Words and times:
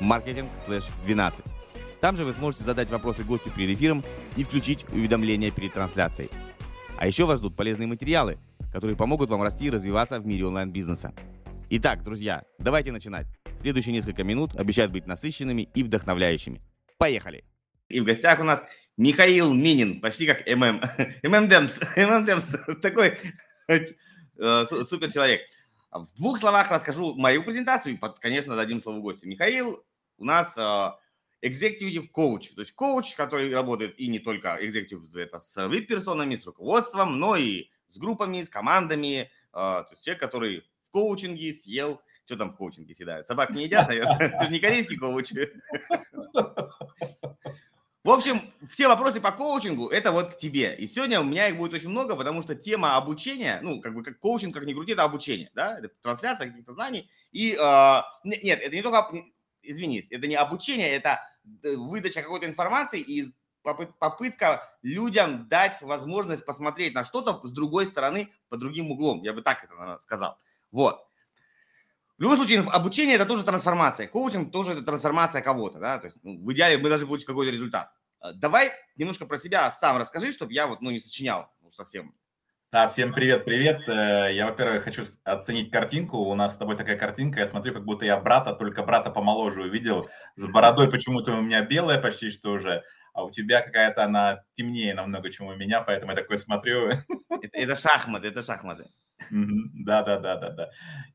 marketing/12. 0.00 1.44
Там 2.00 2.16
же 2.16 2.24
вы 2.24 2.32
сможете 2.32 2.64
задать 2.64 2.90
вопросы 2.90 3.22
гостю 3.24 3.50
перед 3.50 3.76
эфиром 3.76 4.04
и 4.36 4.44
включить 4.44 4.84
уведомления 4.90 5.50
перед 5.50 5.72
трансляцией. 5.72 6.30
А 6.98 7.06
еще 7.06 7.24
вас 7.26 7.38
ждут 7.38 7.56
полезные 7.56 7.86
материалы, 7.86 8.38
которые 8.72 8.96
помогут 8.96 9.30
вам 9.30 9.42
расти 9.42 9.66
и 9.66 9.70
развиваться 9.70 10.18
в 10.20 10.26
мире 10.26 10.46
онлайн-бизнеса. 10.46 11.12
Итак, 11.70 12.02
друзья, 12.02 12.42
давайте 12.58 12.92
начинать. 12.92 13.26
Следующие 13.60 13.92
несколько 13.92 14.24
минут 14.24 14.56
обещают 14.56 14.92
быть 14.92 15.06
насыщенными 15.06 15.68
и 15.74 15.82
вдохновляющими. 15.82 16.60
Поехали! 16.98 17.44
И 17.88 18.00
в 18.00 18.04
гостях 18.04 18.40
у 18.40 18.44
нас 18.44 18.62
Михаил 18.96 19.52
Минин, 19.54 20.00
почти 20.00 20.26
как 20.26 20.46
ММ. 20.46 20.80
ММ 21.22 21.48
Демс. 21.48 21.78
ММ 21.96 22.24
Демс. 22.24 22.56
Такой 22.80 23.16
супер 24.88 25.12
человек. 25.12 25.42
В 25.92 26.14
двух 26.14 26.38
словах 26.38 26.70
расскажу 26.70 27.14
мою 27.14 27.44
презентацию 27.44 27.94
и, 27.94 28.00
конечно, 28.20 28.56
дадим 28.56 28.80
слово 28.80 29.00
гостю. 29.00 29.28
Михаил 29.28 29.84
у 30.16 30.24
нас 30.24 30.56
executive 31.42 32.08
coach, 32.14 32.54
то 32.54 32.62
есть 32.62 32.72
коуч, 32.72 33.14
который 33.14 33.52
работает 33.52 33.98
и 33.98 34.08
не 34.08 34.18
только 34.18 34.58
executive, 34.62 35.04
это 35.14 35.38
с 35.38 35.68
вип-персонами, 35.68 36.36
с 36.36 36.46
руководством, 36.46 37.18
но 37.18 37.36
и 37.36 37.68
с 37.88 37.98
группами, 37.98 38.42
с 38.42 38.48
командами, 38.48 39.30
а, 39.52 39.82
то 39.82 39.92
есть 39.92 40.04
человек, 40.04 40.22
который 40.22 40.64
в 40.84 40.90
коучинге 40.92 41.52
съел, 41.52 42.00
что 42.24 42.36
там 42.36 42.52
в 42.52 42.56
коучинге 42.56 42.94
съедают, 42.94 43.26
собак 43.26 43.50
не 43.50 43.64
едят, 43.64 43.88
наверное, 43.88 44.18
это 44.18 44.44
же 44.44 44.50
не 44.50 44.60
корейский 44.60 44.96
коуч. 44.96 45.32
В 48.04 48.10
общем, 48.10 48.52
все 48.68 48.88
вопросы 48.88 49.20
по 49.20 49.30
коучингу– 49.30 49.86
это 49.90 50.10
вот 50.10 50.34
к 50.34 50.36
тебе. 50.36 50.74
И 50.74 50.88
сегодня 50.88 51.20
у 51.20 51.24
меня 51.24 51.46
их 51.46 51.56
будет 51.56 51.72
очень 51.72 51.88
много, 51.88 52.16
потому 52.16 52.42
что 52.42 52.56
тема 52.56 52.96
обучения, 52.96 53.60
ну, 53.62 53.80
как 53.80 53.94
бы 53.94 54.02
как 54.02 54.18
коучинг, 54.18 54.52
как 54.52 54.64
ни 54.64 54.74
крути, 54.74 54.92
это 54.92 55.04
обучение, 55.04 55.52
да, 55.54 55.78
это 55.78 55.88
трансляция 56.02 56.48
каких-то 56.48 56.72
знаний. 56.72 57.08
И 57.30 57.52
э, 57.52 58.02
нет, 58.24 58.60
это 58.60 58.74
не 58.74 58.82
только, 58.82 59.08
извини, 59.62 60.04
это 60.10 60.26
не 60.26 60.34
обучение, 60.34 60.90
это 60.90 61.20
э, 61.62 61.76
выдача 61.76 62.22
какой-то 62.22 62.46
информации 62.46 63.00
и 63.00 63.32
попытка 63.62 64.76
людям 64.82 65.48
дать 65.48 65.80
возможность 65.82 66.44
посмотреть 66.44 66.94
на 66.94 67.04
что-то 67.04 67.40
с 67.46 67.52
другой 67.52 67.86
стороны, 67.86 68.32
по 68.48 68.56
другим 68.56 68.90
углом. 68.90 69.22
Я 69.22 69.32
бы 69.32 69.42
так 69.42 69.62
это 69.62 69.98
сказал. 70.00 70.38
Вот. 70.72 71.06
В 72.22 72.24
любом 72.24 72.36
случае, 72.36 72.60
обучение– 72.60 73.14
это 73.16 73.26
тоже 73.26 73.42
трансформация. 73.42 74.06
Коучинг 74.06 74.52
тоже 74.52 74.74
это 74.74 74.82
трансформация 74.82 75.42
кого-то, 75.42 75.80
да, 75.80 75.98
то 75.98 76.04
есть 76.04 76.18
ну, 76.22 76.38
в 76.38 76.52
идеале 76.52 76.78
мы 76.78 76.88
должны 76.88 77.04
получить 77.04 77.26
какой-то 77.26 77.50
результат. 77.50 77.90
Э, 78.22 78.28
давай 78.32 78.70
немножко 78.94 79.26
про 79.26 79.36
себя 79.36 79.76
сам 79.80 79.96
расскажи, 79.96 80.32
чтобы 80.32 80.52
я 80.52 80.68
вот, 80.68 80.82
ну, 80.82 80.92
не 80.92 81.00
сочинял 81.00 81.52
ну, 81.60 81.70
совсем. 81.70 82.14
Да, 82.70 82.88
всем 82.88 83.12
привет, 83.12 83.44
привет. 83.44 83.88
Э, 83.88 84.28
я, 84.32 84.46
во-первых, 84.46 84.84
хочу 84.84 85.02
оценить 85.24 85.72
картинку. 85.72 86.18
У 86.18 86.34
нас 86.36 86.54
с 86.54 86.58
тобой 86.58 86.76
такая 86.76 86.96
картинка. 86.96 87.40
Я 87.40 87.48
смотрю, 87.48 87.74
как 87.74 87.84
будто 87.84 88.04
я 88.04 88.16
брата, 88.16 88.52
только 88.52 88.84
брата 88.84 89.10
помоложе 89.10 89.62
увидел. 89.62 90.08
С 90.36 90.46
бородой 90.46 90.88
почему-то 90.92 91.32
у 91.32 91.40
меня 91.40 91.62
белая 91.62 92.00
почти 92.00 92.30
что 92.30 92.52
уже, 92.52 92.84
а 93.14 93.24
у 93.24 93.32
тебя 93.32 93.62
какая-то 93.62 94.04
она 94.04 94.44
темнее 94.54 94.94
намного, 94.94 95.28
чем 95.28 95.48
у 95.48 95.56
меня, 95.56 95.80
поэтому 95.80 96.12
я 96.12 96.18
такой 96.18 96.38
смотрю. 96.38 96.88
Это, 97.30 97.50
это 97.58 97.74
шахматы, 97.74 98.28
это 98.28 98.44
шахматы. 98.44 98.92
Да, 99.30 100.02
да, 100.02 100.18
да, 100.18 100.36
да, 100.36 100.50
да. 100.50 100.70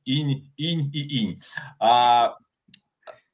Инь, 0.06 0.52
инь 0.58 0.90
и 0.94 1.24
инь. 1.24 1.42
А, 1.80 2.38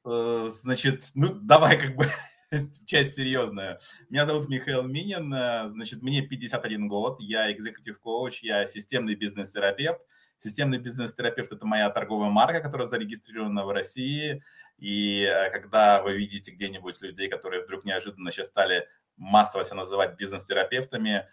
э, 0.04 0.48
значит, 0.50 1.10
ну 1.14 1.34
давай 1.34 1.78
как 1.78 1.96
бы 1.96 2.08
часть 2.86 3.14
серьезная. 3.14 3.78
Меня 4.10 4.26
зовут 4.26 4.48
Михаил 4.48 4.82
Минин, 4.82 5.32
э, 5.32 5.68
значит, 5.68 6.02
мне 6.02 6.22
51 6.22 6.88
год, 6.88 7.20
я 7.20 7.50
экзекутив 7.52 7.98
коуч, 8.00 8.42
я 8.42 8.66
системный 8.66 9.14
бизнес-терапевт. 9.14 10.00
Системный 10.38 10.78
бизнес-терапевт– 10.78 11.52
это 11.52 11.66
моя 11.66 11.88
торговая 11.90 12.30
марка, 12.30 12.60
которая 12.60 12.88
зарегистрирована 12.88 13.64
в 13.64 13.70
России. 13.70 14.42
И 14.78 15.22
э, 15.22 15.50
когда 15.50 16.02
вы 16.02 16.16
видите 16.16 16.50
где-нибудь 16.50 17.00
людей, 17.00 17.28
которые 17.28 17.64
вдруг 17.64 17.84
неожиданно 17.84 18.30
сейчас 18.30 18.48
стали 18.48 18.88
массово 19.16 19.64
себя 19.64 19.76
называть 19.76 20.16
бизнес-терапевтами, 20.16 21.26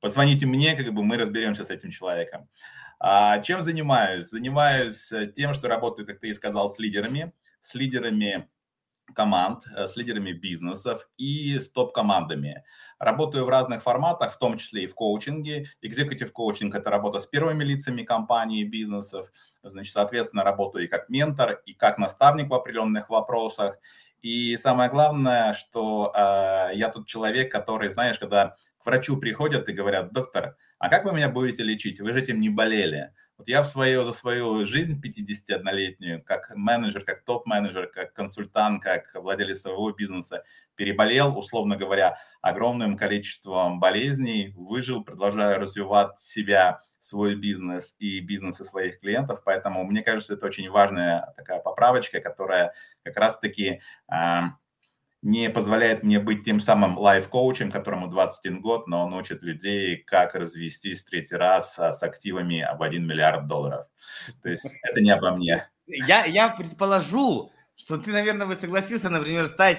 позвоните 0.00 0.46
мне, 0.46 0.74
как 0.74 0.92
бы 0.92 1.02
мы 1.02 1.16
разберемся 1.16 1.64
с 1.64 1.70
этим 1.70 1.90
человеком. 1.90 2.48
А 2.98 3.38
чем 3.40 3.62
занимаюсь? 3.62 4.28
Занимаюсь 4.28 5.10
э, 5.10 5.26
тем, 5.26 5.54
что 5.54 5.68
работаю, 5.68 6.06
как 6.06 6.20
ты 6.20 6.28
и 6.28 6.34
сказал, 6.34 6.68
с 6.68 6.78
лидерами, 6.78 7.32
с 7.62 7.74
лидерами 7.74 8.48
команд, 9.14 9.64
э, 9.74 9.88
с 9.88 9.96
лидерами 9.96 10.32
бизнесов 10.32 11.08
и 11.16 11.58
с 11.58 11.70
топ-командами. 11.70 12.62
Работаю 12.98 13.46
в 13.46 13.48
разных 13.48 13.82
форматах, 13.82 14.34
в 14.34 14.38
том 14.38 14.58
числе 14.58 14.84
и 14.84 14.86
в 14.86 14.94
коучинге. 14.94 15.66
Executive 15.82 16.28
коучинг– 16.28 16.74
это 16.76 16.90
работа 16.90 17.20
с 17.20 17.26
первыми 17.26 17.64
лицами 17.64 18.02
компаний, 18.02 18.64
бизнесов. 18.64 19.32
Значит, 19.62 19.94
соответственно, 19.94 20.44
работаю 20.44 20.84
и 20.84 20.88
как 20.88 21.08
ментор, 21.08 21.62
и 21.64 21.72
как 21.72 21.98
наставник 21.98 22.50
в 22.50 22.54
определенных 22.54 23.08
вопросах. 23.08 23.78
И 24.20 24.56
самое 24.58 24.90
главное, 24.90 25.54
что 25.54 26.12
э, 26.14 26.74
я 26.74 26.90
тут 26.90 27.06
человек, 27.06 27.50
который, 27.50 27.88
знаешь, 27.88 28.18
когда 28.18 28.56
к 28.80 28.86
врачу 28.86 29.16
приходят 29.16 29.68
и 29.68 29.72
говорят, 29.72 30.12
доктор, 30.12 30.56
а 30.78 30.88
как 30.88 31.04
вы 31.04 31.12
меня 31.12 31.28
будете 31.28 31.62
лечить? 31.62 32.00
Вы 32.00 32.12
же 32.12 32.20
этим 32.20 32.40
не 32.40 32.48
болели. 32.48 33.12
Вот 33.36 33.48
я 33.48 33.62
в 33.62 33.66
свою, 33.66 34.04
за 34.04 34.12
свою 34.12 34.66
жизнь 34.66 35.00
51-летнюю, 35.00 36.22
как 36.22 36.52
менеджер, 36.54 37.04
как 37.04 37.24
топ-менеджер, 37.24 37.86
как 37.86 38.12
консультант, 38.12 38.82
как 38.82 39.14
владелец 39.14 39.62
своего 39.62 39.92
бизнеса, 39.92 40.44
переболел, 40.74 41.38
условно 41.38 41.76
говоря, 41.76 42.18
огромным 42.42 42.96
количеством 42.96 43.80
болезней, 43.80 44.52
выжил, 44.56 45.04
продолжаю 45.04 45.58
развивать 45.58 46.18
себя, 46.18 46.80
свой 47.00 47.34
бизнес 47.34 47.94
и 47.98 48.20
бизнесы 48.20 48.64
своих 48.64 49.00
клиентов. 49.00 49.42
Поэтому 49.44 49.84
мне 49.84 50.02
кажется, 50.02 50.34
это 50.34 50.46
очень 50.46 50.68
важная 50.68 51.32
такая 51.36 51.60
поправочка, 51.60 52.20
которая 52.20 52.74
как 53.02 53.16
раз-таки 53.16 53.80
э, 54.12 54.40
не 55.22 55.50
позволяет 55.50 56.02
мне 56.02 56.18
быть 56.18 56.44
тем 56.44 56.60
самым 56.60 56.98
лайф-коучем, 56.98 57.70
которому 57.70 58.08
21 58.08 58.60
год, 58.62 58.88
но 58.88 59.04
он 59.04 59.14
учит 59.14 59.42
людей, 59.42 59.96
как 59.96 60.34
развестись 60.34 61.04
третий 61.04 61.36
раз 61.36 61.78
с 61.78 62.02
активами 62.02 62.66
в 62.78 62.82
1 62.82 63.06
миллиард 63.06 63.46
долларов. 63.46 63.86
То 64.42 64.48
есть 64.48 64.66
это 64.82 65.00
не 65.00 65.10
обо 65.10 65.32
мне. 65.32 65.68
Я, 65.86 66.24
я 66.24 66.48
предположу, 66.48 67.52
что 67.76 67.98
ты, 67.98 68.10
наверное, 68.10 68.46
бы 68.46 68.54
согласился, 68.54 69.10
например, 69.10 69.46
стать 69.46 69.78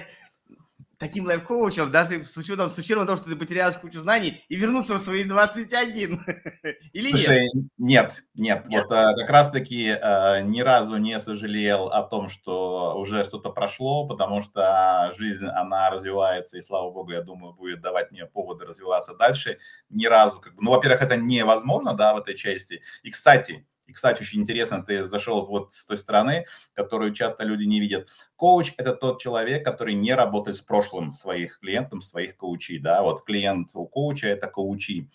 таким 1.02 1.26
лайф-коучем, 1.26 1.90
даже 1.90 2.24
с 2.24 2.36
учетом, 2.36 2.70
с 2.70 2.78
учетом 2.78 3.06
того, 3.06 3.18
что 3.18 3.28
ты 3.28 3.34
потеряешь 3.34 3.74
кучу 3.76 3.98
знаний, 3.98 4.40
и 4.48 4.54
вернуться 4.54 4.94
в 4.94 4.98
свои 4.98 5.24
21. 5.24 6.24
Или 6.92 7.10
Слушай, 7.10 7.48
нет? 7.76 8.22
Нет, 8.34 8.66
нет. 8.68 8.84
Вот 8.84 8.92
а, 8.92 9.12
как 9.16 9.28
раз-таки 9.28 9.90
а, 9.90 10.42
ни 10.42 10.60
разу 10.60 10.98
не 10.98 11.18
сожалел 11.18 11.88
о 11.88 12.04
том, 12.04 12.28
что 12.28 12.94
уже 12.96 13.24
что-то 13.24 13.50
прошло, 13.50 14.06
потому 14.06 14.42
что 14.42 15.12
жизнь, 15.18 15.46
она 15.46 15.90
развивается, 15.90 16.56
и 16.56 16.62
слава 16.62 16.92
богу, 16.92 17.10
я 17.10 17.22
думаю, 17.22 17.52
будет 17.52 17.80
давать 17.80 18.12
мне 18.12 18.24
поводы 18.26 18.64
развиваться 18.64 19.14
дальше. 19.14 19.58
Ни 19.90 20.06
разу, 20.06 20.40
как 20.40 20.54
бы, 20.54 20.62
ну, 20.62 20.70
во-первых, 20.70 21.02
это 21.02 21.16
невозможно, 21.16 21.94
да, 21.94 22.14
в 22.14 22.18
этой 22.18 22.36
части. 22.36 22.80
И, 23.02 23.10
кстати, 23.10 23.66
и, 23.92 23.94
кстати, 23.94 24.22
очень 24.22 24.40
интересно, 24.40 24.82
ты 24.82 25.04
зашел 25.04 25.44
вот 25.46 25.74
с 25.74 25.84
той 25.84 25.98
стороны, 25.98 26.46
которую 26.72 27.12
часто 27.12 27.44
люди 27.44 27.64
не 27.64 27.78
видят. 27.78 28.08
Коуч– 28.36 28.72
это 28.78 28.94
тот 28.94 29.20
человек, 29.20 29.64
который 29.66 29.92
не 29.92 30.14
работает 30.14 30.56
с 30.56 30.62
прошлым 30.62 31.12
своих 31.12 31.60
клиентов, 31.60 32.02
своих 32.02 32.38
коучей. 32.38 32.78
Да? 32.78 33.02
Вот 33.02 33.24
клиент 33.24 33.72
у 33.74 33.86
коуча– 33.86 34.26
это 34.28 34.46
коучи. 34.46 35.10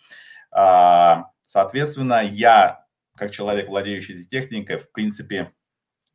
А, 0.52 1.32
соответственно, 1.46 2.22
я, 2.24 2.86
как 3.16 3.32
человек, 3.32 3.68
владеющий 3.68 4.14
этой 4.14 4.26
техникой, 4.26 4.78
в 4.78 4.92
принципе, 4.92 5.54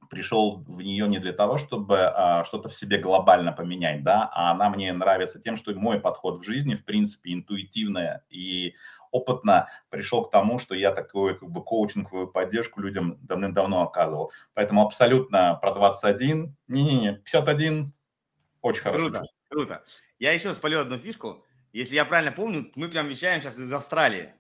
пришел 0.09 0.63
в 0.69 0.81
нее 0.83 1.09
не 1.09 1.19
для 1.19 1.33
того, 1.33 1.59
чтобы 1.59 1.99
а, 1.99 2.45
что-то 2.45 2.69
в 2.69 2.75
себе 2.75 2.99
глобально 2.99 3.51
поменять, 3.51 4.05
да, 4.05 4.31
а 4.33 4.53
она 4.53 4.71
мне 4.71 4.93
нравится 4.93 5.41
тем, 5.41 5.57
что 5.57 5.75
мой 5.75 5.99
подход 5.99 6.39
в 6.39 6.45
жизни, 6.45 6.77
в 6.77 6.85
принципе, 6.85 7.33
интуитивная 7.33 8.25
и 8.31 8.77
опытно 9.13 9.69
пришел 9.91 10.25
к 10.25 10.31
тому, 10.33 10.59
что 10.59 10.75
я 10.75 10.91
такую 10.91 11.39
как 11.39 11.49
бы 11.49 11.63
коучинговую 11.63 12.29
поддержку 12.29 12.81
людям 12.81 13.19
давным-давно 13.23 13.83
оказывал. 13.83 14.33
Поэтому 14.55 14.83
абсолютно 14.83 15.55
про 15.63 15.73
21, 15.73 16.57
не-не-не, 16.67 17.13
51, 17.25 17.93
очень 18.63 18.83
хорошо. 18.83 19.11
Круто, 19.11 19.23
круто. 19.49 19.85
Я 20.19 20.33
еще 20.33 20.53
спалю 20.55 20.81
одну 20.81 20.99
фишку. 20.99 21.45
Если 21.73 21.95
я 21.95 22.05
правильно 22.05 22.33
помню, 22.33 22.71
мы 22.75 22.89
прям 22.89 23.09
вещаем 23.09 23.41
сейчас 23.41 23.59
из 23.59 23.73
Австралии. 23.73 24.35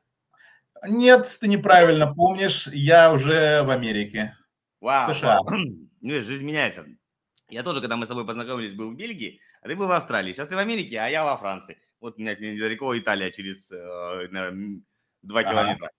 Нет, 0.84 1.26
ты 1.40 1.48
неправильно 1.48 2.12
помнишь, 2.12 2.66
я 2.68 3.12
уже 3.12 3.62
в 3.62 3.70
Америке. 3.70 4.36
Вау, 4.80 5.14
США. 5.14 5.40
Вау. 5.42 5.60
Ну, 6.04 6.20
жизнь 6.20 6.44
меняется. 6.44 6.84
Я 7.48 7.62
тоже, 7.62 7.80
когда 7.80 7.96
мы 7.96 8.06
с 8.06 8.08
тобой 8.08 8.26
познакомились, 8.26 8.72
был 8.72 8.90
в 8.90 8.96
Бельгии, 8.96 9.40
а 9.60 9.68
ты 9.68 9.76
был 9.76 9.86
в 9.86 9.92
Австралии. 9.92 10.32
Сейчас 10.32 10.48
ты 10.48 10.56
в 10.56 10.58
Америке, 10.58 10.98
а 10.98 11.06
я 11.06 11.24
во 11.24 11.36
Франции. 11.36 11.78
Вот 12.02 12.18
у 12.18 12.20
меня 12.20 12.34
недалеко 12.34 12.98
Италия 12.98 13.30
через, 13.30 13.70
э, 13.70 14.28
наверное, 14.28 14.80
2 15.22 15.40
ага. 15.40 15.50
километра. 15.50 15.90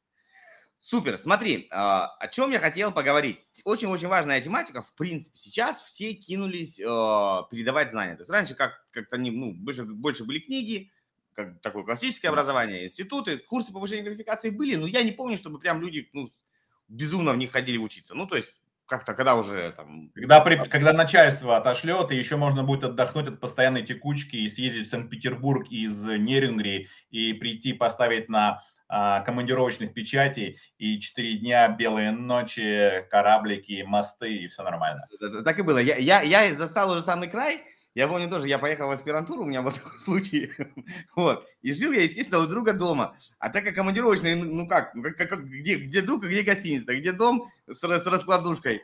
Супер, 0.81 1.17
смотри, 1.17 1.69
а, 1.71 2.07
о 2.17 2.27
чем 2.27 2.51
я 2.51 2.59
хотел 2.59 2.91
поговорить. 2.91 3.39
Очень-очень 3.63 4.09
важная 4.09 4.41
тематика. 4.41 4.81
В 4.81 4.93
принципе, 4.95 5.37
сейчас 5.39 5.81
все 5.81 6.11
кинулись 6.11 6.77
э, 6.77 6.83
передавать 6.83 7.91
знания. 7.91 8.15
То 8.17 8.23
есть 8.23 8.29
раньше 8.29 8.53
как, 8.53 8.85
как-то 8.91 9.15
они, 9.15 9.31
ну, 9.31 9.53
больше, 9.53 9.85
больше 9.85 10.25
были 10.25 10.39
книги, 10.39 10.91
как 11.31 11.61
такое 11.61 11.83
классическое 11.83 12.31
образование, 12.31 12.87
институты, 12.87 13.37
курсы 13.37 13.71
повышения 13.71 14.03
квалификации 14.03 14.49
были, 14.49 14.75
но 14.75 14.87
я 14.87 15.03
не 15.03 15.13
помню, 15.13 15.37
чтобы 15.37 15.57
прям 15.57 15.79
люди 15.79 16.09
ну, 16.11 16.29
безумно 16.89 17.31
в 17.31 17.37
них 17.37 17.53
ходили 17.53 17.77
учиться. 17.77 18.13
Ну, 18.13 18.27
то 18.27 18.35
есть 18.35 18.53
как-то, 18.85 19.13
когда 19.13 19.35
уже 19.35 19.71
там... 19.75 20.09
Когда, 20.13 20.41
при, 20.41 20.55
когда 20.67 20.93
начальство 20.93 21.57
отошлет, 21.57 22.11
и 22.11 22.15
еще 22.15 22.37
можно 22.37 22.63
будет 22.63 22.83
отдохнуть 22.83 23.27
от 23.27 23.39
постоянной 23.39 23.83
текучки 23.83 24.35
и 24.35 24.49
съездить 24.49 24.87
в 24.87 24.89
Санкт-Петербург 24.89 25.67
из 25.71 26.03
Нерингри 26.03 26.89
и 27.09 27.33
прийти 27.33 27.73
поставить 27.73 28.29
на 28.29 28.61
а, 28.89 29.21
командировочных 29.21 29.93
печатей 29.93 30.59
и 30.77 30.99
четыре 30.99 31.39
дня, 31.39 31.67
белые 31.67 32.11
ночи, 32.11 33.05
кораблики, 33.09 33.83
мосты 33.87 34.35
и 34.35 34.47
все 34.47 34.61
нормально. 34.63 35.07
Так 35.43 35.57
и 35.57 35.63
было. 35.63 35.79
Я, 35.79 35.95
я, 35.97 36.21
я 36.21 36.53
застал 36.53 36.91
уже 36.91 37.01
самый 37.01 37.29
край. 37.29 37.63
Я 37.95 38.07
помню 38.07 38.27
тоже, 38.27 38.47
я 38.47 38.57
поехал 38.57 38.87
в 38.87 38.91
аспирантуру, 38.91 39.43
у 39.43 39.45
меня 39.45 39.61
был 39.61 39.71
такой 39.73 39.97
случай. 39.97 40.51
вот. 41.15 41.47
И 41.61 41.73
жил 41.73 41.91
я, 41.91 42.03
естественно, 42.03 42.39
у 42.39 42.47
друга 42.47 42.73
дома. 42.73 43.15
А 43.37 43.49
так 43.49 43.63
как 43.63 43.75
командировочный, 43.75 44.35
ну, 44.35 44.45
ну 44.45 44.67
как, 44.67 44.93
как, 44.93 45.29
как 45.29 45.45
где, 45.45 45.75
где 45.75 46.01
друг, 46.01 46.23
а 46.23 46.27
где 46.27 46.41
гостиница, 46.41 46.95
где 46.95 47.11
дом 47.11 47.49
с, 47.67 47.79
с 47.79 48.05
раскладушкой. 48.05 48.83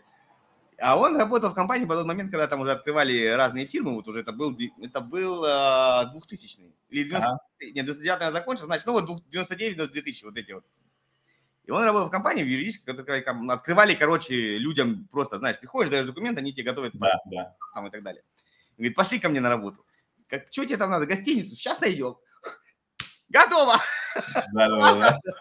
А 0.82 0.98
он 0.98 1.18
работал 1.18 1.52
в 1.52 1.56
компании 1.56 1.86
в 1.86 1.90
тот 1.90 2.06
момент, 2.06 2.32
когда 2.32 2.48
там 2.48 2.62
уже 2.62 2.72
открывали 2.72 3.28
разные 3.28 3.66
фирмы, 3.66 3.96
вот 3.96 4.08
уже 4.08 4.22
это 4.22 4.32
был, 4.32 4.58
это 4.82 5.02
был 5.02 5.44
э, 5.44 6.12
2000 6.14 6.72
или 6.90 7.04
90, 7.04 7.28
ага. 7.28 7.40
нет, 7.62 7.86
99 7.86 8.22
я 8.22 8.32
закончил, 8.32 8.66
значит, 8.66 8.86
ну 8.86 8.94
вот 8.94 9.30
99, 9.30 9.76
2000, 9.76 10.24
вот 10.24 10.38
эти 10.38 10.52
вот. 10.54 10.64
И 11.66 11.72
он 11.72 11.84
работал 11.84 12.08
в 12.08 12.12
компании 12.12 12.44
в 12.44 12.48
юридической, 12.48 12.96
которые 12.96 13.24
открывали, 13.24 13.94
короче, 13.94 14.58
людям 14.58 15.08
просто, 15.12 15.38
знаешь, 15.38 15.60
приходишь, 15.60 15.92
даешь 15.92 16.06
документы, 16.06 16.40
они 16.40 16.54
тебе 16.54 16.72
готовят 16.72 16.94
да, 16.94 17.20
да. 17.26 17.56
там 17.76 17.88
и 17.88 17.92
так 17.92 18.02
далее. 18.02 18.24
И 18.80 18.82
говорит, 18.82 18.96
пошли 18.96 19.20
ко 19.20 19.28
мне 19.28 19.42
на 19.42 19.50
работу. 19.50 19.86
Как, 20.30 20.48
что 20.52 20.64
тебе 20.64 20.78
там 20.78 20.90
надо? 20.90 21.06
Гостиницу? 21.06 21.54
Сейчас 21.54 21.82
найдем. 21.82 22.16
Готово! 23.28 23.76
Да, 24.54 24.70
да, 24.70 25.20
да. 25.26 25.34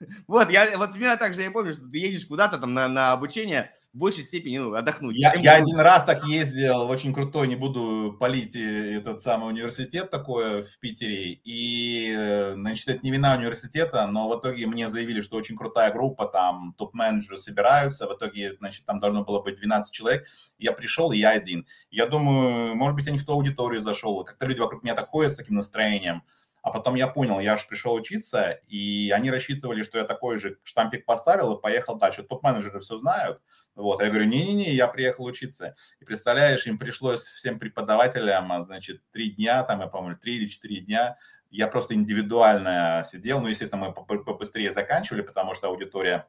Вот, 0.26 0.50
я 0.50 0.76
вот 0.78 0.92
примерно 0.92 1.16
так 1.16 1.34
же 1.34 1.42
я 1.42 1.50
помню, 1.50 1.74
что 1.74 1.86
ты 1.86 1.98
едешь 1.98 2.26
куда-то 2.26 2.58
там 2.58 2.74
на, 2.74 2.88
на 2.88 3.12
обучение, 3.12 3.70
в 3.94 3.98
большей 3.98 4.24
степени 4.24 4.58
ну, 4.58 4.74
отдохнуть. 4.74 5.16
Я, 5.16 5.32
я 5.34 5.54
один 5.54 5.78
раз 5.78 6.04
так 6.04 6.24
ездил, 6.24 6.90
очень 6.90 7.14
крутой, 7.14 7.46
не 7.46 7.54
буду 7.54 8.16
полить 8.18 8.56
этот 8.56 9.20
самый 9.20 9.50
университет 9.50 10.10
такое 10.10 10.62
в 10.62 10.78
Питере. 10.80 11.40
И, 11.44 12.12
э, 12.16 12.54
значит, 12.54 12.88
это 12.88 13.00
не 13.04 13.12
вина 13.12 13.36
университета, 13.36 14.04
но 14.08 14.28
в 14.28 14.40
итоге 14.40 14.66
мне 14.66 14.90
заявили, 14.90 15.20
что 15.20 15.36
очень 15.36 15.56
крутая 15.56 15.92
группа, 15.92 16.26
там 16.26 16.74
топ-менеджеры 16.76 17.38
собираются. 17.38 18.08
В 18.08 18.14
итоге, 18.14 18.56
значит, 18.58 18.84
там 18.84 18.98
должно 18.98 19.24
было 19.24 19.40
быть 19.40 19.60
12 19.60 19.92
человек. 19.92 20.26
Я 20.58 20.72
пришел, 20.72 21.12
и 21.12 21.18
я 21.18 21.30
один. 21.30 21.64
Я 21.92 22.06
думаю, 22.06 22.74
может 22.74 22.96
быть, 22.96 23.06
я 23.06 23.12
не 23.12 23.18
в 23.18 23.24
ту 23.24 23.34
аудиторию 23.34 23.80
зашел. 23.80 24.24
Как-то 24.24 24.44
люди 24.46 24.58
вокруг 24.58 24.82
меня 24.82 24.96
так 24.96 25.08
ходят 25.08 25.30
с 25.30 25.36
таким 25.36 25.54
настроением. 25.54 26.24
А 26.64 26.70
потом 26.70 26.94
я 26.94 27.08
понял, 27.08 27.40
я 27.40 27.58
же 27.58 27.66
пришел 27.68 27.92
учиться, 27.92 28.58
и 28.68 29.12
они 29.14 29.30
рассчитывали, 29.30 29.82
что 29.82 29.98
я 29.98 30.04
такой 30.04 30.38
же 30.38 30.56
штампик 30.62 31.04
поставил 31.04 31.52
и 31.52 31.60
поехал 31.60 31.96
дальше. 31.96 32.22
Топ-менеджеры 32.22 32.80
все 32.80 32.98
знают. 32.98 33.42
Вот, 33.74 34.00
я 34.00 34.08
говорю, 34.08 34.24
не-не-не, 34.24 34.72
я 34.72 34.88
приехал 34.88 35.26
учиться. 35.26 35.76
И 36.00 36.06
представляешь, 36.06 36.66
им 36.66 36.78
пришлось 36.78 37.20
всем 37.20 37.58
преподавателям, 37.58 38.50
а, 38.50 38.62
значит, 38.62 39.02
три 39.12 39.32
дня, 39.32 39.62
там, 39.64 39.80
я 39.80 39.88
помню, 39.88 40.16
три 40.16 40.36
или 40.36 40.46
четыре 40.46 40.80
дня, 40.80 41.18
я 41.50 41.68
просто 41.68 41.92
индивидуально 41.92 43.04
сидел, 43.06 43.42
ну, 43.42 43.48
естественно, 43.48 43.94
мы 43.94 44.24
побыстрее 44.24 44.72
заканчивали, 44.72 45.20
потому 45.20 45.54
что 45.54 45.68
аудитория 45.68 46.26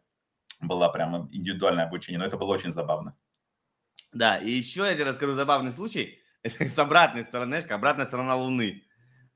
была 0.59 0.89
прям 0.89 1.29
индивидуальное 1.31 1.85
обучение, 1.85 2.19
но 2.19 2.25
это 2.25 2.35
было 2.35 2.53
очень 2.53 2.73
забавно. 2.73 3.15
Да, 4.11 4.37
и 4.37 4.51
еще 4.51 4.81
я 4.81 4.95
тебе 4.95 5.05
расскажу 5.05 5.31
забавный 5.31 5.71
случай. 5.71 6.21
с 6.43 6.77
обратной 6.77 7.23
стороны, 7.23 7.55
обратная 7.55 8.05
сторона 8.05 8.35
Луны. 8.35 8.84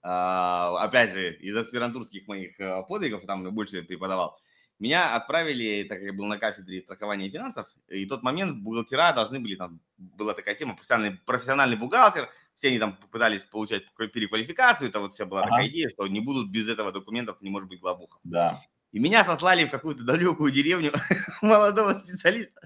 А, 0.02 0.84
опять 0.84 1.12
же, 1.12 1.34
из 1.34 1.56
аспирантурских 1.56 2.28
моих 2.28 2.60
э, 2.60 2.84
подвигов, 2.88 3.26
там 3.26 3.54
больше 3.54 3.84
преподавал, 3.84 4.40
меня 4.80 5.16
отправили, 5.16 5.84
так 5.84 5.98
как 5.98 6.06
я 6.06 6.14
был 6.14 6.26
на 6.26 6.38
кафедре 6.38 6.82
страхования 6.82 7.30
финансов, 7.30 7.68
и 7.90 8.06
в 8.06 8.10
тот 8.10 8.24
момент 8.24 8.64
бухгалтера 8.64 9.12
должны 9.14 9.42
были, 9.42 9.56
там 9.56 9.82
была 9.98 10.34
такая 10.34 10.56
тема, 10.56 10.76
профессиональный, 10.76 11.20
профессиональный 11.26 11.76
бухгалтер, 11.76 12.30
все 12.56 12.70
они 12.70 12.80
там 12.80 12.98
пытались 13.12 13.44
получать 13.44 13.84
переквалификацию, 13.98 14.90
это 14.90 15.02
вот 15.02 15.14
вся 15.14 15.26
была 15.26 15.42
ага. 15.42 15.50
такая 15.50 15.68
идея, 15.68 15.90
что 15.90 16.08
не 16.08 16.22
будут 16.22 16.50
без 16.50 16.70
этого 16.70 16.94
документов, 16.94 17.42
не 17.42 17.50
может 17.50 17.68
быть 17.68 17.82
главбухом. 17.82 18.22
Да. 18.24 18.64
И 18.94 19.00
меня 19.00 19.26
сослали 19.26 19.66
в 19.66 19.70
какую-то 19.70 20.04
далекую 20.04 20.52
деревню 20.52 20.94
молодого 21.42 21.94
специалиста 21.94 22.62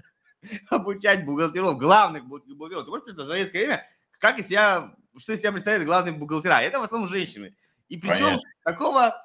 обучать 0.70 1.24
бухгалтеров, 1.24 1.78
главных 1.78 2.26
бухгалтеров. 2.26 2.84
Ты 2.84 2.90
можешь 2.90 3.04
представить, 3.04 3.28
в 3.28 3.32
советское 3.32 3.58
время, 3.58 3.86
как 4.18 4.38
из 4.38 4.46
себя 4.46 4.94
что 5.18 5.32
из 5.32 5.40
себя 5.40 5.52
представляют 5.52 5.86
главные 5.86 6.12
бухгалтера. 6.14 6.60
Это 6.60 6.80
в 6.80 6.82
основном 6.82 7.08
женщины. 7.08 7.54
И 7.88 7.96
причем 7.96 8.24
Понятно. 8.24 8.50
такого 8.64 9.24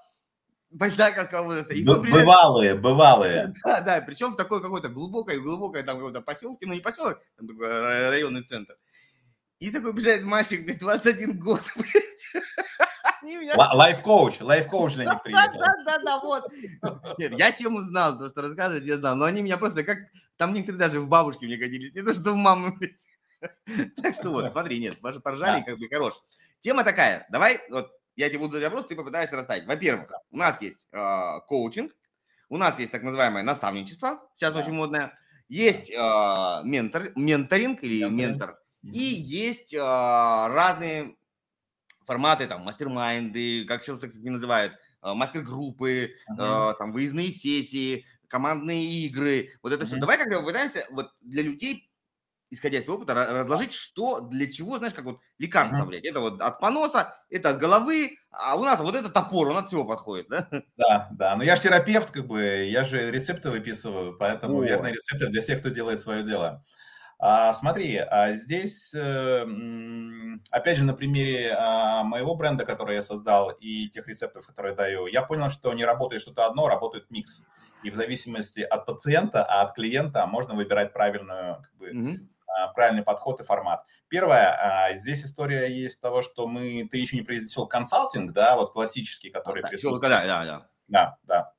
большаковского 0.70 1.44
возраста. 1.44 1.74
И 1.74 1.84
тут, 1.84 2.10
бывалые, 2.10 2.76
бывалые. 2.76 3.54
Да, 3.64 3.82
да, 3.82 4.02
причем 4.02 4.34
в 4.34 4.36
такой 4.36 4.62
какой-то 4.62 4.90
глубокой, 4.90 5.40
глубокой 5.40 5.84
там 5.84 5.98
какой-то 5.98 6.22
поселке, 6.22 6.66
ну 6.68 6.74
не 6.74 6.82
поселок, 6.82 7.20
там 7.38 7.48
такой 7.48 7.70
районный 8.10 8.44
центр. 8.44 8.76
И 9.60 9.72
такой 9.72 9.92
бежает 9.92 10.24
мальчик, 10.24 10.62
говорит, 10.62 10.80
21 10.80 11.40
год, 11.40 11.62
Лайф-коуч, 13.22 14.40
лайф-коуч 14.40 14.96
на 14.96 15.02
них 15.02 15.22
приехал. 15.24 15.60
Да, 15.60 15.74
да, 15.86 15.98
да, 16.00 16.20
вот. 16.20 16.50
Нет, 17.18 17.38
я 17.38 17.52
тему 17.52 17.82
знал, 17.82 18.18
то, 18.18 18.30
что 18.30 18.42
рассказывать 18.42 18.86
я 18.86 18.98
знал, 18.98 19.18
но 19.18 19.26
они 19.26 19.42
меня 19.42 19.58
просто 19.58 19.84
как, 19.84 19.98
там 20.38 20.54
некоторые 20.54 20.80
даже 20.80 21.00
в 21.02 21.08
бабушке 21.08 21.46
мне 21.46 21.58
годились, 21.58 21.94
не 21.94 22.02
то, 22.02 22.14
что 22.14 22.32
в 22.32 22.36
маму, 22.36 22.74
блядь. 22.78 22.96
Так 24.02 24.14
что 24.14 24.32
вот, 24.32 24.52
смотри, 24.52 24.80
нет, 24.80 25.00
поржали, 25.00 25.64
как 25.64 25.78
бы 25.78 25.88
хорош. 25.88 26.16
Тема 26.62 26.84
такая, 26.84 27.26
давай, 27.30 27.62
вот 27.70 27.92
я 28.16 28.30
тебе 28.30 28.40
буду 28.40 28.54
задать 28.54 28.70
вопрос, 28.70 28.88
ты 28.88 28.96
попытаешься 28.96 29.36
расставить. 29.36 29.66
Во-первых, 29.66 30.12
у 30.32 30.38
нас 30.38 30.62
есть 30.62 30.88
э, 30.92 31.40
коучинг, 31.48 31.94
у 32.50 32.58
нас 32.58 32.78
есть 32.80 32.92
так 32.92 33.04
называемое 33.04 33.44
наставничество, 33.44 34.28
сейчас 34.36 34.56
очень 34.56 34.74
модное, 34.74 35.18
есть 35.48 35.90
э, 35.90 35.96
ментор, 36.64 37.12
менторинг 37.16 37.84
или 37.84 38.04
ментор, 38.10 38.60
и 38.84 39.00
есть 39.00 39.74
э, 39.74 39.80
разные 39.80 41.16
форматы, 42.06 42.48
там, 42.48 42.62
мастер-майнды, 42.64 43.66
как 43.66 43.84
что-то 43.84 44.08
как 44.08 44.16
называют, 44.16 44.74
э, 44.74 45.14
мастер-группы, 45.14 46.12
uh-huh. 46.30 46.72
э, 46.72 46.76
там, 46.78 46.92
выездные 46.92 47.32
сессии, 47.32 48.06
командные 48.28 49.06
игры, 49.06 49.52
вот 49.62 49.74
это 49.74 49.84
uh-huh. 49.84 49.88
все. 49.88 49.98
Давай 49.98 50.18
как-то 50.18 50.40
попытаемся 50.40 50.86
вот 50.92 51.12
для 51.22 51.44
людей 51.44 51.89
исходя 52.50 52.80
из 52.80 52.86
своего 52.86 53.02
опыта, 53.02 53.14
разложить, 53.14 53.74
что 53.74 54.20
для 54.20 54.52
чего, 54.52 54.78
знаешь, 54.78 54.94
как 54.94 55.06
вот 55.06 55.20
лекарство, 55.38 55.86
блядь. 55.86 56.06
Это 56.06 56.20
вот 56.20 56.42
от 56.42 56.60
поноса, 56.60 57.16
это 57.30 57.52
от 57.52 57.60
головы, 57.60 58.18
а 58.32 58.56
у 58.56 58.64
нас 58.64 58.80
вот 58.80 58.96
это 58.96 59.10
топор, 59.10 59.50
он 59.50 59.58
от 59.58 59.68
всего 59.68 59.86
подходит, 59.86 60.28
да? 60.30 60.48
Да, 60.78 61.10
да. 61.12 61.36
Но 61.36 61.44
я 61.44 61.56
же 61.56 61.64
терапевт, 61.64 62.12
как 62.12 62.28
бы, 62.28 62.42
я 62.42 62.86
же 62.86 63.12
рецепты 63.12 63.50
выписываю, 63.50 64.18
поэтому 64.18 64.60
О. 64.60 64.64
верные 64.64 64.94
рецепты 64.94 65.28
для 65.28 65.42
всех, 65.42 65.60
кто 65.60 65.70
делает 65.70 66.00
свое 66.00 66.24
дело. 66.24 66.64
А, 67.22 67.54
смотри, 67.54 67.98
а 67.98 68.34
здесь, 68.36 68.94
э, 68.94 69.46
опять 70.52 70.78
же, 70.78 70.86
на 70.86 70.94
примере 70.94 71.54
а, 71.54 72.04
моего 72.04 72.34
бренда, 72.36 72.66
который 72.66 72.96
я 72.96 73.02
создал, 73.02 73.52
и 73.60 73.90
тех 73.90 74.08
рецептов, 74.08 74.48
которые 74.48 74.74
даю, 74.74 75.06
я 75.06 75.22
понял, 75.22 75.50
что 75.50 75.74
не 75.74 75.84
работает 75.84 76.22
что-то 76.22 76.46
одно, 76.46 76.70
работает 76.70 77.12
микс. 77.12 77.44
И 77.84 77.90
в 77.90 77.96
зависимости 77.96 78.62
от 78.62 78.86
пациента, 78.86 79.44
а 79.44 79.64
от 79.64 79.74
клиента 79.74 80.26
можно 80.28 80.54
выбирать 80.54 80.94
правильную 80.94 81.58
как 81.58 81.78
бы, 81.78 81.90
а, 81.90 82.39
правильный 82.74 83.04
подход 83.04 83.42
и 83.42 83.44
формат. 83.44 83.86
Первое, 84.08 84.88
а, 84.88 84.94
здесь 84.98 85.24
история 85.26 85.68
есть 85.68 86.02
того, 86.02 86.22
что 86.22 86.48
мы, 86.48 86.88
ты 86.92 86.98
еще 86.98 87.16
не 87.16 87.24
произнесел 87.24 87.68
консалтинг, 87.68 88.32
да, 88.34 88.56
вот 88.56 88.74
классический, 88.74 89.30
который 89.30 89.62
да, 89.62 89.70
присутствует. 89.70 90.02
Да, 90.02 90.26
да, 90.26 90.46
да. 90.46 90.70
Да, 90.88 91.18
да. 91.24 91.54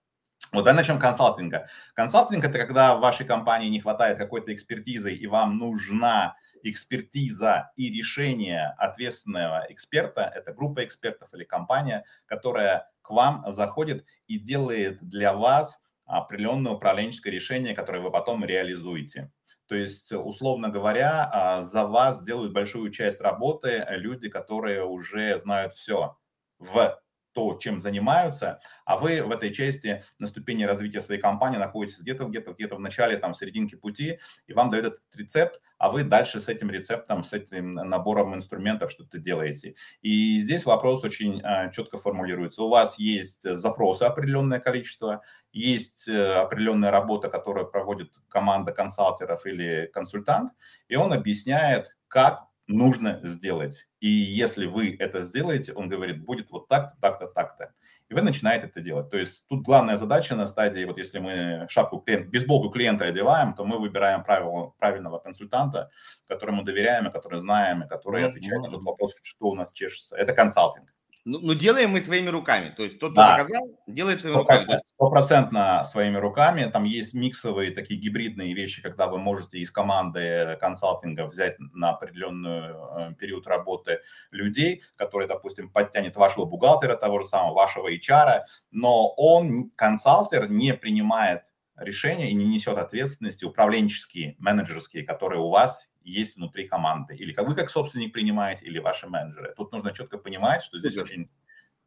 Вот 0.52 0.64
давай 0.64 0.74
начнем 0.74 0.98
консалтинга. 0.98 1.68
Консалтинг– 1.94 2.44
это 2.44 2.58
когда 2.58 2.96
в 2.96 3.00
вашей 3.00 3.24
компании 3.24 3.68
не 3.68 3.80
хватает 3.80 4.18
какой-то 4.18 4.52
экспертизы, 4.52 5.14
и 5.14 5.26
вам 5.26 5.58
нужна 5.58 6.34
экспертиза 6.62 7.70
и 7.76 7.90
решение 7.90 8.74
ответственного 8.76 9.66
эксперта, 9.68 10.22
это 10.22 10.52
группа 10.52 10.84
экспертов 10.84 11.32
или 11.34 11.44
компания, 11.44 12.04
которая 12.26 12.90
к 13.02 13.10
вам 13.10 13.44
заходит 13.52 14.04
и 14.26 14.38
делает 14.38 14.98
для 15.00 15.34
вас 15.34 15.78
определенное 16.04 16.72
управленческое 16.72 17.32
решение, 17.32 17.74
которое 17.74 18.00
вы 18.00 18.10
потом 18.10 18.44
реализуете. 18.44 19.30
То 19.70 19.76
есть, 19.76 20.10
условно 20.10 20.68
говоря, 20.68 21.30
а, 21.32 21.64
за 21.64 21.86
вас 21.86 22.22
сделают 22.22 22.52
большую 22.52 22.90
часть 22.90 23.20
работы 23.20 23.86
люди, 23.90 24.28
которые 24.28 24.84
уже 24.84 25.38
знают 25.38 25.74
все 25.74 26.16
в 26.58 27.00
то, 27.32 27.56
чем 27.60 27.80
занимаются, 27.80 28.60
а 28.84 28.96
вы 28.96 29.22
в 29.22 29.30
этой 29.30 29.52
части 29.52 30.02
на 30.18 30.26
ступени 30.26 30.64
развития 30.64 31.00
своей 31.00 31.20
компании 31.20 31.58
находитесь 31.58 32.00
где-то, 32.00 32.24
где-то, 32.26 32.52
где-то 32.52 32.76
в 32.76 32.80
начале, 32.80 33.16
там, 33.16 33.32
в 33.32 33.36
серединке 33.36 33.76
пути, 33.76 34.18
и 34.46 34.52
вам 34.52 34.70
дают 34.70 34.86
этот 34.86 35.14
рецепт, 35.14 35.60
а 35.78 35.90
вы 35.90 36.04
дальше 36.04 36.40
с 36.40 36.48
этим 36.48 36.70
рецептом, 36.70 37.24
с 37.24 37.32
этим 37.32 37.74
набором 37.74 38.34
инструментов 38.34 38.90
что-то 38.90 39.18
делаете. 39.18 39.74
И 40.02 40.38
здесь 40.40 40.66
вопрос 40.66 41.04
очень 41.04 41.40
э, 41.40 41.70
четко 41.72 41.98
формулируется. 41.98 42.62
У 42.62 42.68
вас 42.68 42.98
есть 42.98 43.42
запросы 43.42 44.02
определенное 44.02 44.60
количество, 44.60 45.22
есть 45.52 46.06
э, 46.08 46.34
определенная 46.34 46.90
работа, 46.90 47.28
которую 47.28 47.70
проводит 47.70 48.14
команда 48.28 48.72
консалтеров 48.72 49.46
или 49.46 49.90
консультант, 49.92 50.52
и 50.88 50.96
он 50.96 51.12
объясняет, 51.12 51.96
как 52.08 52.49
нужно 52.70 53.20
сделать. 53.24 53.88
И 54.00 54.08
если 54.08 54.66
вы 54.66 54.96
это 54.98 55.24
сделаете, 55.24 55.72
он 55.72 55.88
говорит, 55.88 56.24
будет 56.24 56.50
вот 56.50 56.68
так-то, 56.68 56.96
так-то, 57.00 57.26
так-то. 57.26 57.72
И 58.08 58.14
вы 58.14 58.22
начинаете 58.22 58.66
это 58.66 58.80
делать. 58.80 59.10
То 59.10 59.16
есть 59.16 59.46
тут 59.48 59.62
главная 59.62 59.96
задача 59.96 60.34
на 60.34 60.46
стадии, 60.46 60.84
вот 60.84 60.98
если 60.98 61.20
мы 61.20 61.66
шапку 61.68 61.98
клиента, 62.00 62.28
бейсболку 62.28 62.70
клиента 62.70 63.04
одеваем, 63.04 63.54
то 63.54 63.64
мы 63.64 63.78
выбираем 63.78 64.24
правил, 64.24 64.74
правильного 64.78 65.18
консультанта, 65.18 65.90
которому 66.26 66.62
доверяем, 66.62 67.06
и 67.06 67.12
который 67.12 67.40
знаем, 67.40 67.82
и 67.82 67.88
который 67.88 68.24
отвечает 68.24 68.62
на 68.62 68.70
тот 68.70 68.84
вопрос, 68.84 69.14
что 69.22 69.46
у 69.46 69.54
нас 69.54 69.72
чешется. 69.72 70.16
Это 70.16 70.32
консалтинг. 70.32 70.92
Ну, 71.24 71.38
ну, 71.40 71.54
делаем 71.54 71.90
мы 71.90 72.00
своими 72.00 72.28
руками. 72.28 72.72
То 72.74 72.82
есть 72.82 72.98
тот, 72.98 73.12
кто 73.12 73.20
да. 73.20 73.36
заказал, 73.36 73.62
делает 73.86 74.20
своими 74.20 74.36
руками. 74.36 74.64
Стопроцентно 74.84 75.84
своими 75.84 76.16
руками. 76.16 76.64
Там 76.64 76.84
есть 76.84 77.12
миксовые 77.12 77.72
такие 77.72 78.00
гибридные 78.00 78.54
вещи, 78.54 78.80
когда 78.80 79.06
вы 79.06 79.18
можете 79.18 79.58
из 79.58 79.70
команды 79.70 80.56
консалтинга 80.60 81.26
взять 81.26 81.56
на 81.58 81.90
определенный 81.90 83.10
э, 83.10 83.14
период 83.18 83.46
работы 83.46 84.00
людей, 84.30 84.82
которые, 84.96 85.28
допустим, 85.28 85.70
подтянет 85.70 86.16
вашего 86.16 86.46
бухгалтера, 86.46 86.96
того 86.96 87.20
же 87.20 87.26
самого, 87.26 87.54
вашего 87.54 87.92
HR, 87.92 88.40
но 88.70 89.12
он, 89.16 89.70
консалтер, 89.76 90.48
не 90.48 90.72
принимает 90.72 91.42
решения 91.76 92.30
и 92.30 92.34
не 92.34 92.46
несет 92.46 92.78
ответственности 92.78 93.44
управленческие, 93.44 94.36
менеджерские, 94.38 95.04
которые 95.04 95.40
у 95.40 95.50
вас 95.50 95.89
есть 96.02 96.36
внутри 96.36 96.66
команды. 96.66 97.14
Или 97.14 97.32
как 97.32 97.48
вы 97.48 97.54
как 97.54 97.70
собственник 97.70 98.12
принимаете, 98.12 98.66
или 98.66 98.78
ваши 98.78 99.08
менеджеры. 99.08 99.54
Тут 99.56 99.72
нужно 99.72 99.92
четко 99.92 100.18
понимать, 100.18 100.62
что 100.62 100.78
здесь 100.78 100.96
очень 100.96 101.30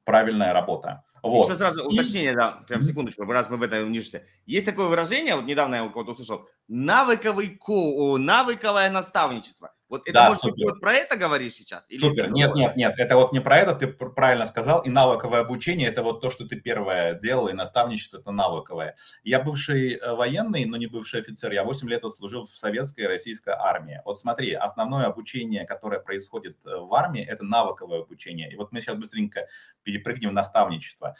правильная 0.04 0.54
работа. 0.54 1.04
Вот. 1.22 1.48
Еще 1.48 1.58
сразу 1.58 1.86
уточнение, 1.88 2.34
да, 2.34 2.64
прям 2.68 2.84
секундочку, 2.84 3.24
раз 3.24 3.50
мы 3.50 3.58
в 3.58 3.64
это 3.64 3.82
унижимся. 3.84 4.26
Есть 4.46 4.66
такое 4.66 4.88
выражение, 4.88 5.36
вот 5.36 5.46
недавно 5.46 5.76
я 5.76 5.86
у 5.86 5.90
кого-то 5.90 6.12
услышал, 6.12 6.50
навыковый 6.68 7.50
ко, 7.50 8.18
навыковое 8.18 8.90
наставничество. 8.92 9.74
Вот 9.94 10.08
это, 10.08 10.14
да, 10.14 10.30
может 10.30 10.42
супер. 10.42 10.56
быть, 10.56 10.64
вот 10.64 10.82
про 10.82 10.94
это 10.94 11.16
говоришь 11.18 11.54
сейчас? 11.54 11.86
Или 11.88 12.02
супер. 12.02 12.32
Нет, 12.32 12.56
нет, 12.56 12.76
нет, 12.76 12.96
это 12.98 13.16
вот 13.16 13.32
не 13.32 13.40
про 13.42 13.58
это, 13.60 13.76
ты 13.76 13.86
правильно 13.86 14.48
сказал. 14.48 14.82
И 14.82 14.90
навыковое 14.90 15.42
обучение– 15.42 15.88
это 15.90 16.02
вот 16.02 16.20
то, 16.20 16.32
что 16.32 16.48
ты 16.48 16.56
первое 16.56 17.14
делал, 17.14 17.48
и 17.48 17.54
наставничество– 17.54 18.18
это 18.20 18.32
навыковое. 18.32 18.96
Я 19.24 19.40
бывший 19.40 19.94
э, 19.94 20.16
военный, 20.16 20.66
но 20.66 20.78
не 20.78 20.88
бывший 20.88 21.20
офицер. 21.20 21.52
Я 21.52 21.64
8 21.64 21.88
лет 21.88 22.04
служил 22.12 22.48
в 22.48 22.50
советской 22.50 23.02
и 23.02 23.08
российской 23.08 23.54
армии. 23.56 24.02
Вот 24.04 24.20
смотри, 24.20 24.54
основное 24.54 25.06
обучение, 25.06 25.64
которое 25.68 26.00
происходит 26.00 26.58
э, 26.66 26.76
в 26.76 26.92
армии– 26.96 27.22
это 27.30 27.46
навыковое 27.46 28.02
обучение. 28.02 28.52
И 28.52 28.56
вот 28.56 28.72
мы 28.72 28.82
сейчас 28.82 28.96
быстренько 28.96 29.48
перепрыгнем 29.84 30.32
в 30.32 30.34
наставничество. 30.34 31.16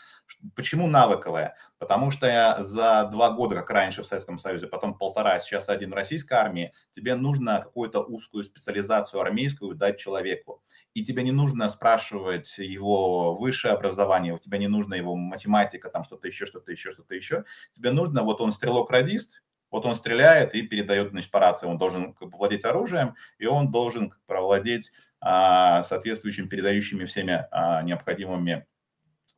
Почему 0.56 0.88
навыковое? 0.88 1.56
Потому 1.78 2.10
что 2.10 2.26
я 2.26 2.64
за 2.64 3.08
два 3.12 3.30
года, 3.30 3.58
как 3.58 3.70
раньше 3.70 4.02
в 4.02 4.08
Советском 4.08 4.40
Союзе, 4.40 4.66
потом 4.66 4.98
полтора, 4.98 5.40
сейчас 5.40 5.70
один 5.70 5.92
в 5.92 5.94
российской 5.94 6.34
армии, 6.34 6.74
тебе 6.92 7.14
нужно 7.14 7.62
какую-то 7.62 8.02
узкую 8.02 8.44
специальность 8.44 8.63
специализацию 8.64 9.20
армейскую 9.20 9.76
дать 9.76 10.00
человеку. 10.00 10.64
И 10.94 11.04
тебе 11.04 11.24
не 11.24 11.32
нужно 11.32 11.68
спрашивать 11.70 12.58
его 12.58 13.34
высшее 13.34 13.74
образование, 13.74 14.34
у 14.34 14.40
тебя 14.40 14.58
не 14.58 14.68
нужно 14.68 14.94
его 14.94 15.16
математика, 15.16 15.90
там 15.90 16.04
что-то 16.04 16.28
еще, 16.28 16.46
что-то 16.46 16.72
еще, 16.72 16.92
что-то 16.92 17.14
еще. 17.14 17.44
Тебе 17.76 17.92
нужно, 17.92 18.24
вот 18.24 18.42
он 18.42 18.52
стрелок-радист, 18.52 19.44
вот 19.70 19.86
он 19.86 19.96
стреляет 19.96 20.56
и 20.56 20.62
передает, 20.62 21.10
значит, 21.10 21.32
по 21.32 21.40
рации. 21.40 21.68
Он 21.68 21.78
должен 21.78 22.14
как 22.14 22.30
бы, 22.30 22.38
владеть 22.38 22.64
оружием, 22.64 23.16
и 23.38 23.48
он 23.48 23.72
должен 23.72 24.10
как, 24.10 24.22
провладеть 24.26 24.92
а, 25.20 25.84
соответствующими 25.84 26.48
передающими 26.48 27.06
всеми 27.06 27.48
а, 27.52 27.82
необходимыми 27.82 28.68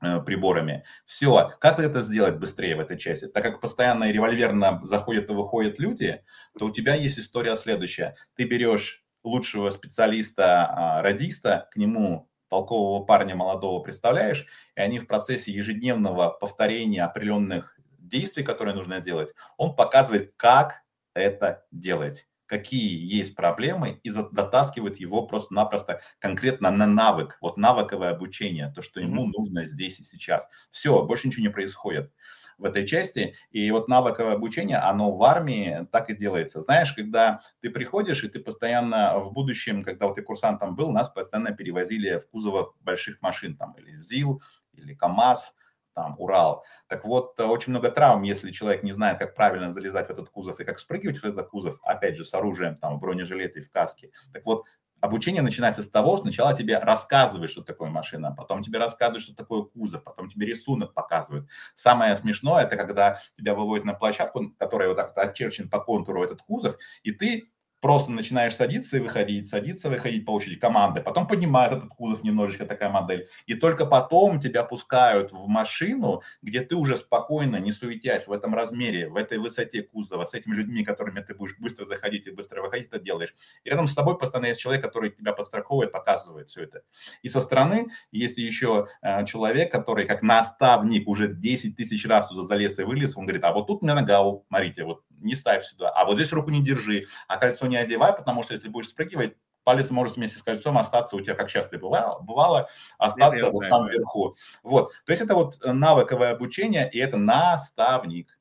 а, 0.01 0.19
приборами. 0.19 0.83
Все. 1.05 1.51
Как 1.61 1.79
это 1.79 2.01
сделать 2.01 2.35
быстрее 2.35 2.75
в 2.75 2.81
этой 2.81 2.97
части? 2.97 3.27
Так 3.27 3.43
как 3.43 3.61
постоянно 3.61 4.11
револьверно 4.11 4.81
заходят 4.83 5.29
и 5.29 5.33
выходят 5.33 5.79
люди, 5.79 6.21
то 6.59 6.65
у 6.65 6.71
тебя 6.71 6.95
есть 6.95 7.17
история 7.17 7.55
следующая. 7.55 8.17
Ты 8.35 8.43
берешь 8.43 9.04
лучшего 9.25 9.69
специалиста, 9.69 10.65
а, 10.65 11.01
радиста, 11.01 11.67
к 11.71 11.75
нему 11.75 12.29
толкового 12.49 13.03
парня 13.03 13.35
молодого 13.35 13.81
представляешь, 13.81 14.45
и 14.75 14.81
они 14.81 14.99
в 14.99 15.07
процессе 15.07 15.51
ежедневного 15.51 16.29
повторения 16.29 17.03
определенных 17.03 17.77
действий, 17.97 18.43
которые 18.43 18.75
нужно 18.75 19.01
делать, 19.01 19.33
он 19.57 19.75
показывает, 19.75 20.33
как 20.37 20.83
это 21.13 21.65
делать 21.71 22.27
какие 22.47 23.03
есть 23.03 23.35
проблемы 23.35 23.99
и 24.03 24.11
дотаскивает 24.11 24.99
его 24.99 25.25
просто-напросто 25.25 26.01
конкретно 26.19 26.71
на 26.71 26.85
навык, 26.85 27.37
вот 27.41 27.57
навыковое 27.57 28.11
обучение, 28.11 28.71
то, 28.73 28.81
что 28.81 28.99
ему 28.99 29.25
mm-hmm. 29.25 29.31
нужно 29.35 29.65
здесь 29.65 29.99
и 29.99 30.03
сейчас. 30.03 30.47
Все, 30.69 31.03
больше 31.03 31.27
ничего 31.27 31.43
не 31.43 31.49
происходит 31.49 32.11
в 32.57 32.65
этой 32.65 32.85
части. 32.85 33.35
И 33.51 33.69
вот 33.71 33.87
навыковое 33.87 34.33
обучение, 34.33 34.77
оно 34.77 35.15
в 35.15 35.23
армии 35.23 35.87
так 35.91 36.09
и 36.09 36.15
делается. 36.15 36.61
Знаешь, 36.61 36.93
когда 36.93 37.41
ты 37.61 37.69
приходишь, 37.69 38.23
и 38.23 38.29
ты 38.29 38.39
постоянно 38.39 39.19
в 39.19 39.31
будущем, 39.33 39.83
когда 39.83 40.07
вот 40.07 40.15
ты 40.15 40.21
курсантом 40.21 40.75
был, 40.75 40.91
нас 40.91 41.09
постоянно 41.09 41.51
перевозили 41.51 42.17
в 42.17 42.27
кузовах 42.29 42.73
больших 42.81 43.21
машин, 43.21 43.55
там, 43.57 43.73
или 43.77 43.95
ЗИЛ, 43.95 44.41
или 44.73 44.93
КАМАЗ, 44.95 45.53
там, 45.93 46.15
Урал. 46.19 46.63
Так 46.87 47.05
вот, 47.05 47.39
очень 47.39 47.71
много 47.71 47.89
травм, 47.89 48.23
если 48.23 48.51
человек 48.51 48.83
не 48.83 48.91
знает, 48.91 49.17
как 49.17 49.33
правильно 49.33 49.71
залезать 49.71 50.07
в 50.07 50.11
этот 50.11 50.29
кузов 50.29 50.59
и 50.59 50.65
как 50.65 50.77
спрыгивать 50.79 51.17
в 51.19 51.23
этот 51.23 51.47
кузов, 51.47 51.79
опять 51.83 52.17
же, 52.17 52.25
с 52.25 52.33
оружием, 52.33 52.75
там, 52.77 52.97
в 52.97 52.99
бронежилете 52.99 53.59
и 53.59 53.61
в 53.61 53.71
каске. 53.71 54.11
Так 54.33 54.45
вот, 54.45 54.65
Обучение 55.05 55.43
начинается 55.43 55.83
с 55.83 55.87
того, 55.87 56.17
сначала 56.17 56.55
тебе 56.55 56.79
рассказывают, 56.79 57.51
что 57.51 57.61
такое 57.61 57.91
машина, 57.91 58.33
потом 58.35 58.63
тебе 58.63 58.79
рассказывают, 58.79 59.21
что 59.21 59.35
такое 59.35 59.61
кузов, 59.61 60.03
потом 60.03 60.31
тебе 60.31 60.47
рисунок 60.47 60.95
показывают. 60.95 61.47
Самое 61.75 62.15
смешное, 62.15 62.63
это 62.63 62.75
когда 62.75 63.19
тебя 63.37 63.53
выводят 63.53 63.85
на 63.85 63.93
площадку, 63.93 64.49
которая 64.57 64.89
вот 64.89 64.97
так 64.97 65.15
отчерчен 65.15 65.69
по 65.69 65.79
контуру 65.79 66.23
этот 66.23 66.41
кузов, 66.41 66.75
и 67.03 67.11
ты 67.11 67.51
просто 67.81 68.11
начинаешь 68.11 68.55
садиться 68.55 68.97
и 68.97 68.99
выходить, 68.99 69.47
садиться, 69.47 69.89
выходить 69.89 70.25
по 70.25 70.31
очереди 70.31 70.59
команды, 70.59 71.01
потом 71.01 71.27
поднимают 71.27 71.73
этот 71.73 71.89
кузов 71.89 72.23
немножечко 72.23 72.65
такая 72.65 72.89
модель, 72.89 73.27
и 73.45 73.53
только 73.53 73.85
потом 73.85 74.39
тебя 74.39 74.63
пускают 74.63 75.31
в 75.31 75.47
машину, 75.47 76.21
где 76.41 76.61
ты 76.61 76.75
уже 76.75 76.97
спокойно, 76.97 77.57
не 77.57 77.71
суетясь 77.71 78.27
в 78.27 78.31
этом 78.31 78.55
размере, 78.55 79.09
в 79.09 79.15
этой 79.15 79.37
высоте 79.37 79.83
кузова, 79.83 80.25
с 80.25 80.33
этими 80.33 80.55
людьми, 80.55 80.83
которыми 80.83 81.19
ты 81.21 81.33
будешь 81.35 81.57
быстро 81.59 81.85
заходить 81.85 82.27
и 82.27 82.31
быстро 82.31 82.61
выходить, 82.61 82.87
это 82.87 82.99
делаешь. 82.99 83.35
И 83.63 83.69
рядом 83.69 83.87
с 83.87 83.93
тобой 83.93 84.17
постоянно 84.17 84.47
есть 84.47 84.59
человек, 84.59 84.83
который 84.83 85.11
тебя 85.11 85.33
подстраховывает, 85.33 85.91
показывает 85.91 86.49
все 86.49 86.63
это. 86.63 86.81
И 87.21 87.29
со 87.29 87.41
стороны 87.41 87.87
есть 88.11 88.37
еще 88.37 88.87
э, 89.01 89.25
человек, 89.25 89.71
который 89.71 90.05
как 90.05 90.21
наставник 90.21 91.07
уже 91.07 91.27
10 91.27 91.75
тысяч 91.75 92.05
раз 92.07 92.27
туда 92.27 92.43
залез 92.43 92.79
и 92.79 92.83
вылез, 92.83 93.17
он 93.17 93.25
говорит, 93.25 93.43
а 93.43 93.51
вот 93.51 93.67
тут 93.67 93.81
у 93.81 93.85
меня 93.85 93.95
нога, 93.95 94.21
смотрите, 94.47 94.83
вот 94.83 95.03
не 95.09 95.35
ставь 95.35 95.63
сюда, 95.63 95.89
а 95.89 96.05
вот 96.05 96.15
здесь 96.15 96.31
руку 96.31 96.49
не 96.51 96.63
держи, 96.63 97.05
а 97.27 97.37
кольцо 97.37 97.67
не 97.67 97.74
одевай, 97.77 98.13
потому 98.13 98.43
что 98.43 98.53
если 98.53 98.69
будешь 98.69 98.89
спрыгивать, 98.89 99.35
палец 99.63 99.89
может 99.89 100.15
вместе 100.15 100.37
с 100.37 100.43
кольцом 100.43 100.77
остаться 100.77 101.15
у 101.15 101.21
тебя, 101.21 101.35
как 101.35 101.49
часто 101.49 101.77
бывало, 101.77 102.19
бывало 102.21 102.69
остаться 102.97 103.49
вот 103.49 103.67
там 103.67 103.87
вверху. 103.87 104.35
Вот, 104.63 104.93
то 105.05 105.11
есть 105.11 105.21
это 105.21 105.35
вот 105.35 105.59
навыковое 105.63 106.31
обучение, 106.31 106.89
и 106.91 106.99
это 106.99 107.17
наставник. 107.17 108.39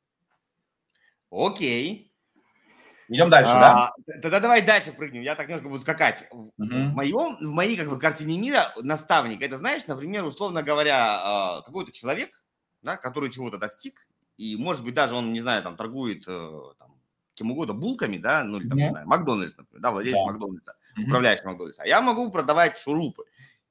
Окей. 1.31 2.13
Идем 3.09 3.29
дальше, 3.29 3.53
а, 3.55 3.93
да? 4.07 4.15
Тогда 4.23 4.41
давай 4.41 4.63
дальше 4.63 4.93
прыгнем. 4.93 5.23
Я 5.23 5.35
так 5.35 5.47
немножко 5.49 5.69
буду 5.69 5.81
скакать. 5.81 6.27
Угу. 6.31 6.49
В, 6.57 6.95
моем, 6.95 7.37
в 7.37 7.53
моей 7.53 7.77
как 7.77 7.91
бы, 7.91 7.99
картине 7.99 8.39
мира 8.39 8.73
наставник, 8.77 9.43
это 9.43 9.59
знаешь, 9.59 9.87
например, 9.87 10.25
условно 10.25 10.63
говоря, 10.63 11.21
а, 11.23 11.63
какой-то 11.63 11.93
человек, 11.93 12.45
да, 12.83 12.97
который 12.97 13.31
чего-то 13.31 13.59
достиг, 13.59 14.07
и, 14.37 14.57
может 14.57 14.85
быть, 14.85 14.95
даже 14.95 15.15
он, 15.15 15.33
не 15.33 15.41
знаю, 15.41 15.63
там 15.63 15.77
торгует 15.77 16.25
э, 16.27 16.61
там, 16.79 16.94
кем 17.35 17.51
угодно, 17.51 17.75
булками, 17.75 18.17
да, 18.17 18.45
ну 18.45 18.59
или 18.59 18.69
там, 18.69 18.79
mm-hmm. 18.79 18.83
не 18.83 18.89
знаю, 18.91 19.09
Макдональдс, 19.09 19.57
например, 19.57 19.83
да, 19.83 19.91
владелец 19.91 20.17
yeah. 20.17 20.27
Макдональдса, 20.27 20.75
mm-hmm. 20.99 21.05
управляющий 21.05 21.45
Макдональдса. 21.45 21.83
А 21.83 21.87
я 21.87 22.01
могу 22.01 22.31
продавать 22.31 22.79
шурупы. 22.79 23.25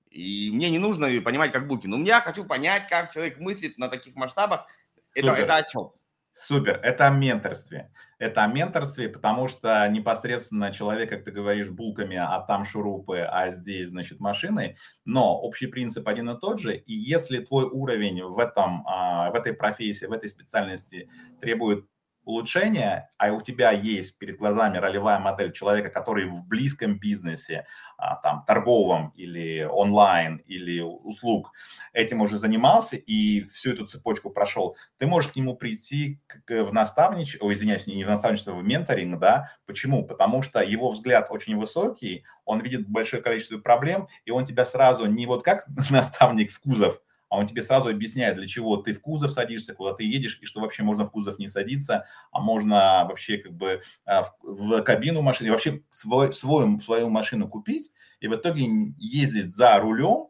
И 0.10 0.52
мне 0.54 0.70
не 0.70 0.78
нужно 0.78 1.08
понимать, 1.22 1.52
как 1.52 1.68
булки. 1.68 1.88
Но 1.88 1.98
я 2.04 2.22
хочу 2.22 2.46
понять, 2.46 2.88
как 2.88 3.12
человек 3.12 3.40
мыслит 3.40 3.80
на 3.80 3.88
таких 3.88 4.16
масштабах. 4.16 4.68
Это, 5.16 5.32
это 5.32 5.56
о 5.56 5.64
чем? 5.64 5.92
Супер, 6.34 6.80
это 6.84 7.08
о 7.08 7.10
менторстве. 7.10 7.92
Это 8.20 8.44
о 8.44 8.48
менторстве, 8.48 9.10
потому 9.10 9.48
что 9.48 9.88
непосредственно 9.90 10.72
человек, 10.72 11.10
как 11.10 11.24
ты 11.24 11.32
говоришь, 11.32 11.70
булками, 11.70 12.16
а 12.16 12.40
там 12.40 12.64
шурупы, 12.64 13.20
а 13.20 13.52
здесь, 13.52 13.90
значит, 13.90 14.20
машины, 14.20 14.78
но 15.04 15.38
общий 15.40 15.68
принцип 15.68 16.08
один 16.08 16.30
и 16.30 16.40
тот 16.40 16.60
же. 16.60 16.76
И 16.76 16.94
если 16.94 17.40
твой 17.40 17.66
уровень 17.66 18.24
в, 18.24 18.40
этом, 18.40 18.84
а, 18.88 19.30
в 19.32 19.36
этой 19.36 19.54
профессии, 19.54 20.06
в 20.06 20.12
этой 20.12 20.30
специальности 20.30 21.10
требует 21.42 21.86
улучшения, 22.24 23.12
а 23.18 23.32
у 23.32 23.42
тебя 23.42 23.72
есть 23.72 24.18
перед 24.18 24.38
глазами 24.38 24.78
ролевая 24.78 25.20
модель 25.20 25.52
человека, 25.52 25.90
который 25.90 26.26
в 26.26 26.46
близком 26.46 26.98
бизнесе, 26.98 27.66
а, 27.98 28.16
там, 28.16 28.44
торговом 28.46 29.10
или 29.16 29.68
онлайн, 29.70 30.38
или 30.46 30.82
услуг 30.82 31.52
этим 31.94 32.22
уже 32.22 32.38
занимался 32.38 32.96
и 32.96 33.42
всю 33.42 33.72
эту 33.72 33.86
цепочку 33.86 34.30
прошел, 34.30 34.76
ты 34.98 35.08
можешь 35.08 35.32
к 35.32 35.36
нему 35.36 35.56
прийти 35.56 36.20
в 36.48 36.74
наставничество, 36.74 37.46
ой, 37.46 37.54
извиняюсь, 37.56 37.88
не 37.88 38.04
в 38.04 38.10
наставничество, 38.10 38.54
в 38.54 38.64
менторинг, 38.64 39.20
да, 39.20 39.52
почему? 39.66 40.06
Потому 40.06 40.42
что 40.42 40.62
его 40.62 40.92
взгляд 40.92 41.28
очень 41.30 41.58
высокий, 41.58 42.26
он 42.46 42.62
видит 42.62 42.88
большое 42.88 43.22
количество 43.22 43.58
проблем, 43.58 44.08
и 44.26 44.32
он 44.32 44.46
тебя 44.46 44.66
сразу 44.66 45.06
не 45.06 45.26
вот 45.26 45.44
как 45.44 45.66
наставник 45.90 46.52
в 46.52 46.60
кузов, 46.60 47.02
а 47.34 47.38
он 47.38 47.48
тебе 47.48 47.64
сразу 47.64 47.90
объясняет, 47.90 48.36
для 48.36 48.48
чего 48.48 48.78
ты 48.78 48.94
в 48.94 49.02
кузов 49.02 49.32
садишься, 49.32 49.74
куда 49.74 49.94
ты 49.96 50.04
едешь, 50.04 50.38
и 50.44 50.46
что 50.46 50.62
вообще 50.62 50.84
можно 50.84 51.04
в 51.04 51.10
кузов 51.10 51.40
не 51.40 51.48
садиться, 51.48 52.06
а 52.32 52.40
можно 52.40 53.08
вообще 53.10 53.40
как 53.40 53.54
бы 53.54 53.82
а, 54.06 54.22
в, 54.22 54.36
в 54.44 54.82
кабину 54.84 55.24
машины, 55.24 55.50
вообще 55.50 55.82
свой, 55.90 56.32
свою, 56.32 56.80
свою 56.80 57.10
машину 57.10 57.48
купить, 57.48 57.90
и 58.20 58.28
в 58.28 58.36
итоге 58.36 58.68
ездить 59.00 59.50
за 59.50 59.80
рулем, 59.80 60.28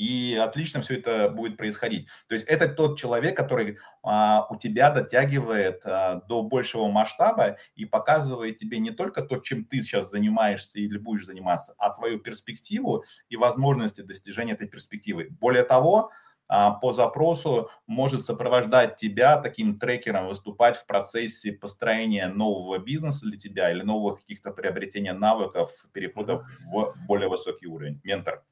и 0.00 0.34
отлично 0.34 0.80
все 0.80 0.96
это 0.96 1.28
будет 1.28 1.58
происходить. 1.58 2.08
То 2.26 2.34
есть 2.34 2.46
это 2.46 2.68
тот 2.68 2.98
человек, 2.98 3.36
который 3.36 3.76
а, 4.02 4.46
у 4.48 4.56
тебя 4.56 4.90
дотягивает 4.90 5.82
а, 5.84 6.22
до 6.26 6.42
большего 6.42 6.88
масштаба 6.88 7.58
и 7.74 7.84
показывает 7.84 8.56
тебе 8.56 8.78
не 8.78 8.92
только 8.92 9.20
то, 9.20 9.36
чем 9.36 9.66
ты 9.66 9.82
сейчас 9.82 10.10
занимаешься 10.10 10.78
или 10.78 10.96
будешь 10.96 11.26
заниматься, 11.26 11.74
а 11.76 11.90
свою 11.90 12.18
перспективу 12.18 13.04
и 13.28 13.36
возможности 13.36 14.00
достижения 14.00 14.54
этой 14.54 14.68
перспективы. 14.68 15.28
Более 15.38 15.64
того, 15.64 16.10
а, 16.48 16.70
по 16.70 16.94
запросу 16.94 17.68
может 17.86 18.24
сопровождать 18.24 18.96
тебя 18.96 19.36
таким 19.36 19.78
трекером, 19.78 20.28
выступать 20.28 20.78
в 20.78 20.86
процессе 20.86 21.52
построения 21.52 22.28
нового 22.28 22.78
бизнеса 22.78 23.26
для 23.26 23.38
тебя 23.38 23.70
или 23.70 23.82
новых 23.82 24.20
каких-то 24.20 24.50
приобретения 24.50 25.12
навыков, 25.12 25.68
переходов 25.92 26.42
в 26.72 26.94
более 27.06 27.28
высокий 27.28 27.66
уровень. 27.66 28.00
Ментор. 28.02 28.42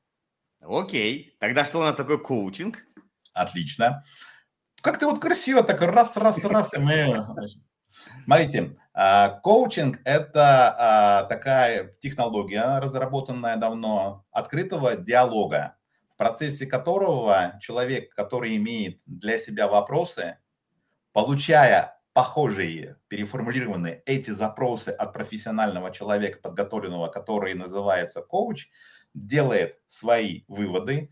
Окей. 0.61 1.37
Тогда 1.39 1.65
что 1.65 1.79
у 1.79 1.83
нас 1.83 1.97
такое 1.97 2.19
коучинг? 2.19 2.85
Отлично. 3.33 4.05
Как 4.81 4.99
ты 4.99 5.07
вот 5.07 5.21
красиво 5.21 5.63
так 5.63 5.81
раз, 5.83 6.17
раз, 6.17 6.45
раз, 6.45 6.73
мы... 6.79 7.27
Смотрите, 8.25 8.77
а, 8.93 9.41
коучинг– 9.41 10.01
это 10.05 10.75
а, 10.79 11.23
такая 11.25 11.95
технология, 12.01 12.79
разработанная 12.79 13.57
давно, 13.57 14.27
открытого 14.31 14.95
диалога, 14.95 15.77
в 16.09 16.17
процессе 16.17 16.67
которого 16.67 17.59
человек, 17.61 18.15
который 18.15 18.57
имеет 18.57 19.01
для 19.07 19.39
себя 19.39 19.69
вопросы, 19.69 20.39
получая 21.13 21.99
похожие, 22.13 22.97
переформулированные 23.09 24.03
эти 24.05 24.33
запросы 24.33 24.89
от 24.91 25.13
профессионального 25.13 25.91
человека, 25.91 26.41
подготовленного, 26.43 27.09
который 27.09 27.55
называется 27.55 28.21
коуч, 28.23 28.69
делает 29.27 29.79
свои 29.87 30.43
выводы 30.49 31.11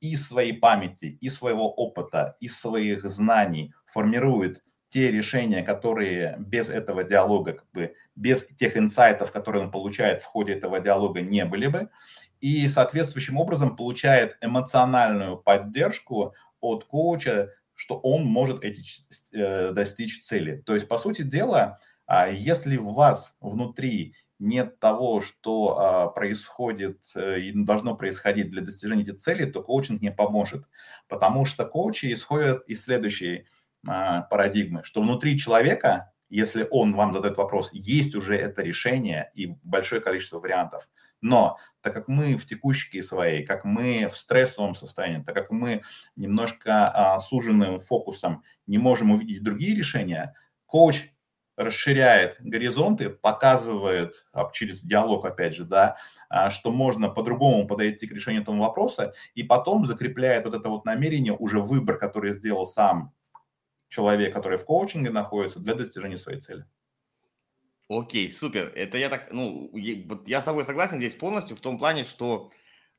из 0.00 0.28
своей 0.28 0.52
памяти, 0.52 1.18
из 1.20 1.36
своего 1.36 1.72
опыта, 1.72 2.36
из 2.40 2.58
своих 2.58 3.04
знаний, 3.04 3.72
формирует 3.86 4.62
те 4.90 5.10
решения, 5.10 5.62
которые 5.62 6.36
без 6.38 6.68
этого 6.68 7.04
диалога, 7.04 7.54
как 7.54 7.70
бы 7.72 7.94
без 8.16 8.44
тех 8.44 8.76
инсайтов, 8.76 9.32
которые 9.32 9.64
он 9.64 9.70
получает 9.70 10.22
в 10.22 10.26
ходе 10.26 10.54
этого 10.54 10.80
диалога, 10.80 11.20
не 11.20 11.44
были 11.44 11.68
бы, 11.68 11.88
и 12.40 12.68
соответствующим 12.68 13.36
образом 13.36 13.76
получает 13.76 14.36
эмоциональную 14.40 15.36
поддержку 15.36 16.34
от 16.60 16.84
коуча, 16.84 17.50
что 17.74 17.96
он 17.98 18.24
может 18.24 18.64
эти, 18.64 18.82
э, 19.32 19.72
достичь 19.72 20.22
цели. 20.22 20.62
То 20.66 20.74
есть, 20.74 20.88
по 20.88 20.98
сути 20.98 21.22
дела, 21.22 21.78
а, 22.06 22.28
если 22.28 22.76
у 22.76 22.90
вас 22.90 23.34
внутри 23.40 24.16
нет 24.40 24.80
того, 24.80 25.20
что 25.20 25.78
а, 25.78 26.08
происходит 26.08 26.98
э, 27.14 27.40
и 27.40 27.52
должно 27.52 27.94
происходить 27.94 28.50
для 28.50 28.62
достижения 28.62 29.02
этих 29.02 29.16
целей, 29.16 29.44
то 29.44 29.62
коучинг 29.62 30.00
не 30.00 30.10
поможет. 30.10 30.64
Потому 31.08 31.44
что 31.44 31.66
коучи 31.66 32.12
исходят 32.12 32.62
из 32.66 32.82
следующей 32.82 33.46
а, 33.86 34.22
парадигмы, 34.22 34.82
что 34.82 35.02
внутри 35.02 35.38
человека, 35.38 36.12
если 36.30 36.66
он 36.70 36.94
вам 36.94 37.12
задает 37.12 37.36
вопрос, 37.36 37.70
есть 37.72 38.14
уже 38.14 38.34
это 38.36 38.62
решение 38.62 39.30
и 39.34 39.54
большое 39.62 40.00
количество 40.00 40.40
вариантов. 40.40 40.88
Но 41.20 41.58
так 41.82 41.92
как 41.92 42.08
мы 42.08 42.36
в 42.36 42.46
текущей 42.46 43.02
своей, 43.02 43.44
как 43.44 43.64
мы 43.66 44.08
в 44.08 44.16
стрессовом 44.16 44.74
состоянии, 44.74 45.22
так 45.22 45.34
как 45.34 45.50
мы 45.50 45.82
немножко 46.16 46.88
а, 46.88 47.20
суженным 47.20 47.78
фокусом 47.78 48.42
не 48.66 48.78
можем 48.78 49.10
увидеть 49.10 49.42
другие 49.42 49.76
решения, 49.76 50.34
коуч 50.64 51.10
расширяет 51.60 52.36
горизонты, 52.40 53.10
показывает 53.10 54.26
а, 54.32 54.50
через 54.50 54.82
диалог, 54.82 55.26
опять 55.26 55.54
же, 55.54 55.64
да, 55.64 55.98
а, 56.30 56.50
что 56.50 56.72
можно 56.72 57.10
по-другому 57.10 57.66
подойти 57.66 58.06
к 58.06 58.12
решению 58.12 58.42
этого 58.42 58.56
вопроса, 58.56 59.12
и 59.34 59.42
потом 59.42 59.84
закрепляет 59.84 60.44
вот 60.46 60.54
это 60.54 60.68
вот 60.68 60.86
намерение, 60.86 61.36
уже 61.36 61.60
выбор, 61.60 61.98
который 61.98 62.32
сделал 62.32 62.66
сам 62.66 63.12
человек, 63.88 64.32
который 64.32 64.56
в 64.56 64.64
коучинге 64.64 65.10
находится, 65.10 65.60
для 65.60 65.74
достижения 65.74 66.16
своей 66.16 66.40
цели. 66.40 66.64
Окей, 67.88 68.32
супер. 68.32 68.72
Это 68.74 68.96
я 68.96 69.10
так, 69.10 69.30
ну, 69.30 69.70
я 69.74 70.40
с 70.40 70.44
тобой 70.44 70.64
согласен 70.64 70.98
здесь 70.98 71.14
полностью 71.14 71.56
в 71.56 71.60
том 71.60 71.78
плане, 71.78 72.04
что, 72.04 72.50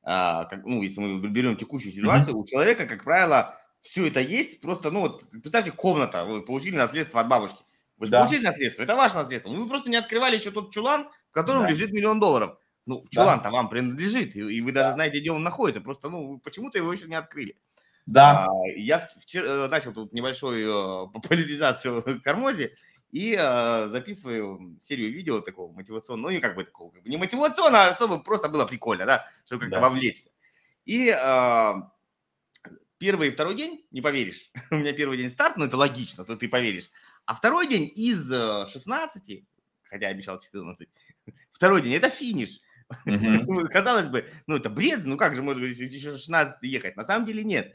а, 0.03 0.45
как, 0.45 0.65
ну, 0.65 0.83
если 0.83 0.99
мы 0.99 1.27
берем 1.29 1.57
текущую 1.57 1.93
ситуацию, 1.93 2.35
mm-hmm. 2.35 2.39
у 2.39 2.45
человека, 2.45 2.85
как 2.85 3.03
правило, 3.05 3.57
все 3.79 4.07
это 4.07 4.19
есть, 4.19 4.61
просто, 4.61 4.91
ну, 4.91 5.01
вот, 5.01 5.27
представьте, 5.31 5.71
комната, 5.71 6.25
вы 6.25 6.43
получили 6.43 6.75
наследство 6.75 7.21
от 7.21 7.27
бабушки. 7.27 7.63
Вы 8.01 8.07
же 8.07 8.11
да. 8.13 8.21
получили 8.21 8.43
наследство, 8.43 8.81
это 8.81 8.95
ваше 8.95 9.13
наследство. 9.13 9.51
Ну, 9.51 9.61
вы 9.61 9.69
просто 9.69 9.87
не 9.87 9.95
открывали 9.95 10.35
еще 10.35 10.49
тот 10.49 10.73
чулан, 10.73 11.07
в 11.29 11.33
котором 11.33 11.61
да. 11.61 11.69
лежит 11.69 11.91
миллион 11.91 12.19
долларов. 12.19 12.57
Ну, 12.87 13.05
чулан-то 13.11 13.43
да. 13.43 13.51
вам 13.51 13.69
принадлежит, 13.69 14.35
и, 14.35 14.39
и 14.39 14.59
вы 14.61 14.71
даже 14.71 14.89
да. 14.89 14.93
знаете, 14.93 15.19
где 15.19 15.31
он 15.31 15.43
находится. 15.43 15.83
Просто, 15.83 16.09
ну, 16.09 16.39
почему-то 16.39 16.79
его 16.79 16.91
еще 16.91 17.05
не 17.05 17.13
открыли. 17.13 17.59
Да. 18.07 18.47
А, 18.47 18.49
я 18.75 19.07
вчера 19.19 19.45
э, 19.45 19.67
начал 19.67 19.93
тут 19.93 20.13
небольшую 20.13 21.09
э, 21.09 21.11
популяризацию 21.13 22.03
Кармози 22.23 22.75
и 23.11 23.37
э, 23.39 23.87
записываю 23.89 24.79
серию 24.81 25.13
видео 25.13 25.41
такого 25.41 25.71
мотивационного, 25.71 26.31
ну, 26.31 26.35
не 26.35 26.41
как 26.41 26.55
бы 26.55 26.63
такого, 26.63 26.89
как 26.89 27.03
бы 27.03 27.09
не 27.11 27.17
мотивационного, 27.17 27.89
а 27.89 27.93
чтобы 27.93 28.23
просто 28.23 28.49
было 28.49 28.65
прикольно, 28.65 29.05
да, 29.05 29.27
чтобы 29.45 29.61
как-то 29.61 29.75
да. 29.75 29.81
вовлечься. 29.81 30.31
И 30.85 31.15
э, 31.15 31.73
первый 32.97 33.27
и 33.27 33.31
второй 33.31 33.53
день, 33.53 33.85
не 33.91 34.01
поверишь, 34.01 34.51
у 34.71 34.75
меня 34.77 34.91
первый 34.91 35.19
день 35.19 35.29
старт, 35.29 35.57
но 35.57 35.65
это 35.65 35.77
логично, 35.77 36.25
то 36.25 36.35
ты 36.35 36.47
поверишь. 36.49 36.89
А 37.25 37.35
второй 37.35 37.67
день 37.67 37.91
из 37.93 38.27
16, 38.27 39.29
э, 39.29 39.43
хотя 39.83 40.07
обещал 40.07 40.39
14, 40.39 40.87
второй 41.51 41.81
день– 41.81 41.93
это 41.95 42.09
финиш. 42.09 42.59
Mm-hmm. 43.05 43.67
Казалось 43.71 44.07
бы, 44.07 44.27
ну 44.47 44.57
это 44.57 44.69
бред, 44.69 45.05
ну 45.05 45.17
как 45.17 45.35
же 45.35 45.43
может 45.43 45.61
быть 45.61 45.77
еще 45.77 46.17
16 46.17 46.57
ехать? 46.63 46.97
На 46.97 47.05
самом 47.05 47.25
деле 47.25 47.43
нет. 47.43 47.73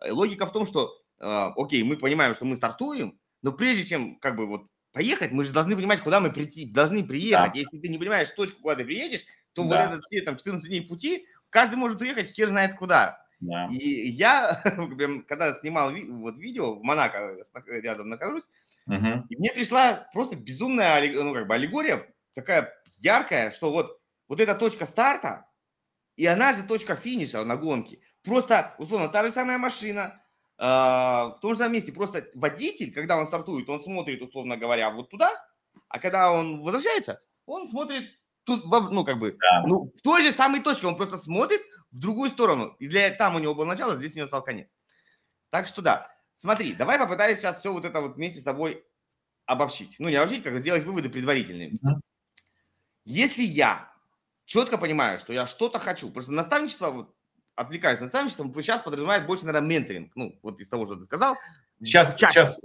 Э, 0.00 0.12
логика 0.12 0.46
в 0.46 0.52
том, 0.52 0.66
что, 0.66 1.02
э, 1.18 1.50
окей, 1.56 1.82
мы 1.82 1.96
понимаем, 1.96 2.34
что 2.34 2.44
мы 2.44 2.56
стартуем, 2.56 3.18
но 3.42 3.52
прежде 3.52 3.84
чем 3.84 4.16
как 4.16 4.36
бы 4.36 4.46
вот 4.46 4.66
поехать, 4.92 5.32
мы 5.32 5.44
же 5.44 5.52
должны 5.52 5.76
понимать, 5.76 6.00
куда 6.00 6.20
мы 6.20 6.32
прийти, 6.32 6.66
должны 6.66 7.04
приехать. 7.04 7.52
Да. 7.52 7.58
Если 7.58 7.78
ты 7.78 7.88
не 7.88 7.98
понимаешь 7.98 8.30
точку, 8.30 8.62
куда 8.62 8.76
ты 8.76 8.84
приедешь, 8.84 9.24
то 9.52 9.64
да. 9.64 9.86
вот 9.86 9.92
этот 9.92 10.04
все 10.06 10.22
там 10.22 10.36
14 10.36 10.68
дней 10.68 10.82
пути, 10.82 11.26
каждый 11.48 11.76
может 11.76 12.00
уехать 12.00 12.30
хер 12.30 12.48
знает 12.48 12.76
куда. 12.76 13.24
Да. 13.40 13.68
И 13.70 14.10
я, 14.10 14.62
когда 15.28 15.54
снимал 15.54 15.92
вот 15.92 16.36
видео, 16.36 16.74
в 16.74 16.82
Монако 16.82 17.36
рядом 17.66 18.08
нахожусь, 18.08 18.48
Угу. 18.86 19.26
И 19.28 19.36
мне 19.36 19.52
пришла 19.52 20.08
просто 20.12 20.36
безумная 20.36 21.12
ну, 21.12 21.34
как 21.34 21.46
бы 21.46 21.54
аллегория, 21.54 22.12
такая 22.34 22.72
яркая, 22.98 23.50
что 23.50 23.70
вот, 23.70 24.00
вот 24.28 24.40
эта 24.40 24.54
точка 24.54 24.86
старта, 24.86 25.46
и 26.16 26.26
она 26.26 26.52
же 26.52 26.62
точка 26.64 26.96
финиша 26.96 27.44
на 27.44 27.56
гонке. 27.56 28.00
Просто, 28.22 28.74
условно, 28.78 29.08
та 29.08 29.24
же 29.24 29.30
самая 29.30 29.58
машина, 29.58 30.22
э, 30.58 30.64
в 30.64 31.38
том 31.40 31.52
же 31.52 31.58
самом 31.58 31.74
месте. 31.74 31.92
Просто 31.92 32.26
водитель, 32.34 32.92
когда 32.92 33.16
он 33.16 33.26
стартует, 33.26 33.68
он 33.68 33.80
смотрит, 33.80 34.20
условно 34.20 34.56
говоря, 34.56 34.90
вот 34.90 35.08
туда, 35.08 35.30
а 35.88 35.98
когда 35.98 36.32
он 36.32 36.62
возвращается, 36.62 37.22
он 37.46 37.68
смотрит 37.68 38.10
тут, 38.44 38.64
ну, 38.66 39.04
как 39.04 39.18
бы, 39.18 39.36
да. 39.40 39.64
ну, 39.66 39.92
в 39.96 40.02
той 40.02 40.22
же 40.22 40.32
самой 40.32 40.60
точке, 40.60 40.86
он 40.86 40.96
просто 40.96 41.18
смотрит 41.18 41.62
в 41.90 41.98
другую 41.98 42.30
сторону. 42.30 42.76
И 42.78 42.88
для 42.88 43.10
там 43.10 43.36
у 43.36 43.38
него 43.38 43.54
было 43.54 43.64
начало, 43.64 43.96
здесь 43.96 44.14
у 44.14 44.18
него 44.18 44.28
стал 44.28 44.42
конец. 44.42 44.68
Так 45.50 45.66
что 45.66 45.82
да. 45.82 46.10
Смотри, 46.40 46.72
давай 46.72 46.98
попытаюсь 46.98 47.38
сейчас 47.38 47.58
все 47.58 47.70
вот 47.70 47.84
это 47.84 48.00
вот 48.00 48.16
вместе 48.16 48.40
с 48.40 48.44
тобой 48.44 48.82
обобщить. 49.44 49.96
Ну, 49.98 50.08
не 50.08 50.16
обобщить, 50.16 50.42
как 50.42 50.58
сделать 50.60 50.84
выводы 50.84 51.10
предварительные. 51.10 51.72
Mm-hmm. 51.72 52.00
Если 53.04 53.42
я 53.42 53.92
четко 54.46 54.78
понимаю, 54.78 55.18
что 55.18 55.34
я 55.34 55.46
что-то 55.46 55.78
хочу, 55.78 56.10
просто 56.10 56.32
наставничество, 56.32 56.88
вот, 56.92 57.14
наставничество, 57.56 58.04
наставничеством, 58.04 58.54
сейчас 58.54 58.80
подразумевает 58.80 59.26
больше, 59.26 59.44
наверное, 59.44 59.68
менторинг. 59.68 60.12
Ну, 60.14 60.38
вот 60.42 60.58
из 60.60 60.68
того, 60.70 60.86
что 60.86 60.96
ты 60.96 61.04
сказал. 61.04 61.36
Сейчас, 61.82 62.14
сейчас 62.14 62.58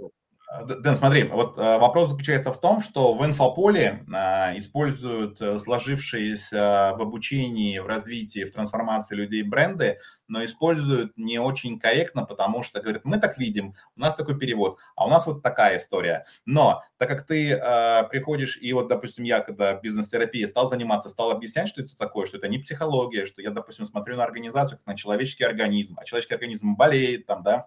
Дэн, 0.48 0.96
смотри, 0.96 1.24
вот 1.24 1.58
э, 1.58 1.78
вопрос 1.78 2.10
заключается 2.10 2.52
в 2.52 2.60
том, 2.60 2.80
что 2.80 3.14
в 3.14 3.26
инфополе 3.26 4.04
э, 4.06 4.58
используют 4.58 5.40
э, 5.40 5.58
сложившиеся 5.58 6.94
в 6.96 7.02
обучении, 7.02 7.80
в 7.80 7.86
развитии, 7.86 8.44
в 8.44 8.52
трансформации 8.52 9.16
людей 9.16 9.42
бренды, 9.42 9.98
но 10.28 10.44
используют 10.44 11.16
не 11.16 11.40
очень 11.40 11.80
корректно, 11.80 12.24
потому 12.24 12.62
что 12.62 12.80
говорят, 12.80 13.04
мы 13.04 13.18
так 13.18 13.38
видим, 13.38 13.74
у 13.96 14.00
нас 14.00 14.14
такой 14.14 14.38
перевод, 14.38 14.78
а 14.94 15.06
у 15.06 15.10
нас 15.10 15.26
вот 15.26 15.42
такая 15.42 15.78
история. 15.78 16.26
Но 16.44 16.84
так 16.96 17.08
как 17.08 17.26
ты 17.26 17.50
э, 17.50 18.08
приходишь, 18.08 18.56
и 18.60 18.72
вот, 18.72 18.86
допустим, 18.86 19.24
я, 19.24 19.40
когда 19.40 19.74
бизнес-терапией 19.74 20.46
стал 20.46 20.68
заниматься, 20.68 21.08
стал 21.08 21.32
объяснять, 21.32 21.66
что 21.66 21.82
это 21.82 21.96
такое, 21.96 22.26
что 22.26 22.36
это 22.36 22.46
не 22.46 22.58
психология, 22.58 23.26
что 23.26 23.42
я, 23.42 23.50
допустим, 23.50 23.84
смотрю 23.84 24.16
на 24.16 24.22
организацию 24.22 24.78
как 24.78 24.86
на 24.86 24.96
человеческий 24.96 25.44
организм, 25.44 25.96
а 25.98 26.04
человеческий 26.04 26.34
организм 26.34 26.76
болеет, 26.76 27.26
там, 27.26 27.42
да, 27.42 27.66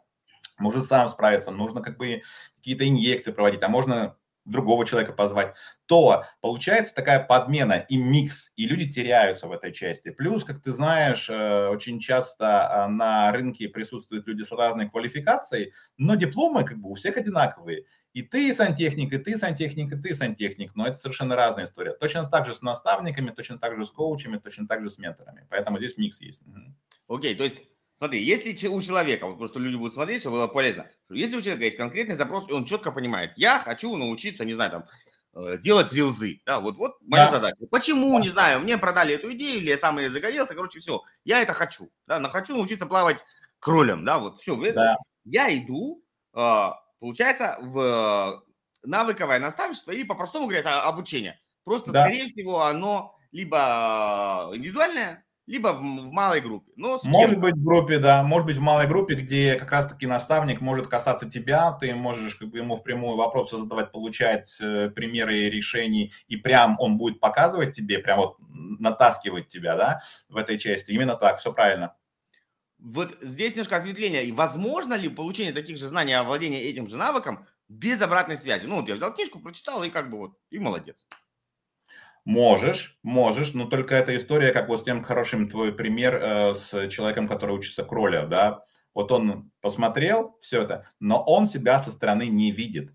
может 0.59 0.85
сам 0.85 1.09
справиться, 1.09 1.51
нужно 1.51 1.81
как 1.81 1.97
бы 1.97 2.21
какие-то 2.57 2.87
инъекции 2.87 3.31
проводить, 3.31 3.63
а 3.63 3.69
можно 3.69 4.15
другого 4.49 4.85
человека 4.85 5.13
позвать, 5.13 5.53
то 5.85 6.25
получается 6.41 6.93
такая 6.93 7.23
подмена 7.23 7.73
и 7.73 7.97
микс, 7.97 8.51
и 8.55 8.65
люди 8.65 8.91
теряются 8.91 9.47
в 9.47 9.51
этой 9.51 9.71
части. 9.71 10.09
Плюс, 10.09 10.43
как 10.43 10.61
ты 10.61 10.71
знаешь, 10.71 11.29
э, 11.29 11.67
очень 11.67 11.99
часто 11.99 12.83
а, 12.83 12.87
на 12.87 13.31
рынке 13.31 13.69
присутствуют 13.69 14.27
люди 14.27 14.43
с 14.43 14.51
разной 14.51 14.89
квалификацией, 14.89 15.73
но 15.97 16.15
дипломы 16.15 16.63
как 16.63 16.77
бы 16.77 16.89
у 16.89 16.93
всех 16.93 17.17
одинаковые. 17.17 17.85
И 18.13 18.23
ты 18.23 18.53
сантехник, 18.53 19.13
и 19.13 19.17
ты 19.17 19.37
сантехник, 19.37 19.93
и 19.93 19.95
ты 19.95 20.15
сантехник, 20.15 20.75
но 20.75 20.87
это 20.87 20.95
совершенно 20.95 21.35
разная 21.35 21.65
история. 21.65 21.93
Точно 21.93 22.25
так 22.25 22.47
же 22.47 22.55
с 22.55 22.61
наставниками, 22.61 23.29
точно 23.29 23.59
так 23.59 23.77
же 23.77 23.85
с 23.85 23.91
коучами, 23.91 24.37
точно 24.37 24.67
так 24.67 24.83
же 24.83 24.89
с 24.89 24.97
менторами. 24.97 25.45
Поэтому 25.49 25.77
здесь 25.77 25.95
микс 25.97 26.19
есть. 26.19 26.41
Окей, 27.07 27.33
okay, 27.33 27.37
то 27.37 27.43
есть 27.43 27.55
Смотри, 27.99 28.23
если 28.23 28.67
у 28.69 28.81
человека, 28.81 29.27
вот 29.27 29.37
просто 29.37 29.59
люди 29.59 29.75
будут 29.75 29.93
смотреть, 29.93 30.21
чтобы 30.21 30.37
было 30.37 30.47
полезно, 30.47 30.89
что 31.03 31.15
если 31.15 31.35
у 31.35 31.41
человека 31.41 31.65
есть 31.65 31.75
конкретный 31.75 32.15
запрос, 32.15 32.47
и 32.47 32.53
он 32.53 32.63
четко 32.63 32.93
понимает, 32.93 33.33
я 33.35 33.59
хочу 33.59 33.93
научиться, 33.97 34.45
не 34.45 34.53
знаю, 34.53 34.71
там, 34.71 34.85
э, 35.33 35.57
делать 35.57 35.91
рилзы, 35.91 36.39
да, 36.45 36.61
вот, 36.61 36.77
вот 36.77 36.95
моя 37.01 37.25
да. 37.25 37.31
задача. 37.31 37.57
Почему, 37.69 38.17
не 38.19 38.29
знаю, 38.29 38.61
мне 38.61 38.77
продали 38.77 39.15
эту 39.15 39.33
идею, 39.33 39.57
или 39.57 39.71
я 39.71 39.77
сам 39.77 39.99
ее 39.99 40.09
загорелся, 40.11 40.55
короче, 40.55 40.79
все, 40.79 41.01
я 41.25 41.41
это 41.41 41.51
хочу, 41.51 41.91
да, 42.07 42.19
но 42.21 42.29
хочу 42.29 42.55
научиться 42.55 42.85
плавать 42.85 43.17
кролем, 43.59 44.05
да, 44.05 44.17
вот, 44.17 44.39
все, 44.39 44.55
да. 44.71 44.95
я 45.25 45.53
иду, 45.53 46.01
а, 46.31 46.79
получается, 47.01 47.57
в 47.59 48.41
навыковое 48.81 49.39
наставничество 49.39 49.91
или 49.91 50.03
по-простому 50.03 50.45
говоря, 50.45 50.61
это 50.61 50.83
обучение. 50.83 51.37
Просто, 51.65 51.91
да. 51.91 52.05
скорее 52.05 52.27
всего, 52.27 52.61
оно 52.61 53.13
либо 53.33 54.51
индивидуальное, 54.53 55.25
либо 55.49 55.69
в, 55.69 55.79
в 55.79 56.11
малой 56.11 56.41
группе. 56.41 56.71
Но 56.75 56.99
может 57.05 57.39
быть 57.39 57.55
в 57.55 57.63
группе, 57.63 57.97
да, 57.97 58.21
может 58.21 58.45
быть 58.45 58.57
в 58.57 58.61
малой 58.61 58.87
группе, 58.87 59.15
где 59.15 59.55
как 59.55 59.71
раз-таки 59.71 60.05
наставник 60.05 60.61
может 60.61 60.87
касаться 60.87 61.27
тебя, 61.27 61.71
ты 61.71 61.95
можешь 61.95 62.35
как 62.35 62.49
бы 62.49 62.59
ему 62.59 62.75
впрямую 62.75 63.17
вопросы 63.17 63.57
задавать, 63.57 63.91
получать 63.91 64.55
э, 64.61 64.91
примеры 64.91 65.49
решений, 65.49 66.13
и 66.27 66.37
прям 66.37 66.79
он 66.79 66.99
будет 66.99 67.19
показывать 67.19 67.75
тебе, 67.75 67.97
прям 67.97 68.19
вот 68.19 68.37
натаскивать 68.47 69.47
тебя, 69.47 69.75
да, 69.75 70.01
в 70.29 70.37
этой 70.37 70.59
части. 70.59 70.91
Именно 70.91 71.15
так, 71.15 71.39
все 71.39 71.51
правильно. 71.51 71.95
Вот 72.77 73.17
здесь 73.19 73.53
немножко 73.53 73.77
ответвление. 73.77 74.25
И 74.25 74.31
возможно 74.31 74.93
ли 74.93 75.09
получение 75.09 75.51
таких 75.51 75.79
же 75.79 75.87
знаний, 75.87 76.13
овладение 76.13 76.61
этим 76.61 76.87
же 76.87 76.95
навыком 76.95 77.47
без 77.67 77.99
обратной 78.03 78.37
связи? 78.37 78.67
Ну, 78.67 78.75
вот 78.75 78.87
я 78.87 78.93
взял 78.93 79.15
книжку, 79.15 79.39
прочитал, 79.39 79.83
и 79.83 79.89
как 79.89 80.11
бы 80.11 80.19
вот, 80.19 80.37
и 80.51 80.59
молодец. 80.59 81.07
Можешь, 82.25 82.97
можешь, 83.03 83.53
но 83.53 83.65
только 83.65 83.95
эта 83.95 84.15
история, 84.15 84.51
как 84.51 84.69
вот 84.69 84.81
с 84.81 84.83
тем 84.83 85.03
хорошим 85.03 85.49
твой 85.49 85.73
пример 85.73 86.15
э, 86.15 86.53
с 86.55 86.87
человеком, 86.89 87.27
который 87.27 87.55
учится 87.55 87.83
кроля, 87.83 88.25
да. 88.27 88.63
Вот 88.93 89.11
он 89.11 89.51
посмотрел 89.61 90.37
все 90.41 90.63
это, 90.63 90.89
но 90.99 91.23
он 91.23 91.47
себя 91.47 91.79
со 91.79 91.91
стороны 91.91 92.27
не 92.27 92.51
видит. 92.51 92.93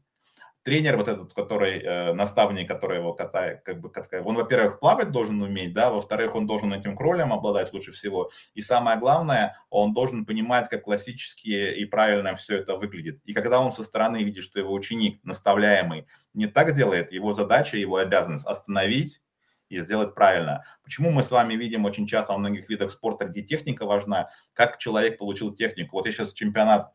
Тренер 0.64 0.96
вот 0.96 1.09
этот, 1.09 1.35
который, 1.35 1.79
э, 1.79 2.14
наставник, 2.14 2.66
который 2.66 2.96
его 2.96 3.12
катает, 3.12 3.61
как 3.64 3.81
бы 3.81 3.90
катает, 3.90 4.24
он, 4.27 4.35
во-первых, 4.35 4.81
плавать 4.81 5.11
должен 5.11 5.42
уметь, 5.42 5.74
да, 5.74 5.90
во-вторых, 5.90 6.35
он 6.35 6.46
должен 6.46 6.72
этим 6.72 6.96
кролем 6.96 7.35
обладать 7.35 7.70
лучше 7.74 7.92
всего. 7.92 8.31
И 8.55 8.62
самое 8.62 8.98
главное, 8.98 9.59
он 9.68 9.92
должен 9.92 10.24
понимать, 10.24 10.70
как 10.70 10.85
классически 10.85 11.48
и 11.48 11.85
правильно 11.85 12.35
все 12.35 12.57
это 12.57 12.77
выглядит. 12.77 13.20
И 13.27 13.35
когда 13.35 13.61
он 13.61 13.72
со 13.72 13.85
стороны 13.85 14.22
видит, 14.22 14.42
что 14.42 14.59
его 14.59 14.72
ученик, 14.72 15.20
наставляемый, 15.22 16.07
не 16.33 16.46
так 16.46 16.74
делает, 16.74 17.12
его 17.12 17.35
задача, 17.35 17.77
его 17.77 17.98
обязанность 17.98 18.46
остановить 18.46 19.20
и 19.68 19.81
сделать 19.83 20.14
правильно. 20.14 20.64
Почему 20.83 21.11
мы 21.11 21.22
с 21.22 21.31
вами 21.31 21.55
видим 21.55 21.85
очень 21.85 22.07
часто 22.07 22.33
во 22.33 22.38
многих 22.38 22.70
видах 22.70 22.90
спорта, 22.90 23.27
где 23.27 23.42
техника 23.42 23.85
важна, 23.85 24.31
как 24.55 24.79
человек 24.79 25.18
получил 25.18 25.55
технику. 25.55 25.96
Вот 25.96 26.07
я 26.07 26.12
сейчас 26.12 26.33
чемпионат 26.33 26.92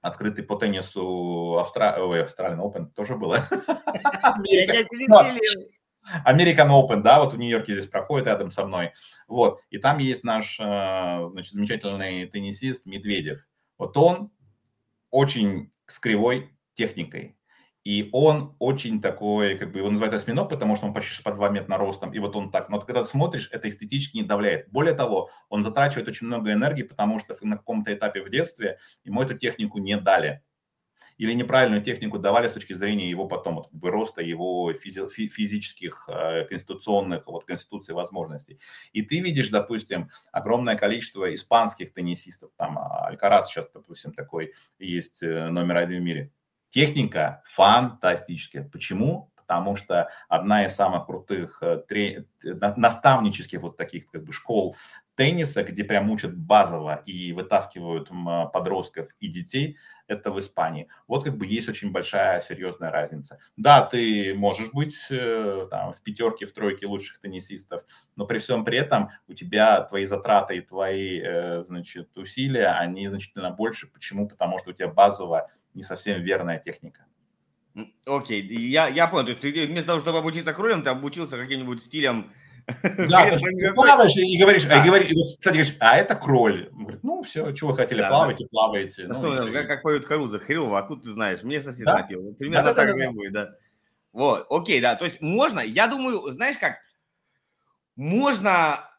открытый 0.00 0.44
по 0.44 0.56
теннису 0.56 1.58
Австра... 1.58 1.96
Ой, 1.98 2.22
Australian 2.22 2.58
Open 2.58 2.86
тоже 2.94 3.16
было. 3.16 3.38
American 6.24 6.68
Open, 6.70 7.02
да, 7.02 7.20
вот 7.20 7.34
в 7.34 7.38
Нью-Йорке 7.38 7.74
здесь 7.74 7.86
проходит 7.88 8.26
рядом 8.26 8.50
со 8.50 8.64
мной. 8.64 8.92
Вот, 9.26 9.60
и 9.70 9.78
там 9.78 9.98
есть 9.98 10.24
наш, 10.24 10.58
э, 10.60 11.28
значит, 11.28 11.52
замечательный 11.52 12.26
теннисист 12.26 12.86
Медведев. 12.86 13.46
Вот 13.78 13.96
он 13.96 14.30
очень 15.10 15.72
с 15.86 15.98
кривой 15.98 16.56
техникой. 16.74 17.35
И 17.86 18.08
он 18.10 18.56
очень 18.58 19.00
такой, 19.00 19.56
как 19.56 19.70
бы 19.70 19.78
его 19.78 19.88
называют 19.88 20.12
осьминог, 20.12 20.48
потому 20.48 20.74
что 20.74 20.86
он 20.86 20.92
почти 20.92 21.22
по 21.22 21.30
2 21.30 21.50
метра 21.50 21.78
ростом. 21.78 22.12
И 22.12 22.18
вот 22.18 22.34
он 22.34 22.50
так. 22.50 22.68
Но 22.68 22.80
когда 22.80 23.04
смотришь, 23.04 23.48
это 23.52 23.68
эстетически 23.68 24.16
не 24.16 24.22
давляет. 24.24 24.68
Более 24.72 24.92
того, 24.92 25.30
он 25.48 25.62
затрачивает 25.62 26.08
очень 26.08 26.26
много 26.26 26.52
энергии, 26.52 26.82
потому 26.82 27.20
что 27.20 27.36
на 27.42 27.56
каком-то 27.56 27.94
этапе 27.94 28.24
в 28.24 28.28
детстве 28.28 28.80
ему 29.04 29.22
эту 29.22 29.38
технику 29.38 29.78
не 29.78 29.96
дали. 29.96 30.42
Или 31.16 31.32
неправильную 31.34 31.80
технику 31.80 32.18
давали 32.18 32.48
с 32.48 32.52
точки 32.54 32.72
зрения 32.72 33.08
его 33.08 33.28
потом, 33.28 33.54
вот, 33.54 33.68
как 33.68 33.78
бы, 33.78 33.92
роста 33.92 34.20
его 34.20 34.72
физи- 34.72 35.28
физических, 35.28 36.08
э, 36.08 36.44
конституционных, 36.46 37.28
вот, 37.28 37.44
конституции 37.44 37.92
возможностей. 37.92 38.58
И 38.94 39.02
ты 39.02 39.20
видишь, 39.20 39.50
допустим, 39.50 40.10
огромное 40.32 40.74
количество 40.74 41.32
испанских 41.32 41.94
теннисистов. 41.94 42.50
Там 42.56 42.80
а, 42.80 43.06
Алькарас 43.06 43.48
сейчас, 43.48 43.70
допустим, 43.72 44.12
такой 44.12 44.54
есть 44.80 45.22
э, 45.22 45.50
номер 45.50 45.76
один 45.76 46.00
в 46.00 46.04
мире 46.04 46.32
Техника 46.76 47.40
фантастическая. 47.46 48.62
Почему? 48.62 49.32
Потому 49.34 49.76
что 49.76 50.10
одна 50.28 50.66
из 50.66 50.74
самых 50.74 51.06
крутых 51.06 51.62
э, 51.62 51.78
тре... 51.88 52.26
наставнических 52.42 53.62
вот 53.62 53.78
таких 53.78 54.06
как 54.10 54.24
бы 54.24 54.34
школ 54.34 54.76
тенниса, 55.14 55.64
где 55.64 55.84
прям 55.84 56.10
учат 56.10 56.36
базово 56.36 56.96
и 57.06 57.32
вытаскивают 57.32 58.10
подростков 58.52 59.08
и 59.20 59.28
детей, 59.28 59.78
это 60.08 60.30
в 60.30 60.40
Испании. 60.40 60.88
Вот 61.06 61.24
как 61.24 61.36
бы 61.36 61.46
есть 61.46 61.68
очень 61.68 61.90
большая 61.90 62.40
серьезная 62.40 62.90
разница. 62.90 63.38
Да, 63.56 63.82
ты 63.82 64.34
можешь 64.34 64.70
быть 64.72 64.96
э, 65.10 65.66
там, 65.70 65.92
в 65.92 66.02
пятерке, 66.02 66.46
в 66.46 66.52
тройке 66.52 66.86
лучших 66.86 67.18
теннисистов, 67.20 67.82
но 68.16 68.26
при 68.26 68.38
всем 68.38 68.64
при 68.64 68.78
этом 68.78 69.10
у 69.28 69.34
тебя 69.34 69.82
твои 69.82 70.04
затраты 70.06 70.56
и 70.56 70.60
твои, 70.60 71.20
э, 71.20 71.62
значит, 71.62 72.16
усилия, 72.16 72.68
они 72.68 73.08
значительно 73.08 73.50
больше. 73.50 73.86
Почему? 73.88 74.28
Потому 74.28 74.58
что 74.58 74.70
у 74.70 74.72
тебя 74.72 74.88
базово 74.88 75.50
не 75.74 75.82
совсем 75.82 76.22
верная 76.22 76.58
техника. 76.58 77.06
Окей, 78.06 78.42
okay. 78.42 78.54
я, 78.54 78.88
я 78.88 79.06
понял. 79.06 79.24
То 79.26 79.30
есть 79.30 79.40
ты 79.42 79.66
вместо 79.66 79.88
того, 79.88 80.00
чтобы 80.00 80.18
обучиться 80.18 80.54
кролем, 80.54 80.82
ты 80.82 80.90
обучился 80.90 81.36
каким-нибудь 81.36 81.82
стилем 81.82 82.32
да, 83.08 83.38
ты 83.38 83.72
плаваешь 83.74 84.16
и 84.16 84.38
говоришь, 84.38 84.64
да. 84.64 84.82
и 84.82 84.86
говоришь, 84.86 85.08
и, 85.10 85.14
кстати, 85.38 85.54
говоришь, 85.54 85.76
а 85.78 85.96
это 85.96 86.16
кроль. 86.16 86.68
Он 86.72 86.82
говорит, 86.82 87.04
ну 87.04 87.22
все, 87.22 87.52
чего 87.52 87.70
вы 87.70 87.76
хотели, 87.76 88.00
да, 88.00 88.08
плавайте, 88.08 88.44
да. 88.44 88.48
плаваете. 88.50 89.06
Ну, 89.06 89.20
ну, 89.22 89.52
как, 89.52 89.68
как 89.68 89.82
поют 89.82 90.04
Харуза, 90.04 90.40
хреново, 90.40 90.78
откуда 90.78 91.02
ты 91.02 91.10
знаешь? 91.10 91.42
Мне 91.44 91.62
сосед 91.62 91.84
да? 91.84 91.98
напел. 91.98 92.34
Примерно 92.34 92.64
да, 92.64 92.74
так 92.74 92.88
да, 92.88 93.04
да, 93.04 93.12
будет, 93.12 93.32
да. 93.32 93.54
Вот, 94.12 94.46
окей, 94.50 94.80
да, 94.80 94.96
то 94.96 95.04
есть 95.04 95.20
можно, 95.20 95.60
я 95.60 95.86
думаю, 95.86 96.32
знаешь 96.32 96.56
как, 96.58 96.78
можно 97.94 98.90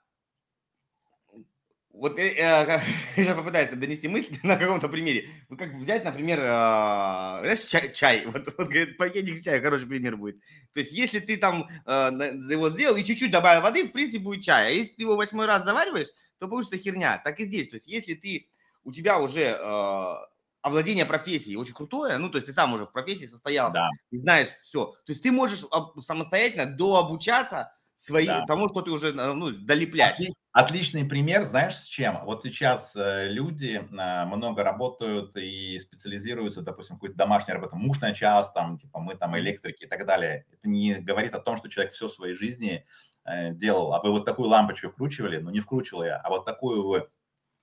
вот 1.98 2.20
э, 2.20 2.34
э, 2.38 2.82
я 3.18 3.36
попытаюсь 3.36 3.70
донести 3.70 4.08
мысль 4.08 4.38
на 4.44 4.56
каком-то 4.56 4.88
примере. 4.88 5.30
Вот 5.50 5.60
как 5.60 5.74
взять, 5.74 6.06
например, 6.06 6.40
э, 6.40 6.44
знаешь, 6.44 7.62
чай, 7.62 7.92
чай. 7.94 8.26
Вот, 8.26 8.46
вот 8.58 8.68
говорит, 8.68 8.98
пакетик 8.98 9.44
чаем, 9.44 9.64
хороший 9.64 9.88
пример 9.88 10.16
будет. 10.18 10.40
То 10.74 10.80
есть, 10.80 10.92
если 10.92 11.20
ты 11.20 11.38
там 11.38 11.68
э, 11.86 12.12
его 12.50 12.70
сделал 12.70 12.96
и 12.96 13.04
чуть-чуть 13.04 13.32
добавил 13.32 13.62
воды, 13.62 13.86
в 13.86 13.92
принципе, 13.92 14.24
будет 14.24 14.44
чай. 14.44 14.68
А 14.68 14.70
если 14.70 14.94
ты 14.94 15.02
его 15.04 15.16
восьмой 15.16 15.48
раз 15.48 15.66
завариваешь, 15.66 16.10
то 16.40 16.48
получится 16.48 16.78
херня. 16.78 17.20
Так 17.24 17.40
и 17.40 17.46
здесь. 17.46 17.70
То 17.70 17.76
есть, 17.76 17.88
если 17.88 18.14
ты, 18.14 18.48
у 18.84 18.92
тебя 18.92 19.20
уже 19.20 19.58
э, 19.60 20.14
овладение 20.62 21.06
профессией 21.06 21.56
очень 21.56 21.74
крутое, 21.74 22.18
ну, 22.18 22.30
то 22.30 22.38
есть 22.38 22.48
ты 22.48 22.54
сам 22.54 22.74
уже 22.74 22.86
в 22.86 22.92
профессии 22.92 23.26
состоялся, 23.26 23.74
да. 23.74 23.90
и 24.12 24.20
знаешь 24.20 24.50
все. 24.62 24.86
То 24.86 25.12
есть 25.12 25.24
ты 25.24 25.32
можешь 25.32 25.64
самостоятельно 26.00 26.66
дообучаться 26.66 27.72
свои, 27.98 28.28
да. 28.28 28.46
тому, 28.46 28.70
что 28.70 28.82
ты 28.82 28.92
уже 28.92 29.12
ну, 29.12 29.52
долеплять. 29.52 30.18
Отличный 30.52 31.06
пример, 31.06 31.44
знаешь, 31.44 31.76
с 31.76 31.84
чем? 31.84 32.24
Вот 32.26 32.44
сейчас 32.44 32.96
э, 32.96 33.28
люди 33.30 33.80
э, 33.80 34.26
много 34.26 34.64
работают 34.64 35.36
и 35.36 35.78
специализируются, 35.80 36.62
допустим, 36.62 36.96
какой-то 36.96 37.16
домашней 37.16 37.54
работой, 37.54 37.78
муж 37.78 38.00
на 38.00 38.14
час, 38.14 38.52
там, 38.54 38.78
типа, 38.78 39.00
мы 39.00 39.16
там 39.16 39.38
электрики 39.38 39.84
и 39.84 39.88
так 39.88 40.06
далее. 40.06 40.46
Это 40.52 40.70
не 40.70 40.96
говорит 40.96 41.34
о 41.36 41.40
том, 41.40 41.58
что 41.58 41.70
человек 41.70 41.94
все 41.94 42.08
в 42.08 42.14
своей 42.14 42.36
жизни 42.36 42.86
э, 43.26 43.54
делал. 43.54 43.94
А 43.94 44.02
вы 44.02 44.12
вот 44.12 44.26
такую 44.26 44.50
лампочку 44.50 44.90
вкручивали? 44.90 45.38
Ну, 45.38 45.52
не 45.52 45.60
вкручивал 45.60 46.04
я, 46.04 46.18
а 46.18 46.30
вот 46.30 46.46
такую 46.46 46.88
вы 46.88 47.08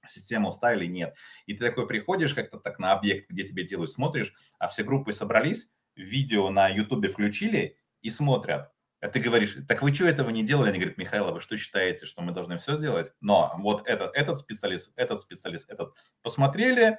систему 0.07 0.53
ставили, 0.53 0.87
нет. 0.87 1.17
И 1.47 1.55
ты 1.55 1.67
такой 1.67 1.87
приходишь 1.87 2.35
как-то 2.35 2.59
так 2.59 2.79
на 2.79 2.93
объект, 2.93 3.31
где 3.31 3.45
тебе 3.45 3.65
делают, 3.65 3.93
смотришь, 3.93 4.35
а 4.59 4.69
все 4.69 4.85
группы 4.85 5.13
собрались, 5.13 5.69
видео 5.97 6.51
на 6.51 6.69
ютубе 6.69 7.09
включили 7.09 7.77
и 8.03 8.11
смотрят. 8.11 8.74
А 9.05 9.09
ты 9.09 9.21
говоришь, 9.21 9.59
так 9.69 9.83
вы 9.83 9.93
что 9.93 10.07
этого 10.07 10.31
не 10.31 10.43
делали? 10.43 10.71
Они 10.71 10.79
говорят, 10.79 10.97
Михаил, 10.97 11.27
а 11.27 11.33
вы 11.33 11.39
что 11.39 11.59
считаете, 11.59 12.07
что 12.07 12.23
мы 12.23 12.33
должны 12.33 12.57
все 12.57 12.79
сделать? 12.79 13.13
Но 13.21 13.53
вот 13.59 13.87
этот, 13.87 14.17
этот 14.17 14.39
специалист, 14.39 14.93
этот 14.97 15.21
специалист, 15.21 15.71
этот 15.71 15.93
посмотрели, 16.23 16.97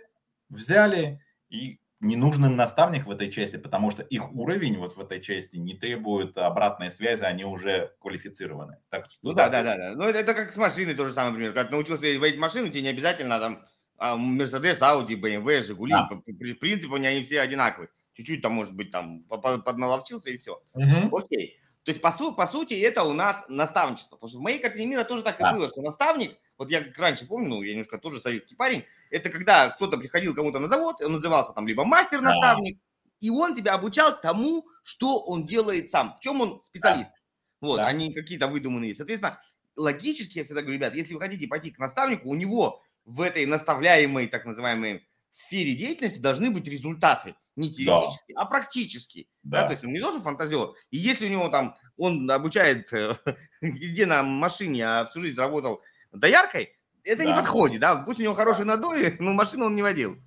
взяли 0.48 1.20
и 1.50 1.80
ненужным 2.02 2.56
наставник 2.56 3.08
в 3.08 3.12
этой 3.12 3.32
части, 3.32 3.58
потому 3.58 3.90
что 3.90 4.04
их 4.04 4.32
уровень 4.36 4.78
вот 4.78 4.96
в 4.96 5.02
этой 5.02 5.20
части 5.20 5.56
не 5.56 5.74
требует 5.74 6.38
обратной 6.38 6.92
связи, 6.92 7.24
они 7.24 7.44
уже 7.44 7.96
квалифицированы. 8.00 8.78
Так, 8.90 9.08
ну 9.24 9.34
да, 9.34 9.50
да, 9.50 9.64
да, 9.64 9.76
да. 9.76 9.94
Ну 9.96 10.04
это, 10.04 10.36
как 10.36 10.52
с 10.52 10.58
машиной 10.58 10.94
тоже 10.94 11.12
самое, 11.12 11.32
например. 11.32 11.54
Когда 11.54 11.72
научился 11.72 12.20
водить 12.20 12.38
машину, 12.38 12.70
тебе 12.70 12.84
не 12.84 12.90
обязательно 12.90 13.40
там 13.40 13.66
Mercedes, 13.98 14.78
Audi, 14.82 15.20
BMW, 15.20 15.64
Жигули. 15.64 15.94
Да. 15.94 16.04
По, 16.04 16.18
по 16.18 16.32
принципу 16.60 16.94
они 16.94 17.24
все 17.24 17.42
одинаковые. 17.42 17.90
Чуть-чуть 18.14 18.44
там, 18.44 18.52
может 18.52 18.76
быть, 18.76 18.92
там 18.92 19.24
подналовчился 19.24 20.30
и 20.30 20.38
все. 20.38 20.62
Угу. 20.76 21.18
Окей. 21.18 21.60
То 21.86 21.92
есть, 21.92 22.02
по, 22.02 22.12
су 22.12 22.34
по 22.34 22.48
сути, 22.48 22.74
это 22.74 23.04
у 23.04 23.14
нас 23.14 23.46
наставничество. 23.48 24.16
Потому 24.16 24.30
что 24.30 24.40
в 24.40 24.42
моей 24.42 24.58
картине 24.58 24.88
мира 24.88 25.04
тоже 25.04 25.22
так 25.22 25.38
да. 25.38 25.52
и 25.52 25.54
было, 25.54 25.70
что 25.70 25.84
наставник, 25.84 26.36
вот 26.58 26.72
я 26.72 26.84
как 26.84 26.98
раньше 26.98 27.28
помню, 27.28 27.48
ну, 27.50 27.62
я 27.62 27.74
немножко 27.74 28.00
тоже 28.00 28.20
советский 28.20 28.56
парень, 28.56 28.86
это 29.12 29.30
когда 29.30 29.70
кто-то 29.70 29.98
приходил 29.98 30.34
кому-то 30.34 30.58
на 30.58 30.68
завод, 30.68 31.00
он 31.02 31.14
назывался 31.14 31.54
там 31.54 31.68
либо 31.68 31.86
мастер-наставник, 31.86 32.78
да. 32.78 33.12
и 33.20 33.30
он 33.30 33.56
тебя 33.56 33.76
обучал 33.76 34.20
тому, 34.20 34.68
что 34.84 35.20
он 35.20 35.46
делает 35.46 35.92
сам, 35.92 36.16
в 36.18 36.22
чем 36.22 36.42
он 36.42 36.64
специалист. 36.66 37.12
Да. 37.12 37.68
Вот, 37.68 37.78
да. 37.78 37.88
они 37.88 38.12
какие-то 38.12 38.48
выдуманные. 38.48 38.96
Соответственно, 38.96 39.40
логически 39.76 40.40
я 40.40 40.44
всегда 40.44 40.62
говорю, 40.62 40.78
ребят, 40.78 40.96
если 40.96 41.14
вы 41.14 41.20
хотите 41.20 41.48
пойти 41.48 41.70
к 41.70 41.78
наставнику, 41.78 42.30
у 42.30 42.36
него 42.36 42.82
в 43.06 43.22
этой 43.22 43.46
наставляемой, 43.46 44.26
так 44.28 44.46
называемой, 44.46 45.08
сфере 45.30 45.76
деятельности 45.76 46.18
должны 46.18 46.50
быть 46.50 46.66
результаты. 46.66 47.36
Не 47.56 47.74
теоретически, 47.74 48.34
да. 48.34 48.42
а 48.42 48.46
практически. 48.46 49.28
Да. 49.44 49.62
да. 49.62 49.68
То 49.68 49.72
есть 49.74 49.84
он 49.84 49.94
не 49.94 50.00
должен 50.00 50.22
фантазер. 50.22 50.70
И 50.92 50.98
если 50.98 51.26
у 51.26 51.30
него 51.30 51.48
там, 51.50 51.76
он 51.98 52.30
обучает 52.30 52.92
везде 53.62 54.06
на 54.06 54.24
машине, 54.24 54.86
а 54.86 55.06
всю 55.06 55.22
жизнь 55.22 55.40
работал 55.40 55.82
дояркой, 56.12 56.78
это 57.04 57.24
да. 57.24 57.26
не 57.26 57.34
подходит, 57.34 57.80
да. 57.80 57.96
Пусть 57.96 58.20
у 58.20 58.24
него 58.24 58.34
хороший 58.34 58.66
надой, 58.66 59.16
но 59.20 59.34
машину 59.34 59.66
он 59.66 59.76
не 59.76 59.84
водил. 59.84 60.18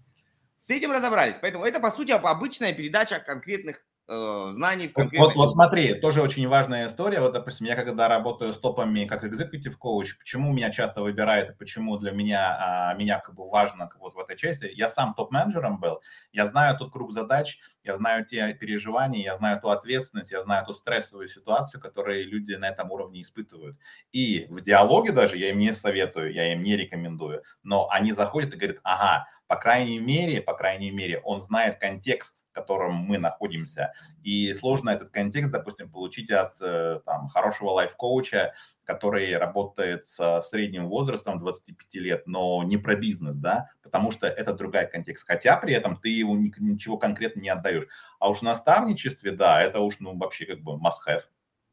С 0.59 0.71
этим 0.71 0.93
разобрались. 0.93 1.37
Поэтому 1.41 1.65
это, 1.65 1.81
по 1.81 1.91
сути, 1.91 2.13
обычная 2.13 2.73
передача 2.73 3.19
конкретных 3.19 3.77
э, 3.77 3.81
знаний 4.09 4.89
в 4.89 4.95
конкретных... 4.95 5.35
Вот, 5.35 5.37
вот 5.37 5.53
смотри, 5.53 5.95
тоже 5.95 6.23
очень 6.23 6.49
важная 6.49 6.89
история. 6.89 7.21
Вот, 7.21 7.35
допустим, 7.35 7.67
я 7.67 7.77
когда 7.77 8.09
работаю 8.09 8.53
с 8.53 8.59
топами 8.59 9.05
как 9.05 9.23
executive 9.23 9.77
коуч, 9.79 10.17
почему 10.19 10.53
меня 10.53 10.71
часто 10.71 11.03
выбирают 11.03 11.51
и 11.51 11.53
почему 11.53 11.99
для 11.99 12.13
меня, 12.13 12.91
а, 12.91 12.95
меня 12.95 13.19
как 13.19 13.35
бы 13.35 13.49
важно 13.49 13.91
вот 14.01 14.15
в 14.15 14.19
этой 14.19 14.37
части. 14.37 14.71
Я 14.75 14.89
сам 14.89 15.15
топ-менеджером 15.15 15.79
был, 15.79 16.01
я 16.33 16.47
знаю 16.47 16.77
тот 16.79 16.91
круг 16.91 17.13
задач, 17.13 17.59
я 17.85 17.97
знаю 17.97 18.25
те 18.25 18.55
переживания, 18.55 19.23
я 19.23 19.37
знаю 19.37 19.61
ту 19.61 19.69
ответственность, 19.69 20.33
я 20.33 20.43
знаю 20.43 20.65
ту 20.65 20.73
стрессовую 20.73 21.29
ситуацию, 21.29 21.81
которые 21.81 22.25
люди 22.25 22.55
на 22.55 22.69
этом 22.69 22.91
уровне 22.91 23.23
испытывают. 23.23 23.77
И 24.13 24.47
в 24.49 24.63
диалоге 24.63 25.13
даже 25.13 25.37
я 25.37 25.51
им 25.51 25.59
не 25.59 25.75
советую, 25.75 26.33
я 26.33 26.53
им 26.55 26.63
не 26.63 26.77
рекомендую, 26.77 27.43
но 27.63 27.89
они 27.91 28.13
заходят 28.13 28.55
и 28.55 28.57
говорят, 28.57 28.79
ага, 28.85 29.27
по 29.49 29.57
крайней 29.57 29.99
мере, 29.99 30.41
по 30.41 30.55
крайней 30.55 30.91
мере, 30.91 31.21
он 31.21 31.41
знает 31.41 31.79
контекст 31.79 32.45
котором 32.59 32.95
мы 32.95 33.19
находимся. 33.19 33.93
И 34.23 34.53
сложно 34.55 34.91
этот 34.91 35.11
контекст, 35.11 35.51
допустим, 35.51 35.91
получить 35.91 36.31
от 36.31 36.61
э, 36.61 37.01
там, 37.05 37.29
хорошего 37.29 37.71
лайф-коуча, 37.71 38.55
который 38.85 39.37
работает 39.37 40.07
с 40.07 40.41
средним 40.43 40.89
возрастом 40.89 41.39
25 41.39 41.95
лет, 41.95 42.27
но 42.27 42.63
не 42.65 42.77
про 42.77 42.97
бизнес, 42.97 43.37
да, 43.37 43.71
потому 43.83 44.11
что 44.11 44.27
это 44.27 44.53
другой 44.53 44.87
контекст. 44.89 45.27
Хотя 45.27 45.57
при 45.57 45.73
этом 45.73 45.97
ты 45.97 46.09
его 46.09 46.37
ничего 46.37 46.99
конкретно 46.99 47.41
не 47.41 47.49
отдаешь. 47.49 47.87
А 48.19 48.29
уж 48.29 48.39
в 48.39 48.43
наставничестве, 48.43 49.31
да, 49.31 49.63
это 49.63 49.81
уж 49.81 50.01
ну, 50.01 50.17
вообще 50.17 50.47
как 50.47 50.61
бы 50.61 50.73
must-have. 50.73 51.23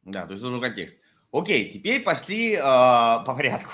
Да, 0.04 0.26
то 0.26 0.34
есть 0.34 0.44
нужен 0.44 0.62
контекст. 0.62 0.98
Окей, 1.32 1.72
теперь 1.72 2.04
пошли 2.04 2.54
э, 2.54 2.60
по 2.60 3.34
порядку. 3.36 3.72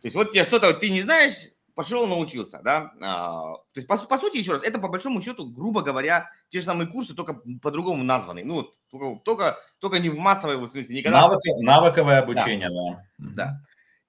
То 0.00 0.06
есть 0.06 0.16
вот 0.16 0.32
тебе 0.32 0.44
что-то 0.44 0.72
ты 0.72 0.90
не 0.90 1.02
знаешь, 1.02 1.50
пошел, 1.80 2.06
научился, 2.06 2.60
да. 2.62 2.92
А, 3.00 3.54
то 3.54 3.76
есть, 3.76 3.88
по, 3.88 3.96
по 3.96 4.18
сути, 4.18 4.36
еще 4.36 4.52
раз, 4.52 4.62
это 4.62 4.78
по 4.78 4.88
большому 4.88 5.22
счету, 5.22 5.50
грубо 5.50 5.80
говоря, 5.80 6.28
те 6.50 6.60
же 6.60 6.66
самые 6.66 6.86
курсы, 6.86 7.14
только 7.14 7.40
по-другому 7.62 8.04
названы. 8.04 8.44
Ну, 8.44 8.68
только, 8.90 9.24
только, 9.24 9.58
только 9.78 9.98
не 9.98 10.10
в 10.10 10.18
массовой, 10.18 10.56
вот, 10.58 10.68
в 10.68 10.72
смысле, 10.72 10.98
никогда. 10.98 11.22
Навык, 11.22 11.40
навыковое 11.62 12.18
обучение, 12.18 12.68
да. 12.68 13.02
да. 13.16 13.30
Да. 13.34 13.60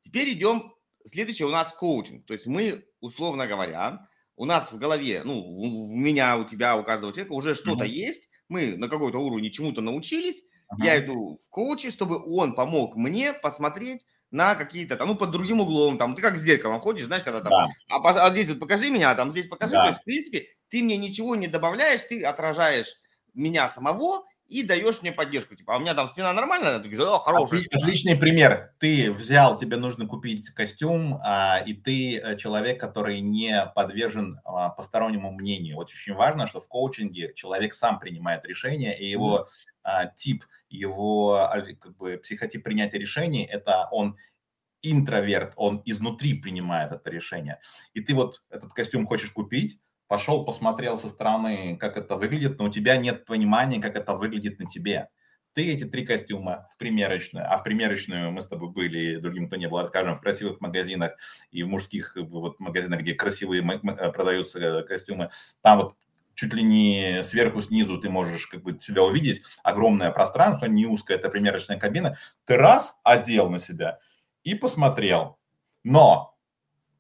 Теперь 0.04 0.34
идем, 0.34 0.74
следующее 1.06 1.48
у 1.48 1.52
нас 1.52 1.72
коучинг. 1.72 2.26
То 2.26 2.34
есть 2.34 2.46
мы, 2.46 2.84
условно 3.00 3.48
говоря, 3.48 4.06
у 4.36 4.44
нас 4.44 4.74
в 4.74 4.78
голове, 4.78 5.22
ну, 5.24 5.40
у 5.40 5.96
меня, 5.96 6.36
у 6.36 6.44
тебя, 6.44 6.76
у 6.76 6.84
каждого 6.84 7.14
человека 7.14 7.32
уже 7.32 7.56
что-то 7.56 7.86
mm-hmm. 7.86 8.06
есть, 8.08 8.30
мы 8.50 8.76
на 8.76 8.90
какой-то 8.90 9.18
уровне 9.18 9.50
чему-то 9.50 9.80
научились, 9.80 10.42
uh-huh. 10.42 10.84
я 10.84 11.00
иду 11.00 11.38
в 11.38 11.50
коучи, 11.50 11.90
чтобы 11.90 12.22
он 12.22 12.54
помог 12.54 12.98
мне 12.98 13.32
посмотреть, 13.32 14.06
на 14.32 14.56
какие-то 14.56 14.96
там, 14.96 15.10
ну, 15.10 15.16
под 15.16 15.32
другим 15.32 15.60
углом, 15.60 15.98
там, 15.98 16.16
ты 16.16 16.22
как 16.22 16.38
с 16.38 16.42
зеркалом 16.42 16.80
ходишь, 16.80 17.06
знаешь, 17.06 17.24
когда 17.24 17.42
там, 17.42 17.52
да. 17.52 17.96
а, 17.96 18.28
а 18.28 18.30
здесь 18.32 18.48
вот 18.50 18.60
покажи 18.60 18.90
меня, 18.90 19.12
а 19.12 19.16
там 19.16 19.32
здесь 19.32 19.48
покажи, 19.48 19.74
да. 19.74 19.84
то 19.84 19.90
есть, 19.90 20.02
в 20.02 20.06
принципе, 20.06 20.48
ты 20.70 20.82
мне 20.82 20.98
ничего 20.98 21.36
не 21.36 21.48
добавляешь, 21.48 22.02
ты 22.04 22.24
отражаешь 22.24 22.96
меня 23.34 23.68
самого 23.68 24.24
и 24.48 24.64
даешь 24.64 25.02
мне 25.02 25.12
поддержку, 25.14 25.56
типа, 25.56 25.76
а 25.76 25.78
у 25.78 25.80
меня 25.80 25.94
там 25.94 26.10
спина 26.10 26.34
нормальная, 26.34 26.80
ты 26.80 26.90
говоришь, 26.90 27.08
о, 27.08 27.20
хорошая. 27.20 27.64
Отличный 27.72 28.18
пример, 28.18 28.74
ты 28.80 29.12
взял, 29.12 29.58
тебе 29.58 29.78
нужно 29.78 30.08
купить 30.08 30.50
костюм, 30.50 31.20
а, 31.24 31.60
и 31.66 31.74
ты 31.74 32.18
э, 32.18 32.36
человек, 32.38 32.80
который 32.80 33.22
не 33.22 33.72
подвержен 33.76 34.40
а, 34.44 34.70
постороннему 34.70 35.32
мнению. 35.32 35.78
Вот 35.78 35.88
очень 35.88 36.14
важно, 36.14 36.48
что 36.48 36.60
в 36.60 36.68
коучинге 36.68 37.34
человек 37.34 37.74
сам 37.74 38.00
принимает 38.00 38.46
решение, 38.46 38.98
и 38.98 39.06
его 39.06 39.48
а, 39.84 40.08
тип 40.08 40.44
его 40.72 41.50
как 41.80 41.96
бы, 41.98 42.18
психотип 42.18 42.64
принятия 42.64 42.98
решений, 42.98 43.44
это 43.44 43.88
он 43.92 44.18
интроверт, 44.82 45.54
он 45.56 45.82
изнутри 45.86 46.34
принимает 46.34 46.92
это 46.92 47.10
решение. 47.10 47.60
И 47.94 48.02
ты 48.02 48.16
вот 48.16 48.42
этот 48.50 48.74
костюм 48.74 49.06
хочешь 49.06 49.32
купить, 49.32 49.80
пошел, 50.08 50.44
посмотрел 50.44 50.98
со 50.98 51.10
стороны, 51.10 51.78
как 51.78 51.98
это 51.98 52.18
выглядит, 52.18 52.60
но 52.60 52.66
у 52.66 52.70
тебя 52.70 52.98
нет 52.98 53.26
понимания, 53.26 53.80
как 53.80 53.96
это 53.96 54.16
выглядит 54.16 54.60
на 54.60 54.68
тебе. 54.68 55.10
Ты 55.54 55.72
эти 55.72 55.84
три 55.84 56.06
костюма 56.06 56.68
в 56.72 56.78
примерочную, 56.78 57.46
а 57.52 57.58
в 57.58 57.64
примерочную 57.64 58.32
мы 58.32 58.42
с 58.42 58.48
тобой 58.48 58.70
были, 58.70 59.18
другим 59.18 59.48
кто 59.48 59.58
не 59.58 59.68
был, 59.68 59.80
расскажем, 59.80 60.16
в 60.16 60.22
красивых 60.22 60.62
магазинах 60.62 61.18
и 61.52 61.64
в 61.64 61.68
мужских 61.68 62.16
вот, 62.16 62.60
магазинах, 62.60 63.02
где 63.02 63.14
красивые 63.14 63.62
продаются 63.62 64.60
э, 64.60 64.84
костюмы, 64.84 65.30
там 65.62 65.80
вот 65.80 65.96
чуть 66.42 66.54
ли 66.56 66.64
не 66.64 67.22
сверху, 67.24 67.62
снизу 67.62 68.00
ты 68.00 68.10
можешь 68.10 68.48
как 68.48 68.64
бы 68.64 68.80
себя 68.80 69.04
увидеть, 69.04 69.44
огромное 69.62 70.10
пространство, 70.10 70.66
не 70.66 70.88
узкая, 70.88 71.20
это 71.20 71.30
примерочная 71.30 71.78
кабина, 71.78 72.18
ты 72.46 72.58
раз 72.58 72.96
одел 73.04 73.52
на 73.52 73.60
себя 73.60 74.00
и 74.44 74.56
посмотрел. 74.56 75.38
Но 75.84 76.36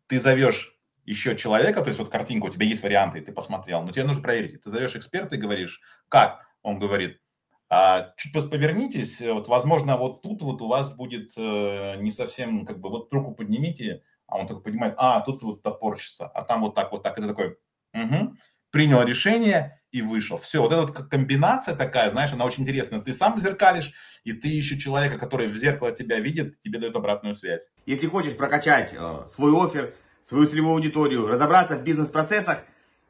ты 0.05 0.19
зовешь 0.19 0.77
еще 1.05 1.35
человека, 1.35 1.81
то 1.81 1.87
есть 1.87 1.99
вот 1.99 2.09
картинка, 2.09 2.45
у 2.45 2.49
тебя 2.49 2.67
есть 2.67 2.83
варианты, 2.83 3.19
ты 3.19 3.31
посмотрел, 3.31 3.81
но 3.81 3.91
тебе 3.91 4.03
нужно 4.03 4.21
проверить. 4.21 4.61
Ты 4.61 4.69
зовешь 4.69 4.95
эксперта 4.95 5.35
и 5.35 5.39
говоришь, 5.39 5.81
как? 6.07 6.45
Он 6.61 6.77
говорит, 6.77 7.19
а, 7.67 8.13
чуть 8.17 8.33
повернитесь, 8.33 9.21
вот, 9.21 9.47
возможно, 9.47 9.97
вот 9.97 10.21
тут 10.21 10.43
вот 10.43 10.61
у 10.61 10.67
вас 10.67 10.93
будет 10.93 11.31
э, 11.35 11.95
не 11.97 12.11
совсем, 12.11 12.67
как 12.67 12.79
бы, 12.79 12.89
вот 12.89 13.11
руку 13.11 13.33
поднимите, 13.33 14.03
а 14.27 14.37
он 14.37 14.45
такой 14.45 14.61
поднимает, 14.61 14.93
а, 14.97 15.21
тут 15.21 15.41
вот 15.41 15.63
топорщится, 15.63 16.27
а 16.27 16.43
там 16.43 16.61
вот 16.61 16.75
так, 16.75 16.91
вот 16.91 17.01
так, 17.01 17.17
это 17.17 17.29
такой, 17.29 17.57
угу 17.95 18.35
принял 18.71 19.03
решение 19.03 19.79
и 19.91 20.01
вышел. 20.01 20.37
Все, 20.37 20.61
вот 20.61 20.71
эта 20.71 20.81
вот 20.81 21.09
комбинация 21.09 21.75
такая, 21.75 22.09
знаешь, 22.09 22.31
она 22.31 22.45
очень 22.45 22.63
интересная. 22.63 23.01
Ты 23.01 23.13
сам 23.13 23.39
зеркалишь, 23.39 23.93
и 24.23 24.33
ты 24.33 24.47
еще 24.47 24.77
человека, 24.77 25.19
который 25.19 25.47
в 25.47 25.55
зеркало 25.55 25.91
тебя 25.91 26.19
видит, 26.19 26.61
тебе 26.61 26.79
дает 26.79 26.95
обратную 26.95 27.35
связь. 27.35 27.61
Если 27.85 28.07
хочешь 28.07 28.35
прокачать 28.35 28.93
э, 28.93 29.27
свой 29.33 29.51
офер, 29.53 29.93
свою 30.27 30.47
целевую 30.47 30.75
аудиторию, 30.75 31.27
разобраться 31.27 31.77
в 31.77 31.83
бизнес-процессах, 31.83 32.63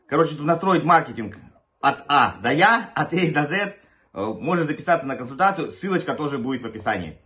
короче, 0.08 0.36
настроить 0.41 0.84
маркетинг 0.84 1.38
от 1.80 2.04
А 2.08 2.38
до 2.41 2.52
Я, 2.52 2.91
от 2.95 3.13
А 3.13 3.32
до 3.32 3.45
З, 3.45 3.54
э, 3.54 3.74
можно 4.13 4.65
записаться 4.65 5.06
на 5.06 5.15
консультацию, 5.15 5.71
ссылочка 5.71 6.15
тоже 6.15 6.39
будет 6.39 6.63
в 6.63 6.65
описании. 6.65 7.19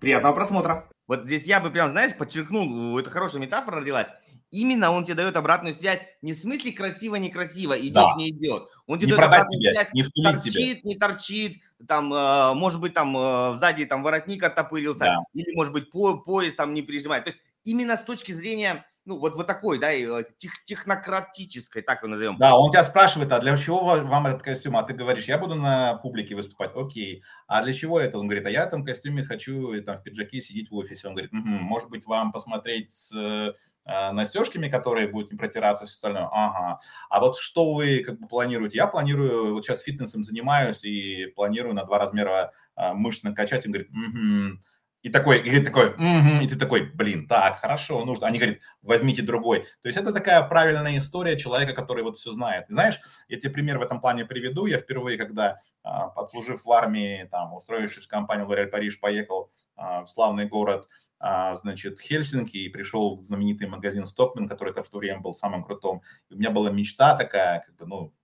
Приятного 0.00 0.34
просмотра. 0.34 0.88
Вот 1.06 1.26
здесь 1.26 1.44
я 1.46 1.60
бы 1.60 1.70
прям, 1.70 1.90
знаешь, 1.90 2.16
подчеркнул, 2.16 2.98
это 2.98 3.10
хорошая 3.10 3.40
метафора 3.40 3.80
родилась 3.80 4.08
именно 4.56 4.90
он 4.90 5.04
тебе 5.04 5.14
дает 5.14 5.36
обратную 5.36 5.74
связь 5.74 6.06
не 6.22 6.32
в 6.32 6.36
смысле 6.36 6.72
красиво-некрасиво, 6.72 7.78
идет, 7.78 7.94
да. 7.94 8.14
не 8.16 8.30
идет. 8.30 8.68
Он 8.86 8.98
тебе 8.98 9.12
не 9.12 9.16
дает 9.16 9.26
обратную 9.26 9.60
тебе, 9.60 9.72
связь, 9.72 9.92
не 9.92 10.22
торчит, 10.22 10.54
тебе. 10.54 10.80
не 10.82 10.94
торчит, 10.96 11.62
там, 11.86 12.12
э, 12.12 12.54
может 12.54 12.80
быть, 12.80 12.94
там 12.94 13.16
э, 13.16 13.58
сзади 13.58 13.84
там 13.84 14.02
воротник 14.02 14.42
оттопырился, 14.42 15.04
да. 15.04 15.18
или, 15.34 15.54
может 15.54 15.72
быть, 15.72 15.90
по, 15.90 16.18
поезд 16.18 16.56
там 16.56 16.72
не 16.72 16.82
прижимает. 16.82 17.24
То 17.24 17.30
есть 17.30 17.40
именно 17.64 17.96
с 17.96 18.02
точки 18.02 18.32
зрения 18.32 18.86
ну, 19.04 19.18
вот, 19.18 19.36
вот 19.36 19.46
такой, 19.46 19.78
да, 19.78 19.92
э, 19.92 20.24
тех, 20.36 20.64
технократической, 20.64 21.80
так 21.82 22.02
его 22.02 22.10
назовем. 22.10 22.36
Да, 22.38 22.58
он 22.58 22.72
тебя 22.72 22.82
спрашивает, 22.82 23.30
а 23.30 23.38
для 23.38 23.56
чего 23.56 23.84
вам 23.84 24.26
этот 24.26 24.42
костюм? 24.42 24.76
А 24.76 24.82
ты 24.82 24.94
говоришь, 24.94 25.26
я 25.26 25.38
буду 25.38 25.54
на 25.54 25.94
публике 25.94 26.34
выступать, 26.34 26.72
окей. 26.74 27.22
А 27.46 27.62
для 27.62 27.72
чего 27.72 28.00
это? 28.00 28.18
Он 28.18 28.26
говорит, 28.26 28.46
а 28.46 28.50
я 28.50 28.64
в 28.64 28.66
этом 28.66 28.84
костюме 28.84 29.22
хочу 29.22 29.80
там, 29.82 29.98
в 29.98 30.02
пиджаке 30.02 30.40
сидеть 30.40 30.70
в 30.70 30.74
офисе. 30.74 31.06
Он 31.06 31.14
говорит, 31.14 31.32
угу, 31.32 31.40
может 31.40 31.88
быть, 31.88 32.04
вам 32.04 32.32
посмотреть 32.32 32.90
с 32.90 33.54
настежками, 33.86 34.68
которые 34.68 35.08
будут 35.08 35.32
не 35.32 35.38
протираться, 35.38 35.86
все 35.86 35.94
остальное. 35.94 36.28
Ага. 36.32 36.80
А 37.08 37.20
вот 37.20 37.38
что 37.38 37.74
вы 37.74 38.02
как 38.04 38.18
бы 38.18 38.26
планируете? 38.26 38.78
Я 38.78 38.86
планирую, 38.86 39.54
вот 39.54 39.64
сейчас 39.64 39.82
фитнесом 39.82 40.24
занимаюсь 40.24 40.84
и 40.84 41.26
планирую 41.36 41.74
на 41.74 41.84
два 41.84 41.98
размера 41.98 42.52
э, 42.76 42.92
мышц 42.92 43.22
накачать. 43.22 43.64
Он 43.66 43.72
говорит, 43.72 43.90
угу 43.90 44.58
и 45.06 45.08
такой, 45.08 45.38
и 45.38 45.60
такой, 45.60 45.90
угу, 45.90 46.42
и 46.42 46.48
ты 46.48 46.56
такой, 46.56 46.90
блин, 46.92 47.28
так, 47.28 47.60
хорошо, 47.60 48.04
нужно. 48.04 48.26
Они 48.26 48.40
говорят, 48.40 48.58
возьмите 48.82 49.22
другой. 49.22 49.60
То 49.60 49.88
есть 49.88 49.96
это 49.96 50.12
такая 50.12 50.42
правильная 50.42 50.98
история 50.98 51.38
человека, 51.38 51.74
который 51.74 52.02
вот 52.02 52.18
все 52.18 52.32
знает. 52.32 52.68
И 52.68 52.72
знаешь, 52.72 52.98
я 53.28 53.38
тебе 53.38 53.52
пример 53.52 53.78
в 53.78 53.82
этом 53.82 54.00
плане 54.00 54.24
приведу. 54.24 54.66
Я 54.66 54.78
впервые, 54.78 55.16
когда, 55.16 55.60
а, 55.84 56.08
подслужив 56.08 56.64
в 56.64 56.72
армии, 56.72 57.28
там, 57.30 57.54
устроившись 57.54 58.06
в 58.06 58.08
компанию 58.08 58.48
L'Oréal 58.48 58.66
Париж, 58.66 58.98
поехал 58.98 59.52
в 59.76 60.06
славный 60.08 60.46
город, 60.46 60.88
значит, 61.20 62.00
Хельсинки 62.00 62.56
и 62.56 62.68
пришел 62.68 63.16
в 63.16 63.22
знаменитый 63.22 63.68
магазин 63.68 64.04
Stockman, 64.04 64.48
который 64.48 64.72
в 64.72 64.88
то 64.88 64.98
время 64.98 65.20
был 65.20 65.34
самым 65.34 65.64
крутым. 65.64 66.02
И 66.28 66.34
у 66.34 66.36
меня 66.36 66.50
была 66.50 66.70
мечта 66.70 67.16
такая, 67.16 67.60
как 67.60 67.74
бы, 67.76 67.86
ну, 67.86 68.14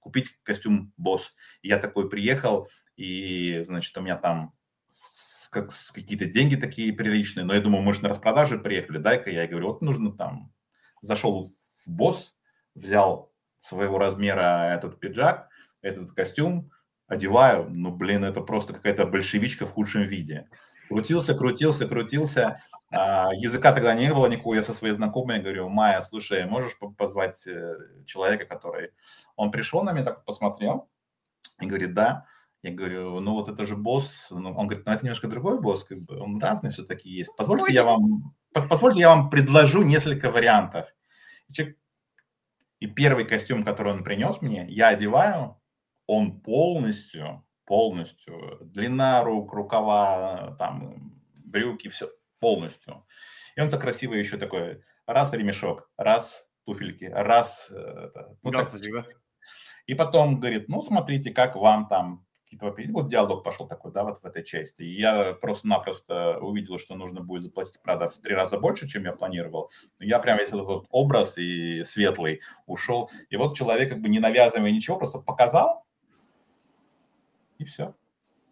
купить 0.00 0.36
костюм 0.42 0.92
босс. 0.96 1.32
И 1.62 1.68
я 1.68 1.78
такой 1.78 2.08
приехал, 2.08 2.68
и, 2.96 3.60
значит, 3.64 3.96
у 3.96 4.00
меня 4.00 4.16
там 4.16 4.54
как, 5.50 5.70
какие-то 5.92 6.26
деньги 6.26 6.54
такие 6.54 6.92
приличные, 6.92 7.44
но 7.44 7.54
я 7.54 7.60
думаю, 7.60 7.82
мы 7.82 7.92
же 7.92 8.02
на 8.02 8.08
распродаже 8.08 8.58
приехали, 8.58 8.98
дай-ка 8.98 9.30
я 9.30 9.46
говорю, 9.46 9.68
вот 9.68 9.82
нужно 9.82 10.12
там, 10.12 10.52
зашел 11.02 11.50
в 11.86 11.90
босс, 11.90 12.34
взял 12.74 13.32
своего 13.60 13.98
размера 13.98 14.74
этот 14.74 15.00
пиджак, 15.00 15.48
этот 15.82 16.12
костюм, 16.12 16.70
одеваю, 17.06 17.68
ну, 17.68 17.90
блин, 17.90 18.24
это 18.24 18.40
просто 18.40 18.72
какая-то 18.72 19.06
большевичка 19.06 19.66
в 19.66 19.72
худшем 19.72 20.02
виде. 20.02 20.48
Крутился, 20.90 21.34
крутился, 21.34 21.86
крутился, 21.86 22.62
а, 22.90 23.28
языка 23.32 23.72
тогда 23.72 23.94
не 23.94 24.12
было 24.12 24.26
никакого, 24.26 24.56
я 24.56 24.62
со 24.62 24.72
своей 24.72 24.92
знакомой 24.92 25.38
говорю, 25.38 25.68
Майя, 25.68 26.02
слушай, 26.02 26.44
можешь 26.46 26.76
позвать 26.98 27.46
э, 27.46 27.76
человека, 28.06 28.44
который... 28.44 28.90
Он 29.36 29.52
пришел 29.52 29.84
на 29.84 29.92
меня, 29.92 30.04
так 30.04 30.24
посмотрел 30.24 30.90
и 31.60 31.66
говорит, 31.66 31.94
да, 31.94 32.26
я 32.62 32.72
говорю, 32.72 33.20
ну 33.20 33.34
вот 33.34 33.48
это 33.48 33.64
же 33.64 33.76
босс. 33.76 34.28
Ну, 34.32 34.52
он 34.52 34.66
говорит, 34.66 34.84
ну 34.84 34.92
это 34.92 35.04
немножко 35.04 35.28
другой 35.28 35.60
босс, 35.60 35.84
как 35.84 36.00
бы 36.02 36.18
он 36.18 36.40
разный 36.40 36.70
все-таки 36.70 37.08
есть. 37.08 37.30
Позвольте 37.36 37.72
я 37.72 37.84
вам, 37.84 38.34
позвольте 38.52 39.00
я 39.00 39.10
вам 39.10 39.30
предложу 39.30 39.82
несколько 39.82 40.28
вариантов. 40.28 40.92
И 42.80 42.86
первый 42.86 43.26
костюм, 43.26 43.62
который 43.62 43.92
он 43.92 44.02
принес 44.02 44.40
мне, 44.40 44.66
я 44.68 44.88
одеваю, 44.88 45.60
он 46.06 46.40
полностью, 46.40 47.46
полностью, 47.70 48.58
длина 48.62 49.22
рук, 49.22 49.52
рукава, 49.52 50.56
там, 50.58 51.22
брюки, 51.44 51.86
все 51.86 52.10
полностью. 52.40 53.06
И 53.54 53.60
он 53.60 53.70
так 53.70 53.80
красиво 53.80 54.14
еще 54.14 54.38
такой, 54.38 54.82
раз 55.06 55.32
ремешок, 55.32 55.88
раз 55.96 56.48
туфельки, 56.66 57.04
раз... 57.04 57.70
Это, 57.70 58.36
ну, 58.42 58.50
так, 58.50 58.72
и 59.86 59.94
потом 59.94 60.40
говорит, 60.40 60.68
ну, 60.68 60.82
смотрите, 60.82 61.30
как 61.30 61.54
вам 61.54 61.86
там 61.86 62.26
какие-то. 62.42 62.74
Вот 62.92 63.08
диалог 63.08 63.44
пошел 63.44 63.68
такой, 63.68 63.92
да, 63.92 64.02
вот 64.02 64.20
в 64.20 64.26
этой 64.26 64.42
части. 64.42 64.82
И 64.82 65.00
я 65.00 65.34
просто-напросто 65.34 66.40
увидел, 66.40 66.76
что 66.76 66.96
нужно 66.96 67.20
будет 67.20 67.44
заплатить, 67.44 67.80
правда, 67.84 68.08
в 68.08 68.18
три 68.18 68.34
раза 68.34 68.58
больше, 68.58 68.88
чем 68.88 69.04
я 69.04 69.12
планировал. 69.12 69.70
Но 70.00 70.06
я 70.06 70.18
прям 70.18 70.38
весь 70.38 70.48
этот 70.48 70.86
образ 70.90 71.38
и 71.38 71.84
светлый 71.84 72.40
ушел. 72.66 73.12
И 73.28 73.36
вот 73.36 73.56
человек, 73.56 73.90
как 73.90 74.00
бы 74.00 74.08
не 74.08 74.18
навязывая 74.18 74.72
ничего, 74.72 74.98
просто 74.98 75.20
показал, 75.20 75.86
и 77.60 77.64
все. 77.64 77.94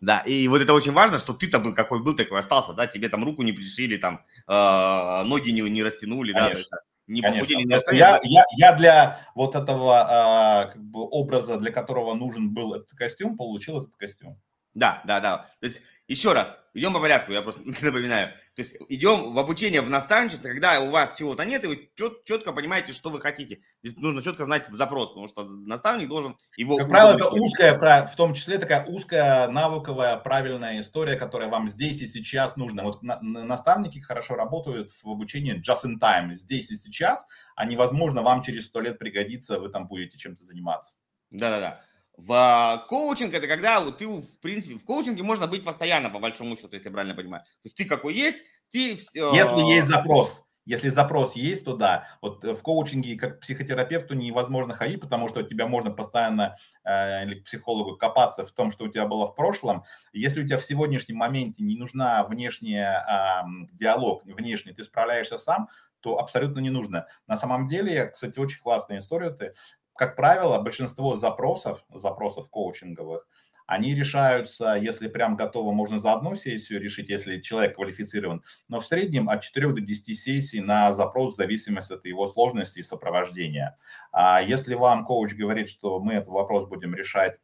Да, 0.00 0.20
и 0.20 0.46
вот 0.46 0.60
это 0.60 0.74
очень 0.74 0.92
важно, 0.92 1.18
что 1.18 1.32
ты-то 1.32 1.58
был 1.58 1.74
какой 1.74 2.00
был, 2.00 2.14
такой 2.14 2.38
остался, 2.38 2.72
да, 2.72 2.86
тебе 2.86 3.08
там 3.08 3.24
руку 3.24 3.42
не 3.42 3.52
пришили, 3.52 3.96
там 3.96 4.24
э, 4.46 5.22
ноги 5.24 5.50
не, 5.50 5.62
не 5.62 5.82
растянули, 5.82 6.32
Конечно. 6.32 6.76
да, 6.76 6.78
не 7.08 7.22
похудели, 7.22 7.64
не 7.64 7.96
я, 7.96 8.20
я, 8.22 8.44
я 8.56 8.72
для 8.74 9.20
вот 9.34 9.56
этого 9.56 9.96
а, 9.96 10.64
как 10.66 10.80
бы 10.80 11.00
образа, 11.00 11.56
для 11.56 11.72
которого 11.72 12.14
нужен 12.14 12.54
был 12.54 12.74
этот 12.74 12.90
костюм, 12.90 13.36
получил 13.36 13.78
этот 13.78 13.96
костюм. 13.96 14.40
Да, 14.78 15.02
да, 15.04 15.18
да. 15.18 15.38
То 15.60 15.66
есть, 15.66 15.80
еще 16.06 16.32
раз, 16.32 16.56
идем 16.72 16.92
по 16.92 17.00
порядку, 17.00 17.32
я 17.32 17.42
просто 17.42 17.62
напоминаю. 17.82 18.28
То 18.54 18.62
есть, 18.62 18.76
идем 18.88 19.34
в 19.34 19.38
обучение 19.38 19.80
в 19.80 19.90
наставничество, 19.90 20.48
когда 20.48 20.80
у 20.80 20.90
вас 20.90 21.16
чего-то 21.16 21.44
нет, 21.44 21.64
и 21.64 21.66
вы 21.66 21.90
чет, 21.96 22.24
четко 22.24 22.52
понимаете, 22.52 22.92
что 22.92 23.10
вы 23.10 23.20
хотите. 23.20 23.58
Здесь 23.82 23.96
нужно 23.96 24.22
четко 24.22 24.44
знать 24.44 24.66
запрос, 24.70 25.08
потому 25.08 25.26
что 25.26 25.42
наставник 25.44 26.08
должен 26.08 26.38
его... 26.56 26.76
Как 26.76 26.88
правило, 26.88 27.16
это 27.16 27.28
узкая, 27.28 28.06
в 28.06 28.14
том 28.14 28.34
числе 28.34 28.58
такая 28.58 28.84
узкая, 28.86 29.48
навыковая, 29.48 30.16
правильная 30.16 30.80
история, 30.80 31.16
которая 31.16 31.48
вам 31.48 31.68
здесь 31.68 32.00
и 32.00 32.06
сейчас 32.06 32.54
нужна. 32.54 32.84
Вот 32.84 33.02
наставники 33.02 33.98
хорошо 33.98 34.36
работают 34.36 34.90
в 34.92 35.08
обучении 35.08 35.56
just 35.56 35.84
in 35.84 35.98
time, 36.00 36.36
здесь 36.36 36.70
и 36.70 36.76
сейчас, 36.76 37.26
а 37.56 37.64
невозможно 37.64 38.22
вам 38.22 38.42
через 38.42 38.66
сто 38.66 38.80
лет 38.80 39.00
пригодится, 39.00 39.58
вы 39.58 39.70
там 39.70 39.88
будете 39.88 40.18
чем-то 40.18 40.44
заниматься. 40.44 40.94
Да-да-да. 41.30 41.82
В 42.18 42.84
коучинг 42.88 43.32
это 43.32 43.46
когда 43.46 43.80
вот 43.80 43.98
ты, 43.98 44.08
в 44.08 44.40
принципе, 44.40 44.74
в 44.76 44.84
коучинге 44.84 45.22
можно 45.22 45.46
быть 45.46 45.64
постоянно, 45.64 46.10
по 46.10 46.18
большому 46.18 46.56
счету, 46.56 46.70
если 46.72 46.88
я 46.88 46.92
правильно 46.92 47.14
понимаю. 47.14 47.44
То 47.44 47.66
есть 47.66 47.76
ты 47.76 47.84
какой 47.84 48.14
есть, 48.14 48.38
ты... 48.72 48.98
Если 49.14 49.72
есть 49.72 49.86
запрос. 49.86 50.42
Если 50.66 50.88
запрос 50.88 51.34
есть, 51.36 51.64
то 51.64 51.76
да. 51.76 52.08
Вот 52.20 52.44
в 52.44 52.60
коучинге 52.60 53.16
как 53.16 53.40
психотерапевту 53.40 54.14
невозможно 54.14 54.74
ходить, 54.74 55.00
потому 55.00 55.28
что 55.28 55.40
у 55.40 55.42
тебя 55.42 55.66
можно 55.66 55.90
постоянно 55.92 56.56
э, 56.84 57.24
или 57.24 57.40
к 57.40 57.44
психологу 57.44 57.96
копаться 57.96 58.44
в 58.44 58.52
том, 58.52 58.70
что 58.70 58.84
у 58.84 58.88
тебя 58.88 59.06
было 59.06 59.28
в 59.28 59.34
прошлом. 59.34 59.84
Если 60.12 60.42
у 60.42 60.46
тебя 60.46 60.58
в 60.58 60.64
сегодняшнем 60.64 61.16
моменте 61.16 61.62
не 61.62 61.76
нужна 61.76 62.22
внешняя 62.24 63.02
э, 63.08 63.66
диалог, 63.72 64.24
внешний, 64.24 64.72
ты 64.72 64.84
справляешься 64.84 65.38
сам, 65.38 65.68
то 66.00 66.18
абсолютно 66.18 66.58
не 66.58 66.70
нужно. 66.70 67.06
На 67.26 67.38
самом 67.38 67.68
деле, 67.68 68.08
кстати, 68.08 68.38
очень 68.38 68.60
классная 68.60 68.98
история. 68.98 69.30
Ты 69.30 69.54
как 69.98 70.14
правило, 70.14 70.58
большинство 70.60 71.16
запросов, 71.16 71.84
запросов 71.92 72.48
коучинговых, 72.50 73.26
они 73.66 73.94
решаются, 73.94 74.76
если 74.80 75.08
прям 75.08 75.36
готово, 75.36 75.72
можно 75.72 75.98
за 75.98 76.12
одну 76.12 76.36
сессию 76.36 76.80
решить, 76.80 77.10
если 77.10 77.40
человек 77.40 77.74
квалифицирован, 77.74 78.42
но 78.68 78.80
в 78.80 78.86
среднем 78.86 79.28
от 79.28 79.42
4 79.42 79.72
до 79.72 79.80
10 79.80 80.18
сессий 80.18 80.60
на 80.60 80.94
запрос 80.94 81.34
в 81.34 81.36
зависимости 81.36 81.92
от 81.92 82.06
его 82.06 82.28
сложности 82.28 82.78
и 82.78 82.82
сопровождения. 82.82 83.76
А 84.12 84.40
если 84.40 84.74
вам 84.74 85.04
коуч 85.04 85.34
говорит, 85.34 85.68
что 85.68 85.98
мы 85.98 86.14
этот 86.14 86.28
вопрос 86.28 86.66
будем 86.68 86.94
решать 86.94 87.40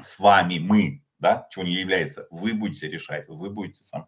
с 0.00 0.20
вами, 0.20 0.58
мы, 0.58 1.04
да, 1.18 1.48
чего 1.50 1.64
не 1.64 1.74
является, 1.74 2.28
вы 2.30 2.54
будете 2.54 2.88
решать, 2.88 3.28
вы 3.28 3.50
будете 3.50 3.84
сам 3.84 4.06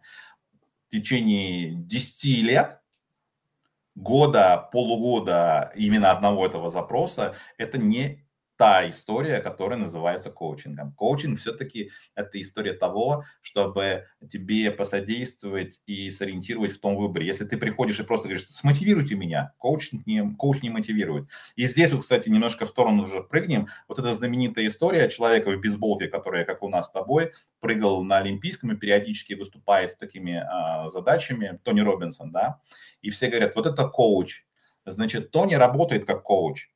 в 0.87 0.91
течение 0.91 1.75
10 1.75 2.23
лет, 2.43 2.79
года, 3.95 4.69
полугода 4.71 5.71
именно 5.75 6.11
одного 6.11 6.45
этого 6.45 6.69
запроса, 6.69 7.35
это 7.57 7.77
не 7.77 8.24
та 8.57 8.89
история, 8.89 9.39
которая 9.39 9.77
называется 9.77 10.31
коучингом. 10.31 10.93
Коучинг 10.93 11.39
все-таки 11.39 11.91
это 12.15 12.41
история 12.41 12.73
того, 12.73 13.25
чтобы 13.41 14.05
тебе 14.29 14.71
посодействовать 14.71 15.81
и 15.85 16.09
сориентировать 16.09 16.71
в 16.71 16.79
том 16.79 16.95
выборе. 16.95 17.27
Если 17.27 17.45
ты 17.45 17.57
приходишь 17.57 17.99
и 17.99 18.03
просто 18.03 18.27
говоришь, 18.27 18.47
смотивируйте 18.47 19.15
меня, 19.15 19.53
коучинг 19.57 20.05
не, 20.05 20.35
коуч 20.35 20.61
не 20.61 20.69
мотивирует. 20.69 21.27
И 21.55 21.67
здесь, 21.67 21.91
вот, 21.91 22.01
кстати, 22.01 22.29
немножко 22.29 22.65
в 22.65 22.69
сторону 22.69 23.03
уже 23.03 23.21
прыгнем. 23.21 23.67
Вот 23.87 23.99
эта 23.99 24.13
знаменитая 24.13 24.67
история 24.67 25.09
человека 25.09 25.51
в 25.51 25.59
бейсболке, 25.59 26.07
который, 26.07 26.45
как 26.45 26.63
у 26.63 26.69
нас 26.69 26.87
с 26.87 26.91
тобой, 26.91 27.33
прыгал 27.59 28.03
на 28.03 28.17
Олимпийском 28.17 28.71
и 28.71 28.77
периодически 28.77 29.33
выступает 29.33 29.91
с 29.91 29.97
такими 29.97 30.35
а, 30.35 30.89
задачами, 30.91 31.59
Тони 31.63 31.81
Робинсон, 31.81 32.31
да, 32.31 32.61
и 33.01 33.09
все 33.09 33.27
говорят, 33.27 33.55
вот 33.55 33.65
это 33.65 33.87
коуч. 33.87 34.45
Значит, 34.85 35.31
Тони 35.31 35.55
работает 35.55 36.05
как 36.05 36.23
коуч 36.23 36.69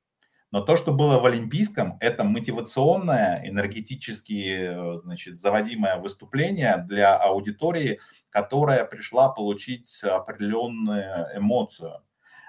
но 0.51 0.61
то, 0.61 0.77
что 0.77 0.93
было 0.93 1.19
в 1.19 1.25
Олимпийском, 1.25 1.97
это 1.99 2.23
мотивационное, 2.23 3.47
энергетически, 3.47 4.97
значит, 4.97 5.35
заводимое 5.35 5.97
выступление 5.97 6.83
для 6.87 7.15
аудитории, 7.15 7.99
которая 8.29 8.85
пришла 8.85 9.29
получить 9.29 10.03
определенную 10.03 11.37
эмоцию, 11.37 12.01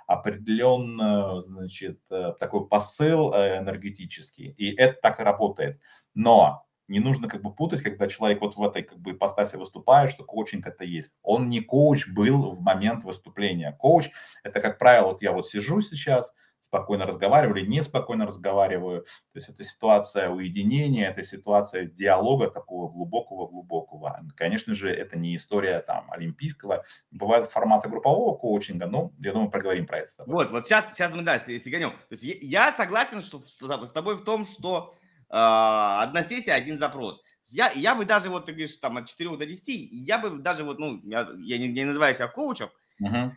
определенный, 0.06 1.42
значит, 1.42 2.00
такой 2.08 2.66
посыл 2.66 3.32
э, 3.32 3.58
энергетический. 3.58 4.54
И 4.56 4.74
это 4.74 4.98
так 5.00 5.20
и 5.20 5.22
работает. 5.22 5.78
Но 6.14 6.66
не 6.88 6.98
нужно 6.98 7.28
как 7.28 7.42
бы 7.42 7.54
путать, 7.54 7.82
когда 7.82 8.08
человек 8.08 8.40
вот 8.40 8.56
в 8.56 8.62
этой 8.64 8.82
как 8.82 8.98
бы 8.98 9.12
ипостаси 9.12 9.54
выступает, 9.54 10.10
что 10.10 10.24
коучинг 10.24 10.66
это 10.66 10.84
есть. 10.84 11.14
Он 11.22 11.48
не 11.48 11.60
коуч 11.60 12.08
был 12.08 12.50
в 12.50 12.60
момент 12.60 13.04
выступления. 13.04 13.76
Коуч 13.78 14.10
это, 14.42 14.60
как 14.60 14.78
правило, 14.78 15.08
вот 15.08 15.22
я 15.22 15.32
вот 15.32 15.48
сижу 15.48 15.80
сейчас, 15.82 16.32
спокойно 16.70 17.04
разговариваю 17.04 17.61
или 17.61 17.68
неспокойно 17.68 18.26
разговариваю. 18.26 19.02
То 19.33 19.38
есть 19.38 19.48
это 19.48 19.64
ситуация 19.64 20.30
уединения, 20.30 21.09
это 21.09 21.24
ситуация 21.24 21.85
диалога 21.85 22.48
такого 22.48 22.88
глубокого-глубокого. 22.88 24.20
Конечно 24.37 24.74
же, 24.74 24.88
это 24.88 25.18
не 25.18 25.35
история 25.35 25.80
там 25.80 26.09
олимпийского. 26.12 26.85
Бывают 27.11 27.50
форматы 27.50 27.88
группового 27.88 28.37
коучинга, 28.37 28.87
но 28.87 29.12
я 29.18 29.33
думаю, 29.33 29.50
проговорим 29.50 29.87
про 29.87 29.98
это. 29.98 30.22
Вот, 30.26 30.50
вот 30.50 30.66
сейчас, 30.66 30.92
сейчас 30.92 31.12
мы, 31.12 31.22
да, 31.22 31.40
сиганем. 31.40 31.90
То 31.90 32.14
есть 32.14 32.22
я 32.22 32.72
согласен 32.72 33.20
что, 33.20 33.42
с 33.44 33.92
тобой 33.92 34.14
в 34.14 34.22
том, 34.22 34.46
что 34.46 34.94
э, 35.29 35.35
одна 35.35 36.23
сессия, 36.23 36.52
один 36.52 36.79
запрос. 36.79 37.21
Я, 37.46 37.73
я 37.73 37.96
бы 37.96 38.04
даже, 38.04 38.31
вот 38.31 38.46
ты 38.46 38.52
говоришь, 38.52 38.77
там 38.77 38.96
от 38.96 39.08
4 39.08 39.37
до 39.37 39.44
10, 39.44 39.88
я 39.90 40.18
бы 40.18 40.31
даже 40.38 40.62
вот, 40.62 40.79
ну, 40.79 41.00
я, 41.02 41.29
я 41.40 41.58
не, 41.58 41.66
не 41.66 41.85
называю 41.85 42.14
себя 42.14 42.29
коучем, 42.29 42.71
uh-huh 43.02 43.33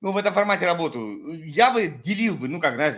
ну, 0.00 0.12
в 0.12 0.16
этом 0.16 0.32
формате 0.32 0.64
работаю, 0.64 1.44
я 1.44 1.72
бы 1.72 1.88
делил 1.88 2.36
бы, 2.36 2.48
ну, 2.48 2.60
как, 2.60 2.74
знаешь, 2.74 2.94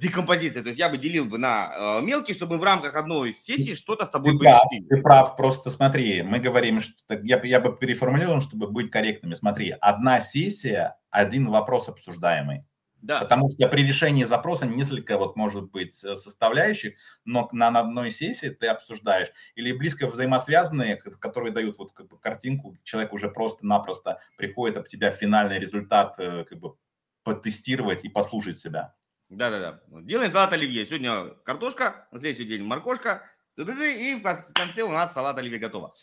декомпозиция, 0.00 0.62
то 0.62 0.70
есть 0.70 0.80
я 0.80 0.88
бы 0.88 0.98
делил 0.98 1.26
бы 1.26 1.38
на 1.38 2.00
э, 2.00 2.02
мелкие, 2.02 2.34
чтобы 2.34 2.58
в 2.58 2.64
рамках 2.64 2.96
одной 2.96 3.34
сессии 3.34 3.74
что-то 3.74 4.04
с 4.04 4.10
тобой 4.10 4.32
ты 4.32 4.38
прав, 4.38 4.62
ты 4.88 4.96
прав, 5.00 5.36
просто 5.36 5.70
смотри, 5.70 6.22
мы 6.22 6.40
говорим, 6.40 6.80
что 6.80 6.94
я, 7.22 7.40
я 7.42 7.60
бы 7.60 7.76
переформулировал, 7.76 8.40
чтобы 8.40 8.66
быть 8.66 8.90
корректными. 8.90 9.34
Смотри, 9.34 9.76
одна 9.80 10.20
сессия, 10.20 10.96
один 11.10 11.48
вопрос 11.48 11.88
обсуждаемый. 11.88 12.64
Да. 13.02 13.20
Потому 13.20 13.48
что 13.48 13.66
при 13.68 13.82
решении 13.82 14.24
запроса 14.24 14.66
несколько, 14.66 15.16
вот, 15.16 15.36
может 15.36 15.70
быть, 15.70 15.92
составляющих, 15.92 16.94
но 17.24 17.48
на, 17.52 17.70
на 17.70 17.80
одной 17.80 18.10
сессии 18.10 18.48
ты 18.48 18.66
обсуждаешь. 18.66 19.28
Или 19.54 19.72
близко 19.72 20.06
взаимосвязанные, 20.06 20.96
которые 20.96 21.52
дают 21.52 21.78
вот 21.78 21.92
как 21.92 22.08
бы 22.08 22.18
картинку, 22.18 22.76
человек 22.84 23.12
уже 23.12 23.30
просто-напросто 23.30 24.20
приходит 24.36 24.76
об 24.76 24.88
тебя 24.88 25.12
финальный 25.12 25.58
результат 25.58 26.14
э, 26.18 26.44
как 26.44 26.58
бы 26.58 26.74
потестировать 27.22 28.04
и 28.04 28.08
послушать 28.08 28.58
себя. 28.58 28.94
Да-да-да. 29.30 29.80
Делаем 30.02 30.32
салат 30.32 30.52
оливье. 30.52 30.84
Сегодня 30.84 31.30
картошка, 31.44 32.08
на 32.10 32.18
следующий 32.18 32.48
день 32.48 32.62
моркошка, 32.64 33.22
и 33.56 34.20
в 34.22 34.52
конце 34.54 34.82
у 34.82 34.90
нас 34.90 35.12
салат 35.12 35.38
оливье 35.38 35.58
готово. 35.58 35.94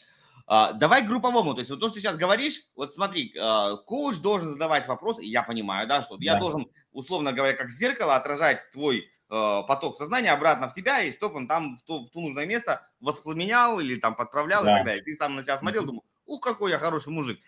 А, 0.50 0.72
давай 0.72 1.06
групповому, 1.06 1.54
то 1.54 1.60
есть 1.60 1.70
вот 1.70 1.82
то, 1.82 1.88
что 1.88 1.96
ты 1.96 2.02
сейчас 2.02 2.16
говоришь, 2.16 2.64
вот 2.74 2.94
смотри, 2.94 3.36
а, 3.38 3.76
коуч 3.76 4.18
должен 4.20 4.52
задавать 4.52 4.88
вопросы, 4.88 5.22
я 5.24 5.44
понимаю, 5.44 5.90
да, 5.90 6.02
что 6.02 6.16
да. 6.16 6.24
я 6.24 6.40
должен, 6.40 6.72
условно 6.94 7.34
говоря, 7.34 7.54
как 7.54 7.70
зеркало 7.70 8.16
отражать 8.16 8.72
твой 8.72 9.12
а, 9.30 9.64
поток 9.64 9.98
сознания 9.98 10.32
обратно 10.32 10.70
в 10.70 10.74
тебя, 10.74 11.02
и 11.02 11.12
чтобы 11.12 11.36
он 11.36 11.50
там 11.50 11.76
в 11.76 11.84
то, 11.84 12.06
в 12.06 12.12
то 12.12 12.22
нужное 12.22 12.46
место 12.46 12.88
воспламенял 13.02 13.82
или 13.82 14.00
там 14.00 14.16
подправлял 14.16 14.64
да. 14.64 14.72
и 14.72 14.76
так 14.78 14.86
далее. 14.86 15.04
Ты 15.04 15.18
сам 15.18 15.36
на 15.36 15.44
себя 15.44 15.58
смотрел, 15.58 15.84
думал, 15.84 16.06
ух, 16.26 16.42
какой 16.42 16.72
я 16.72 16.80
хороший 16.80 17.10
мужик. 17.10 17.42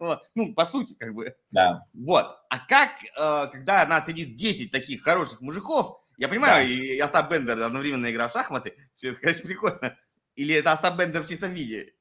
ну, 0.34 0.52
по 0.52 0.66
сути, 0.66 0.94
как 0.94 1.14
бы. 1.14 1.36
Да. 1.52 1.84
Вот. 1.94 2.26
А 2.50 2.58
как, 2.58 2.90
когда 3.52 3.84
у 3.84 3.88
нас 3.88 4.06
сидит 4.06 4.34
10 4.34 4.72
таких 4.72 5.04
хороших 5.04 5.40
мужиков, 5.42 6.00
я 6.16 6.26
понимаю, 6.26 6.66
да. 6.66 6.72
и 6.72 6.98
Остап 6.98 7.30
Бендер 7.30 7.62
одновременно 7.62 8.10
игра 8.10 8.26
в 8.26 8.32
шахматы, 8.32 8.74
все 8.96 9.10
это, 9.10 9.20
конечно, 9.20 9.46
прикольно. 9.46 9.96
Или 10.34 10.56
это 10.56 10.72
Остап 10.72 10.98
Бендер 10.98 11.22
в 11.22 11.28
чистом 11.28 11.52
виде? 11.52 11.95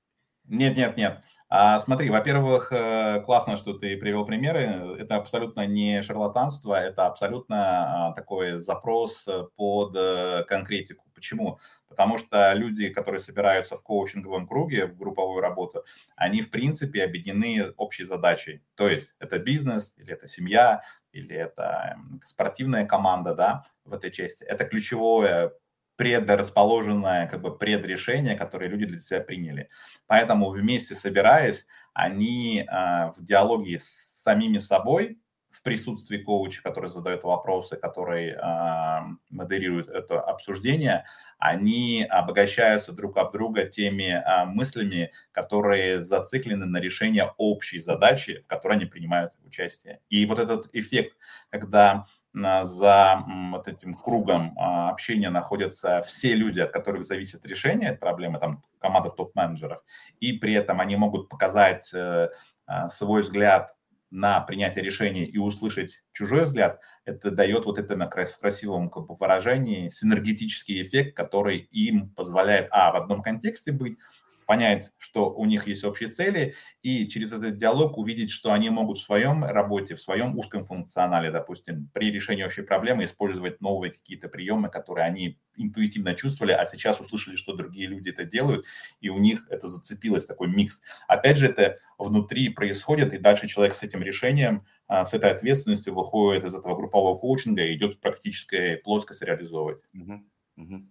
Нет, 0.47 0.77
нет, 0.77 0.97
нет. 0.97 1.23
А, 1.49 1.79
смотри, 1.79 2.09
во-первых, 2.09 2.71
э, 2.71 3.21
классно, 3.21 3.57
что 3.57 3.73
ты 3.73 3.97
привел 3.97 4.25
примеры. 4.25 4.97
Это 4.99 5.15
абсолютно 5.15 5.65
не 5.65 6.01
шарлатанство, 6.01 6.73
это 6.73 7.05
абсолютно 7.05 8.07
а, 8.09 8.13
такой 8.13 8.61
запрос 8.61 9.27
под 9.55 9.95
э, 9.95 10.43
конкретику. 10.47 11.05
Почему? 11.13 11.59
Потому 11.87 12.17
что 12.17 12.51
люди, 12.53 12.89
которые 12.89 13.21
собираются 13.21 13.75
в 13.75 13.83
коучинговом 13.83 14.47
круге, 14.47 14.87
в 14.87 14.97
групповую 14.97 15.39
работу, 15.39 15.85
они, 16.15 16.41
в 16.41 16.49
принципе, 16.49 17.03
объединены 17.03 17.71
общей 17.77 18.03
задачей. 18.03 18.61
То 18.75 18.89
есть 18.89 19.13
это 19.19 19.39
бизнес, 19.39 19.93
или 19.97 20.13
это 20.13 20.27
семья, 20.27 20.81
или 21.11 21.35
это 21.35 21.97
спортивная 22.25 22.85
команда, 22.85 23.33
да, 23.33 23.65
в 23.85 23.93
этой 23.93 24.11
части. 24.11 24.43
Это 24.43 24.65
ключевое 24.65 25.53
предрасположенное 25.95 27.27
как 27.27 27.41
бы 27.41 27.57
предрешение, 27.57 28.35
которое 28.35 28.67
люди 28.69 28.85
для 28.85 28.99
себя 28.99 29.21
приняли. 29.21 29.69
Поэтому 30.07 30.49
вместе 30.49 30.95
собираясь, 30.95 31.65
они 31.93 32.59
э, 32.59 33.11
в 33.15 33.23
диалоге 33.23 33.79
с 33.79 34.21
самими 34.23 34.59
собой, 34.59 35.19
в 35.55 35.61
присутствии 35.63 36.17
коуча, 36.17 36.61
который 36.61 36.89
задает 36.89 37.23
вопросы, 37.23 37.77
который 37.77 38.31
э, 38.31 38.99
модерирует 39.29 39.87
это 39.87 40.19
обсуждение, 40.19 41.05
они 41.37 42.05
обогащаются 42.09 42.91
друг 42.91 43.15
об 43.17 43.31
друга 43.31 43.63
теми 43.63 44.21
э, 44.21 44.45
мыслями, 44.45 45.13
которые 45.31 46.03
зациклены 46.03 46.65
на 46.65 46.77
решение 46.81 47.31
общей 47.37 47.79
задачи, 47.79 48.41
в 48.41 48.47
которой 48.47 48.73
они 48.73 48.85
принимают 48.85 49.31
участие. 49.45 50.01
И 50.09 50.25
вот 50.25 50.39
этот 50.39 50.67
эффект, 50.73 51.15
когда 51.49 52.05
за 52.35 53.23
вот 53.51 53.67
этим 53.67 53.93
кругом 53.93 54.53
а, 54.57 54.89
общения 54.89 55.29
находятся 55.29 56.01
все 56.01 56.35
люди, 56.35 56.59
от 56.59 56.71
которых 56.71 57.05
зависит 57.05 57.45
решение 57.45 57.89
этой 57.89 57.99
проблемы, 57.99 58.39
там 58.39 58.63
команда 58.79 59.09
топ-менеджеров, 59.09 59.81
и 60.19 60.33
при 60.33 60.53
этом 60.53 60.81
они 60.81 60.95
могут 60.95 61.29
показать 61.29 61.89
э, 61.93 62.29
а, 62.67 62.89
свой 62.89 63.21
взгляд 63.21 63.75
на 64.11 64.39
принятие 64.41 64.83
решения 64.83 65.25
и 65.25 65.37
услышать 65.37 66.03
чужой 66.13 66.43
взгляд, 66.43 66.79
это 67.05 67.31
дает 67.31 67.65
вот 67.65 67.79
это 67.79 67.95
на 67.95 68.07
красивом 68.07 68.89
как 68.89 69.07
бы, 69.07 69.15
выражении 69.15 69.89
синергетический 69.89 70.81
эффект, 70.81 71.15
который 71.15 71.57
им 71.57 72.09
позволяет, 72.11 72.67
а, 72.71 72.91
в 72.91 72.95
одном 72.95 73.21
контексте 73.21 73.71
быть, 73.71 73.97
понять, 74.45 74.91
что 74.97 75.33
у 75.33 75.45
них 75.45 75.67
есть 75.67 75.83
общие 75.83 76.09
цели, 76.09 76.55
и 76.81 77.07
через 77.07 77.33
этот 77.33 77.57
диалог 77.57 77.97
увидеть, 77.97 78.31
что 78.31 78.53
они 78.53 78.69
могут 78.69 78.97
в 78.97 79.03
своем 79.03 79.43
работе, 79.43 79.95
в 79.95 80.01
своем 80.01 80.37
узком 80.37 80.65
функционале, 80.65 81.31
допустим, 81.31 81.89
при 81.93 82.11
решении 82.11 82.43
общей 82.43 82.61
проблемы 82.61 83.05
использовать 83.05 83.61
новые 83.61 83.91
какие-то 83.91 84.27
приемы, 84.27 84.69
которые 84.69 85.05
они 85.05 85.39
интуитивно 85.55 86.13
чувствовали, 86.13 86.51
а 86.51 86.65
сейчас 86.65 86.99
услышали, 86.99 87.35
что 87.35 87.55
другие 87.55 87.87
люди 87.87 88.09
это 88.09 88.25
делают, 88.25 88.65
и 89.01 89.09
у 89.09 89.17
них 89.17 89.47
это 89.49 89.67
зацепилось, 89.67 90.25
такой 90.25 90.47
микс. 90.47 90.81
Опять 91.07 91.37
же, 91.37 91.47
это 91.47 91.79
внутри 91.97 92.49
происходит, 92.49 93.13
и 93.13 93.17
дальше 93.17 93.47
человек 93.47 93.75
с 93.75 93.83
этим 93.83 94.01
решением, 94.01 94.65
а, 94.87 95.05
с 95.05 95.13
этой 95.13 95.31
ответственностью 95.31 95.93
выходит 95.93 96.43
из 96.43 96.53
этого 96.53 96.75
группового 96.75 97.17
коучинга 97.17 97.63
и 97.63 97.75
идет 97.75 97.95
в 97.95 97.99
практической 97.99 98.77
плоскость 98.77 99.21
реализовывать. 99.21 99.79
Uh-huh. 99.95 100.19
Uh-huh. 100.57 100.85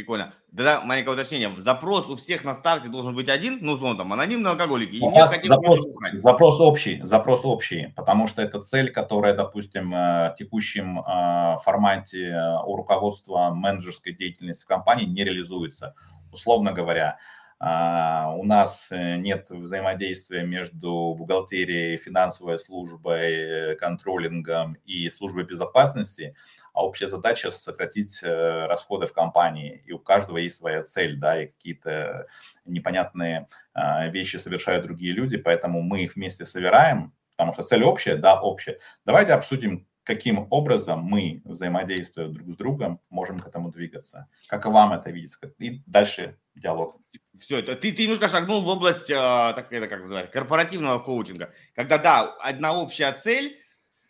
Прикольно. 0.00 0.32
Да, 0.50 0.80
маленькое 0.80 1.14
уточнение. 1.14 1.54
Запрос 1.58 2.08
у 2.08 2.16
всех 2.16 2.42
на 2.42 2.54
старте 2.54 2.88
должен 2.88 3.14
быть 3.14 3.28
один, 3.28 3.58
ну, 3.60 3.72
условно, 3.72 3.98
там, 3.98 4.10
анонимные 4.14 4.52
алкоголики. 4.52 4.94
И 4.94 5.00
не 5.00 5.46
запрос, 5.46 5.86
запрос 6.14 6.58
общий, 6.58 7.02
запрос 7.02 7.44
общий, 7.44 7.92
потому 7.94 8.26
что 8.26 8.40
это 8.40 8.62
цель, 8.62 8.90
которая, 8.90 9.34
допустим, 9.34 9.92
э, 9.94 10.30
в 10.30 10.36
текущем 10.38 11.00
э, 11.00 11.58
формате 11.62 12.30
э, 12.30 12.62
у 12.64 12.76
руководства 12.76 13.50
менеджерской 13.50 14.14
деятельности 14.14 14.64
в 14.64 14.68
компании 14.68 15.04
не 15.04 15.22
реализуется. 15.22 15.94
Условно 16.32 16.72
говоря, 16.72 17.18
у 17.60 18.44
нас 18.44 18.88
нет 18.90 19.50
взаимодействия 19.50 20.44
между 20.44 21.14
бухгалтерией, 21.14 21.98
финансовой 21.98 22.58
службой, 22.58 23.76
контролингом 23.76 24.78
и 24.86 25.10
службой 25.10 25.44
безопасности 25.44 26.34
а 26.72 26.84
общая 26.84 27.08
задача 27.08 27.50
сократить 27.50 28.22
э, 28.22 28.66
расходы 28.66 29.06
в 29.06 29.12
компании, 29.12 29.82
и 29.86 29.92
у 29.92 29.98
каждого 29.98 30.38
есть 30.38 30.56
своя 30.56 30.82
цель, 30.82 31.16
да, 31.16 31.42
и 31.42 31.46
какие-то 31.46 32.26
непонятные 32.64 33.48
а, 33.74 34.06
вещи 34.08 34.36
совершают 34.36 34.84
другие 34.84 35.12
люди, 35.12 35.36
поэтому 35.36 35.82
мы 35.82 36.02
их 36.02 36.14
вместе 36.14 36.44
собираем, 36.44 37.12
потому 37.32 37.52
что 37.52 37.64
цель 37.64 37.82
общая, 37.82 38.16
да, 38.16 38.40
общая. 38.40 38.78
Давайте 39.04 39.32
обсудим, 39.32 39.86
каким 40.04 40.46
образом 40.50 41.00
мы, 41.00 41.42
взаимодействуя 41.44 42.28
друг 42.28 42.50
с 42.52 42.56
другом, 42.56 43.00
можем 43.10 43.38
к 43.38 43.46
этому 43.46 43.70
двигаться. 43.70 44.28
Как 44.48 44.66
вам 44.66 44.92
это 44.92 45.10
видится? 45.10 45.38
И 45.58 45.82
дальше 45.86 46.38
диалог. 46.54 47.00
Все, 47.38 47.58
это 47.58 47.76
ты, 47.76 47.92
ты 47.92 48.04
немножко 48.04 48.28
шагнул 48.28 48.62
в 48.62 48.68
область, 48.68 49.10
а, 49.10 49.52
так 49.52 49.72
это 49.72 49.88
как 49.88 50.00
называется, 50.00 50.32
корпоративного 50.32 50.98
коучинга, 50.98 51.52
когда, 51.74 51.98
да, 51.98 52.34
одна 52.40 52.74
общая 52.74 53.12
цель, 53.12 53.56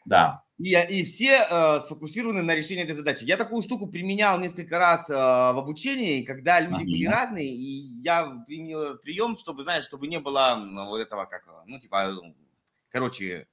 да. 0.05 0.43
И, 0.59 0.75
и 0.75 1.05
все 1.05 1.47
э, 1.49 1.81
сфокусированы 1.81 2.43
на 2.43 2.55
решении 2.55 2.85
этой 2.85 2.95
задачи. 2.95 3.25
Я 3.25 3.39
такую 3.39 3.63
штуку 3.63 3.87
применял 3.87 4.39
несколько 4.39 4.79
раз 4.79 5.09
э, 5.09 5.15
в 5.15 5.59
обучении, 5.59 6.23
когда 6.23 6.61
люди 6.61 6.75
ага. 6.75 6.85
были 6.85 7.07
разные, 7.07 7.49
и 7.49 8.03
я 8.03 8.45
применил 8.47 8.99
прием, 8.99 9.39
чтобы, 9.39 9.63
знаешь, 9.63 9.85
чтобы 9.85 10.07
не 10.07 10.19
было 10.21 10.63
вот 10.87 10.99
этого, 10.99 11.25
как, 11.25 11.47
ну, 11.67 11.81
типа, 11.81 12.15
короче, 12.91 13.47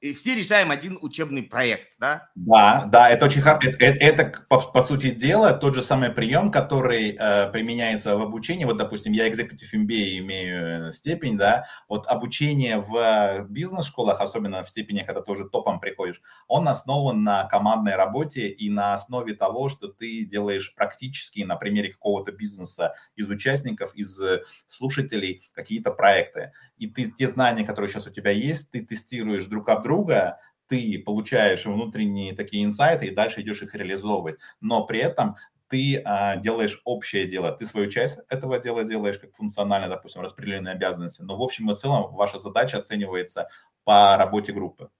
и 0.00 0.12
все 0.12 0.34
решаем 0.34 0.70
один 0.70 0.98
учебный 1.00 1.42
проект, 1.42 1.88
да? 1.98 2.28
Да, 2.34 2.84
да, 2.92 3.08
это 3.08 3.24
очень 3.24 3.40
хорошо. 3.40 3.70
Это, 3.78 3.84
это 3.84 4.44
по, 4.48 4.60
по 4.60 4.82
сути 4.82 5.10
дела, 5.10 5.54
тот 5.54 5.74
же 5.74 5.82
самый 5.82 6.10
прием, 6.10 6.50
который 6.50 7.16
э, 7.18 7.50
применяется 7.50 8.16
в 8.16 8.20
обучении. 8.20 8.66
Вот, 8.66 8.76
допустим, 8.76 9.12
я 9.12 9.28
Executive 9.28 9.74
MBA 9.74 10.18
имею 10.18 10.92
степень, 10.92 11.38
да, 11.38 11.64
вот 11.88 12.06
обучение 12.06 12.78
в 12.80 13.46
бизнес-школах, 13.48 14.20
особенно 14.20 14.62
в 14.62 14.68
степени, 14.68 15.00
когда 15.00 15.22
тоже 15.22 15.48
топом 15.48 15.80
приходишь, 15.80 16.20
он 16.48 16.68
основан 16.68 17.22
на 17.22 17.44
командной 17.44 17.96
работе 17.96 18.48
и 18.48 18.68
на 18.68 18.92
основе 18.92 19.34
того, 19.34 19.70
что 19.70 19.88
ты 19.88 20.24
делаешь 20.24 20.74
практически 20.74 21.40
на 21.40 21.56
примере 21.56 21.92
какого-то 21.92 22.32
бизнеса 22.32 22.94
из 23.16 23.30
участников, 23.30 23.94
из 23.94 24.20
слушателей 24.68 25.48
какие-то 25.54 25.90
проекты. 25.90 26.52
И 26.76 26.86
ты 26.86 27.10
те 27.10 27.28
знания, 27.28 27.64
которые 27.64 27.88
сейчас 27.88 28.06
у 28.06 28.10
тебя 28.10 28.30
есть, 28.30 28.70
ты 28.70 28.84
тестируешь 28.84 29.46
друг 29.46 29.68
об 29.68 29.84
друга, 29.84 30.38
ты 30.66 31.02
получаешь 31.04 31.66
внутренние 31.66 32.34
такие 32.34 32.64
инсайты 32.64 33.06
и 33.06 33.14
дальше 33.14 33.42
идешь 33.42 33.62
их 33.62 33.74
реализовывать. 33.74 34.38
Но 34.60 34.86
при 34.86 35.00
этом 35.00 35.36
ты 35.68 36.02
а, 36.04 36.36
делаешь 36.36 36.80
общее 36.84 37.26
дело, 37.26 37.50
ты 37.52 37.66
свою 37.66 37.90
часть 37.90 38.18
этого 38.28 38.58
дела 38.58 38.84
делаешь, 38.84 39.18
как 39.18 39.34
функционально, 39.34 39.88
допустим, 39.88 40.22
распределенные 40.22 40.72
обязанности, 40.72 41.22
но 41.22 41.36
в 41.36 41.42
общем 41.42 41.70
и 41.70 41.74
целом 41.74 42.14
ваша 42.14 42.38
задача 42.38 42.78
оценивается 42.78 43.48
по 43.84 44.16
работе 44.16 44.52
группы. 44.52 44.90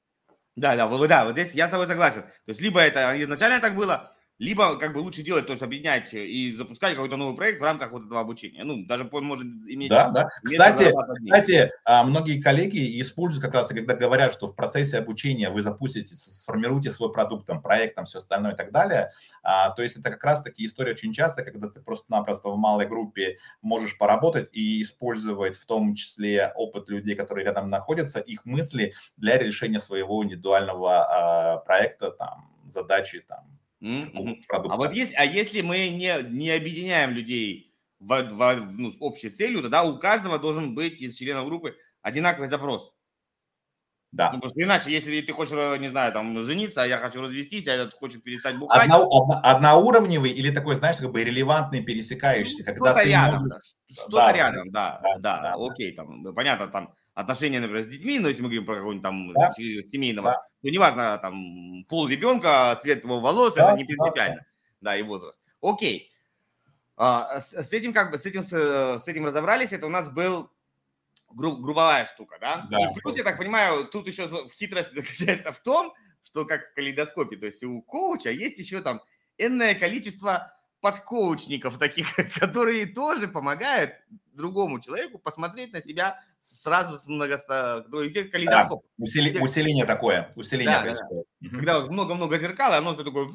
Да, 0.56 0.76
да, 0.76 0.88
да, 1.06 1.24
вот 1.24 1.32
здесь 1.32 1.54
я 1.54 1.66
с 1.66 1.70
тобой 1.70 1.86
согласен. 1.86 2.22
То 2.22 2.28
есть 2.48 2.60
либо 2.60 2.80
это 2.80 3.20
изначально 3.22 3.60
так 3.60 3.74
было, 3.74 4.13
либо 4.38 4.76
как 4.78 4.92
бы 4.92 4.98
лучше 4.98 5.22
делать, 5.22 5.46
то 5.46 5.52
есть 5.52 5.62
объединять 5.62 6.12
и 6.12 6.52
запускать 6.56 6.94
какой-то 6.94 7.16
новый 7.16 7.36
проект 7.36 7.60
в 7.60 7.64
рамках 7.64 7.92
вот 7.92 8.06
этого 8.06 8.20
обучения. 8.20 8.64
Ну, 8.64 8.84
даже 8.84 9.08
он 9.12 9.24
может 9.24 9.46
иметь... 9.46 9.90
Да, 9.90 10.08
да. 10.08 10.28
Кстати, 10.42 10.92
кстати, 11.24 11.70
а, 11.84 12.02
многие 12.02 12.40
коллеги 12.40 13.00
используют 13.00 13.44
как 13.44 13.54
раз, 13.54 13.68
когда 13.68 13.94
говорят, 13.94 14.32
что 14.32 14.48
в 14.48 14.56
процессе 14.56 14.98
обучения 14.98 15.50
вы 15.50 15.62
запустите, 15.62 16.16
сформируете 16.16 16.90
свой 16.90 17.12
продукт, 17.12 17.46
там, 17.46 17.62
проект, 17.62 17.94
там, 17.94 18.06
все 18.06 18.18
остальное 18.18 18.54
и 18.54 18.56
так 18.56 18.72
далее. 18.72 19.12
А, 19.42 19.70
то 19.70 19.82
есть 19.82 19.96
это 19.96 20.10
как 20.10 20.24
раз 20.24 20.42
таки 20.42 20.66
история 20.66 20.92
очень 20.92 21.12
часто, 21.12 21.42
когда 21.42 21.68
ты 21.68 21.80
просто-напросто 21.80 22.48
в 22.48 22.56
малой 22.56 22.86
группе 22.86 23.38
можешь 23.62 23.96
поработать 23.96 24.48
и 24.52 24.82
использовать 24.82 25.56
в 25.56 25.64
том 25.64 25.94
числе 25.94 26.52
опыт 26.56 26.88
людей, 26.88 27.14
которые 27.14 27.44
рядом 27.44 27.70
находятся, 27.70 28.18
их 28.18 28.44
мысли 28.44 28.94
для 29.16 29.38
решения 29.38 29.78
своего 29.78 30.24
индивидуального 30.24 31.04
а, 31.04 31.56
проекта, 31.58 32.10
там, 32.10 32.50
задачи, 32.72 33.20
там, 33.20 33.54
Mm-hmm. 33.84 34.44
А 34.48 34.76
вот 34.76 34.94
есть, 34.94 35.12
а 35.14 35.26
если 35.26 35.60
мы 35.60 35.90
не, 35.90 36.22
не 36.30 36.50
объединяем 36.50 37.10
людей 37.10 37.74
в, 38.00 38.22
в, 38.22 38.54
ну, 38.72 38.90
с 38.90 38.96
общей 38.98 39.28
целью, 39.28 39.60
тогда 39.60 39.84
у 39.84 39.98
каждого 39.98 40.38
должен 40.38 40.74
быть 40.74 41.02
из 41.02 41.16
членов 41.16 41.44
группы 41.44 41.76
одинаковый 42.00 42.48
запрос. 42.48 42.94
Да. 44.10 44.30
Ну, 44.30 44.40
потому 44.40 44.52
что 44.52 44.62
иначе, 44.62 44.92
если 44.92 45.20
ты 45.20 45.32
хочешь, 45.32 45.54
э, 45.54 45.76
не 45.78 45.88
знаю, 45.88 46.12
там, 46.12 46.40
жениться, 46.44 46.82
а 46.82 46.86
я 46.86 46.98
хочу 46.98 47.20
развестись, 47.20 47.66
а 47.66 47.72
этот 47.72 47.94
хочет 47.94 48.22
перестать 48.22 48.56
бухать. 48.56 48.84
Одно, 48.84 49.02
одно, 49.02 49.40
одноуровневый 49.42 50.30
или 50.30 50.54
такой, 50.54 50.76
знаешь, 50.76 50.98
как 50.98 51.10
бы 51.10 51.24
релевантный, 51.24 51.82
пересекающийся, 51.82 52.64
ну, 52.64 52.64
когда 52.64 52.94
ты 52.94 53.08
рядом, 53.08 53.40
можешь... 53.42 53.74
Что-то 53.90 54.16
да, 54.16 54.32
рядом, 54.32 54.70
да, 54.70 55.00
да, 55.02 55.18
да, 55.18 55.42
да, 55.42 55.54
окей, 55.58 55.92
там, 55.94 56.22
ну, 56.22 56.32
понятно, 56.32 56.68
там, 56.68 56.94
отношения, 57.14 57.58
например, 57.58 57.82
с 57.82 57.88
детьми, 57.88 58.20
но 58.20 58.28
если 58.28 58.42
мы 58.42 58.48
говорим 58.48 58.66
про 58.66 58.76
какого-нибудь 58.76 59.02
там 59.02 59.32
да? 59.34 59.50
семейного, 59.52 60.30
да. 60.30 60.42
То 60.64 60.70
неважно, 60.70 61.18
там, 61.18 61.84
пол 61.90 62.08
ребенка, 62.08 62.78
цвет 62.80 63.04
его 63.04 63.20
волос, 63.20 63.52
да, 63.52 63.68
это 63.68 63.76
не 63.76 63.84
принципиально, 63.84 64.36
да, 64.36 64.46
да. 64.80 64.90
да, 64.92 64.96
и 64.96 65.02
возраст. 65.02 65.38
Окей. 65.60 66.10
А, 66.96 67.38
с, 67.38 67.52
с 67.52 67.72
этим 67.74 67.92
как 67.92 68.10
бы, 68.10 68.16
с 68.16 68.24
этим, 68.24 68.44
с, 68.44 68.50
с 68.50 69.06
этим 69.06 69.26
разобрались, 69.26 69.74
это 69.74 69.86
у 69.86 69.90
нас 69.90 70.08
был 70.08 70.50
гру, 71.28 71.58
грубовая 71.58 72.06
штука, 72.06 72.38
да? 72.40 72.66
да? 72.70 72.80
И 72.80 72.94
плюс, 72.94 73.14
я 73.14 73.24
так 73.24 73.36
понимаю, 73.36 73.84
тут 73.84 74.08
еще 74.08 74.30
хитрость 74.54 74.90
заключается 74.94 75.52
в 75.52 75.58
том, 75.58 75.92
что 76.22 76.46
как 76.46 76.70
в 76.70 76.74
калейдоскопе, 76.76 77.36
то 77.36 77.44
есть 77.44 77.62
у 77.62 77.82
коуча 77.82 78.30
есть 78.30 78.58
еще 78.58 78.80
там 78.80 79.02
энное 79.36 79.74
количество 79.74 80.53
подкоучников 80.84 81.78
таких, 81.78 82.08
которые 82.38 82.84
тоже 82.84 83.26
помогают 83.26 83.92
другому 84.34 84.80
человеку 84.80 85.18
посмотреть 85.18 85.72
на 85.72 85.80
себя 85.80 86.20
сразу 86.42 86.98
с 86.98 87.06
многосто... 87.06 87.86
Ну, 87.88 88.06
эффект 88.06 88.32
калейдоскопа. 88.32 88.82
Да, 88.98 89.02
усили... 89.02 89.38
Усиление 89.38 89.86
такое, 89.86 90.30
усиление 90.36 90.74
да, 90.74 90.82
происходит. 90.82 91.26
Да. 91.40 91.48
Когда 91.48 91.80
вот 91.80 91.90
много-много 91.90 92.38
зеркал, 92.38 92.72
и 92.74 92.76
оно 92.76 92.92
все 92.92 93.02
такое 93.02 93.28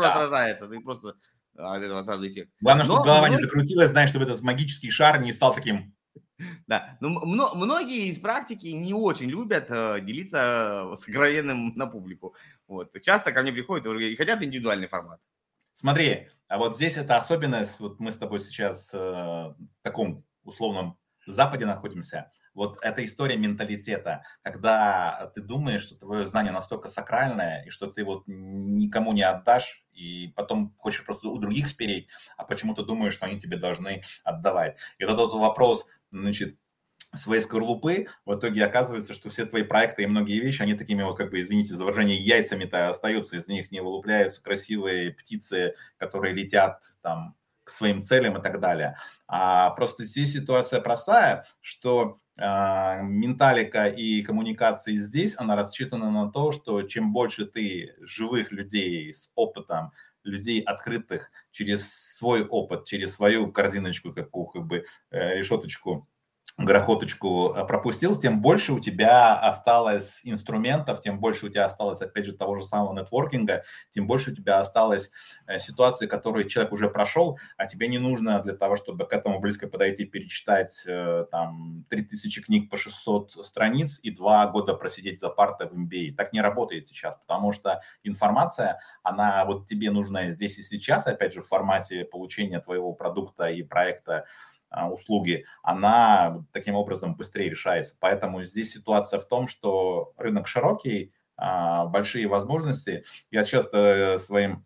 да. 0.00 0.12
отражается, 0.12 0.66
ты 0.66 0.80
просто 0.80 1.14
от 1.56 1.82
этого 1.82 2.02
сразу 2.02 2.28
эффект. 2.28 2.50
Главное, 2.60 2.84
чтобы 2.84 2.98
Но, 2.98 3.04
голова 3.04 3.28
но... 3.28 3.36
не 3.36 3.40
закрутилась, 3.40 3.90
знаешь, 3.90 4.10
чтобы 4.10 4.24
этот 4.24 4.40
магический 4.40 4.90
шар 4.90 5.22
не 5.22 5.32
стал 5.32 5.54
таким 5.54 5.94
да, 6.66 6.98
ну 7.00 7.10
мно, 7.24 7.54
многие 7.54 8.08
из 8.08 8.18
практики 8.18 8.66
не 8.66 8.92
очень 8.92 9.30
любят 9.30 9.68
делиться 10.04 10.92
сокровенным 10.96 11.76
на 11.76 11.86
публику. 11.86 12.34
Вот. 12.66 13.00
Часто 13.00 13.30
ко 13.30 13.42
мне 13.42 13.52
приходят 13.52 13.86
и 13.86 14.16
хотят 14.16 14.42
индивидуальный 14.42 14.88
формат. 14.88 15.20
Смотри, 15.72 16.28
а 16.52 16.58
вот 16.58 16.76
здесь 16.76 16.98
это 16.98 17.16
особенность, 17.16 17.80
вот 17.80 17.98
мы 17.98 18.12
с 18.12 18.16
тобой 18.18 18.40
сейчас 18.40 18.90
э, 18.92 18.98
в 18.98 19.56
таком 19.80 20.22
условном 20.44 20.98
Западе 21.26 21.64
находимся, 21.64 22.30
вот 22.52 22.78
эта 22.82 23.02
история 23.06 23.38
менталитета, 23.38 24.22
когда 24.42 25.32
ты 25.34 25.40
думаешь, 25.40 25.80
что 25.80 25.94
твое 25.94 26.28
знание 26.28 26.52
настолько 26.52 26.88
сакральное, 26.88 27.64
и 27.64 27.70
что 27.70 27.86
ты 27.86 28.04
вот 28.04 28.24
никому 28.26 29.14
не 29.14 29.22
отдашь, 29.22 29.86
и 29.94 30.28
потом 30.36 30.74
хочешь 30.76 31.06
просто 31.06 31.28
у 31.28 31.38
других 31.38 31.68
спереть, 31.68 32.08
а 32.36 32.44
почему 32.44 32.74
ты 32.74 32.84
думаешь, 32.84 33.14
что 33.14 33.24
они 33.24 33.40
тебе 33.40 33.56
должны 33.56 34.02
отдавать. 34.22 34.76
И 34.98 35.06
вот 35.06 35.14
этот 35.14 35.32
вопрос, 35.32 35.86
значит, 36.10 36.58
своей 37.14 37.42
скорлупы, 37.42 38.08
в 38.24 38.34
итоге 38.34 38.64
оказывается, 38.64 39.14
что 39.14 39.28
все 39.28 39.44
твои 39.44 39.62
проекты 39.62 40.02
и 40.02 40.06
многие 40.06 40.40
вещи, 40.40 40.62
они 40.62 40.74
такими 40.74 41.02
вот, 41.02 41.16
как 41.16 41.30
бы, 41.30 41.40
извините 41.40 41.74
за 41.74 41.84
выражение, 41.84 42.16
яйцами-то 42.16 42.88
остаются, 42.88 43.36
из 43.36 43.48
них 43.48 43.70
не 43.70 43.80
вылупляются 43.80 44.42
красивые 44.42 45.12
птицы, 45.12 45.74
которые 45.98 46.34
летят 46.34 46.82
там 47.02 47.36
к 47.64 47.70
своим 47.70 48.02
целям 48.02 48.38
и 48.38 48.42
так 48.42 48.60
далее. 48.60 48.96
А 49.28 49.70
просто 49.70 50.04
здесь 50.04 50.32
ситуация 50.32 50.80
простая, 50.80 51.46
что 51.60 52.18
э, 52.36 53.02
менталика 53.02 53.86
и 53.86 54.22
коммуникации 54.22 54.96
здесь, 54.96 55.34
она 55.36 55.54
рассчитана 55.54 56.10
на 56.10 56.30
то, 56.30 56.50
что 56.50 56.82
чем 56.82 57.12
больше 57.12 57.46
ты 57.46 57.94
живых 58.00 58.50
людей 58.52 59.14
с 59.14 59.30
опытом, 59.34 59.92
людей 60.24 60.60
открытых 60.60 61.30
через 61.50 61.92
свой 61.92 62.44
опыт, 62.44 62.84
через 62.84 63.14
свою 63.14 63.50
корзиночку, 63.52 64.12
какую 64.12 64.46
как 64.46 64.66
бы 64.66 64.84
э, 65.10 65.36
решеточку 65.36 66.08
грохоточку 66.58 67.54
э, 67.54 67.64
пропустил, 67.64 68.16
тем 68.16 68.40
больше 68.40 68.72
у 68.72 68.80
тебя 68.80 69.38
осталось 69.38 70.20
инструментов, 70.24 71.00
тем 71.00 71.18
больше 71.18 71.46
у 71.46 71.48
тебя 71.48 71.64
осталось, 71.64 72.00
опять 72.02 72.26
же, 72.26 72.32
того 72.32 72.56
же 72.56 72.64
самого 72.64 72.98
нетворкинга, 72.98 73.64
тем 73.90 74.06
больше 74.06 74.32
у 74.32 74.34
тебя 74.34 74.58
осталось 74.60 75.10
э, 75.46 75.58
ситуации, 75.58 76.06
которые 76.06 76.48
человек 76.48 76.72
уже 76.72 76.90
прошел, 76.90 77.38
а 77.56 77.66
тебе 77.66 77.88
не 77.88 77.98
нужно 77.98 78.40
для 78.42 78.54
того, 78.54 78.76
чтобы 78.76 79.06
к 79.06 79.12
этому 79.12 79.40
близко 79.40 79.66
подойти, 79.66 80.04
перечитать 80.04 80.84
э, 80.86 81.26
там 81.30 81.84
3000 81.88 82.42
книг 82.42 82.70
по 82.70 82.76
600 82.76 83.44
страниц 83.46 83.98
и 84.02 84.10
два 84.10 84.46
года 84.46 84.74
просидеть 84.74 85.20
за 85.20 85.30
партой 85.30 85.68
в 85.68 85.72
MBA. 85.72 86.14
Так 86.14 86.32
не 86.32 86.42
работает 86.42 86.86
сейчас, 86.86 87.16
потому 87.16 87.52
что 87.52 87.80
информация, 88.04 88.78
она 89.02 89.44
вот 89.46 89.68
тебе 89.68 89.90
нужна 89.90 90.28
здесь 90.30 90.58
и 90.58 90.62
сейчас, 90.62 91.06
опять 91.06 91.32
же, 91.32 91.40
в 91.40 91.46
формате 91.46 92.04
получения 92.04 92.60
твоего 92.60 92.92
продукта 92.92 93.46
и 93.46 93.62
проекта, 93.62 94.12
а, 94.14 94.24
услуги, 94.90 95.44
она 95.62 96.44
таким 96.52 96.74
образом 96.74 97.14
быстрее 97.14 97.50
решается. 97.50 97.94
Поэтому 98.00 98.42
здесь 98.42 98.72
ситуация 98.72 99.20
в 99.20 99.26
том, 99.26 99.48
что 99.48 100.12
рынок 100.16 100.48
широкий, 100.48 101.12
а, 101.36 101.86
большие 101.86 102.28
возможности. 102.28 103.04
Я 103.30 103.44
часто 103.44 103.78
э, 103.78 104.18
своим 104.18 104.64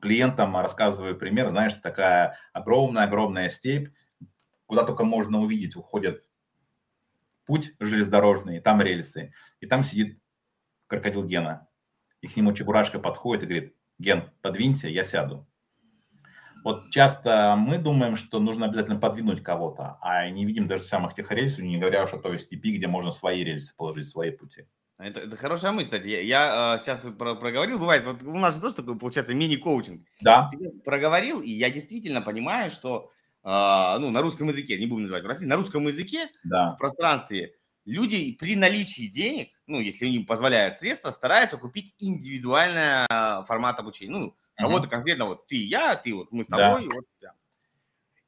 клиентам 0.00 0.56
рассказываю 0.56 1.16
пример, 1.16 1.50
знаешь, 1.50 1.74
такая 1.74 2.38
огромная-огромная 2.52 3.50
степь, 3.50 3.94
куда 4.66 4.84
только 4.84 5.04
можно 5.04 5.40
увидеть, 5.40 5.76
уходит 5.76 6.28
путь 7.44 7.72
железнодорожный, 7.80 8.60
там 8.60 8.80
рельсы, 8.80 9.32
и 9.60 9.66
там 9.66 9.84
сидит 9.84 10.20
крокодил 10.86 11.24
Гена. 11.24 11.68
И 12.20 12.28
к 12.28 12.36
нему 12.36 12.52
Чебурашка 12.52 12.98
подходит 12.98 13.44
и 13.44 13.46
говорит, 13.46 13.76
Ген, 13.98 14.30
подвинься, 14.42 14.88
я 14.88 15.04
сяду. 15.04 15.46
Вот 16.64 16.90
часто 16.90 17.56
мы 17.56 17.78
думаем, 17.78 18.16
что 18.16 18.38
нужно 18.38 18.66
обязательно 18.66 18.98
подвинуть 18.98 19.42
кого-то, 19.42 19.98
а 20.00 20.28
не 20.28 20.44
видим 20.44 20.66
даже 20.66 20.84
самых 20.84 21.14
тех 21.14 21.30
рельсов, 21.30 21.60
не 21.60 21.78
говоря 21.78 22.04
уж 22.04 22.12
о 22.12 22.18
той 22.18 22.38
степи, 22.38 22.76
где 22.76 22.86
можно 22.86 23.10
свои 23.10 23.44
рельсы 23.44 23.74
положить, 23.76 24.06
свои 24.06 24.30
пути. 24.30 24.66
Это, 24.98 25.20
это 25.20 25.36
хорошая 25.36 25.72
мысль, 25.72 25.86
кстати. 25.86 26.08
Я, 26.08 26.20
я 26.20 26.74
э, 26.74 26.78
сейчас 26.82 27.00
про, 27.18 27.34
проговорил, 27.34 27.78
бывает, 27.78 28.04
вот 28.04 28.22
у 28.22 28.38
нас 28.38 28.56
же 28.56 28.60
тоже 28.60 28.76
такой, 28.76 28.98
получается, 28.98 29.32
мини-коучинг. 29.32 30.06
Да. 30.20 30.50
Ты 30.52 30.70
проговорил, 30.84 31.40
и 31.40 31.50
я 31.50 31.70
действительно 31.70 32.20
понимаю, 32.20 32.70
что 32.70 33.10
э, 33.42 33.48
ну, 33.98 34.10
на 34.10 34.20
русском 34.20 34.48
языке, 34.48 34.78
не 34.78 34.86
будем 34.86 35.04
называть 35.04 35.24
в 35.24 35.26
России, 35.26 35.46
на 35.46 35.56
русском 35.56 35.88
языке 35.88 36.28
да. 36.44 36.72
в 36.72 36.76
пространстве 36.76 37.54
люди 37.86 38.36
при 38.38 38.56
наличии 38.56 39.06
денег, 39.06 39.48
ну, 39.66 39.80
если 39.80 40.06
им 40.06 40.26
позволяют 40.26 40.76
средства, 40.76 41.10
стараются 41.10 41.56
купить 41.56 41.94
индивидуальный 41.98 43.06
формат 43.46 43.78
обучения. 43.78 44.12
Ну, 44.12 44.36
Кого-то 44.60 44.86
а 44.86 44.90
конкретно 44.90 45.26
вот 45.26 45.46
ты, 45.46 45.56
я, 45.56 45.96
ты, 45.96 46.14
вот 46.14 46.32
мы 46.32 46.44
с 46.44 46.46
тобой, 46.46 46.88
да. 46.88 46.96
вот 46.96 47.04
я. 47.20 47.32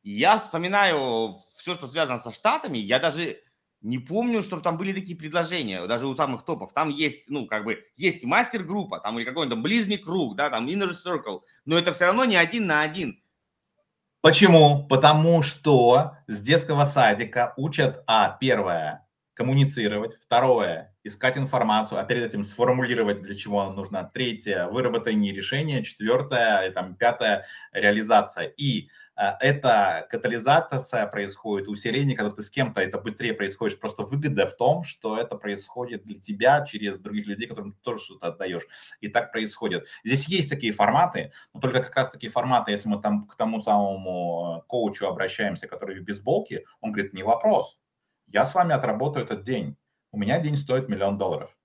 я 0.03 0.39
вспоминаю 0.39 1.37
все, 1.59 1.74
что 1.74 1.87
связано 1.87 2.18
со 2.18 2.33
Штатами, 2.33 2.78
я 2.78 2.99
даже 2.99 3.39
не 3.83 3.99
помню, 3.99 4.43
чтобы 4.43 4.62
там 4.62 4.78
были 4.78 4.93
такие 4.93 5.16
предложения, 5.16 5.87
даже 5.87 6.07
у 6.07 6.16
самых 6.16 6.45
топов. 6.45 6.72
Там 6.72 6.89
есть, 6.89 7.28
ну, 7.28 7.47
как 7.47 7.64
бы, 7.64 7.85
есть 7.97 8.24
мастер-группа, 8.24 9.01
там 9.01 9.18
или 9.18 9.24
какой-то 9.24 9.57
ближний 9.57 9.99
круг, 9.99 10.37
да, 10.37 10.51
там 10.51 10.68
inner 10.68 10.93
circle, 10.93 11.41
но 11.64 11.76
это 11.76 11.93
все 11.93 12.07
равно 12.07 12.24
не 12.24 12.37
один 12.37 12.66
на 12.66 12.83
один. 12.83 13.22
Почему? 14.20 14.87
Потому 14.87 15.43
что 15.43 16.16
с 16.28 16.41
детского 16.41 16.85
садика 16.85 17.55
учат, 17.57 18.05
а, 18.07 18.37
первое, 18.41 19.05
коммуницировать, 19.35 20.14
второе, 20.14 20.91
искать 21.05 21.36
информацию, 21.36 22.00
а 22.00 22.05
перед 22.05 22.22
этим 22.22 22.44
сформулировать, 22.44 23.22
для 23.22 23.34
чего 23.34 23.61
она 23.61 23.72
нужна, 23.74 24.05
третье, 24.05 24.66
выработание 24.66 25.32
решения, 25.32 25.82
четвертое, 25.82 26.68
и 26.68 26.70
там, 26.72 26.94
пятое, 26.94 27.46
реализация. 27.72 28.46
И 28.57 28.88
а, 29.14 29.36
это 29.40 30.07
катализация 30.11 31.07
происходит, 31.07 31.68
усиление, 31.68 32.16
когда 32.16 32.30
ты 32.30 32.42
с 32.42 32.48
кем-то, 32.48 32.80
это 32.80 32.98
быстрее 32.98 33.34
происходит. 33.34 33.78
Просто 33.78 34.05
выгода 34.05 34.46
в 34.46 34.57
том, 34.57 34.84
что 34.84 35.18
это 35.18 35.36
происходит 35.36 36.05
для 36.05 36.18
тебя 36.18 36.64
через 36.64 36.98
других 36.98 37.26
людей, 37.26 37.46
которым 37.46 37.72
ты 37.72 37.78
тоже 37.82 38.05
что-то 38.05 38.28
отдаешь. 38.28 38.66
И 39.00 39.09
так 39.09 39.30
происходит. 39.30 39.86
Здесь 40.05 40.28
есть 40.28 40.48
такие 40.48 40.72
форматы, 40.72 41.32
но 41.53 41.61
только 41.61 41.82
как 41.82 41.94
раз 41.94 42.11
такие 42.11 42.30
форматы, 42.30 42.70
если 42.72 42.88
мы 42.88 43.00
там 43.00 43.24
к 43.24 43.36
тому 43.36 43.61
самому 43.61 44.61
э, 44.61 44.66
коучу 44.66 45.07
обращаемся, 45.07 45.66
который 45.66 46.00
в 46.00 46.05
бейсболке, 46.05 46.64
он 46.80 46.92
говорит, 46.92 47.12
не 47.12 47.22
вопрос, 47.22 47.78
я 48.28 48.46
с 48.46 48.55
вами 48.55 48.72
отработаю 48.72 49.26
этот 49.26 49.44
день. 49.44 49.76
У 50.12 50.18
меня 50.18 50.38
день 50.38 50.56
стоит 50.56 50.88
миллион 50.88 51.18
долларов. 51.18 51.56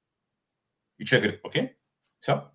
И 0.97 1.05
человек 1.05 1.41
говорит, 1.41 1.45
окей, 1.45 1.77
все, 2.19 2.51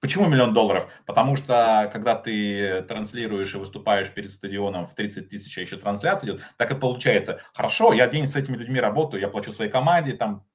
Почему 0.00 0.28
миллион 0.28 0.54
долларов? 0.54 0.88
Потому 1.06 1.34
что 1.34 1.90
когда 1.92 2.14
ты 2.14 2.82
транслируешь 2.82 3.52
и 3.54 3.58
выступаешь 3.58 4.12
перед 4.12 4.30
стадионом 4.30 4.84
в 4.84 4.94
30 4.94 5.28
тысяч, 5.28 5.58
а 5.58 5.60
еще 5.60 5.76
трансляция 5.76 6.28
идет, 6.28 6.42
так 6.56 6.70
и 6.70 6.76
получается. 6.76 7.40
Хорошо, 7.52 7.92
я 7.92 8.06
день 8.06 8.28
с 8.28 8.36
этими 8.36 8.56
людьми 8.56 8.78
работаю, 8.78 9.20
я 9.20 9.28
плачу 9.28 9.52
своей 9.52 9.72
команде, 9.72 10.12
там, 10.12 10.46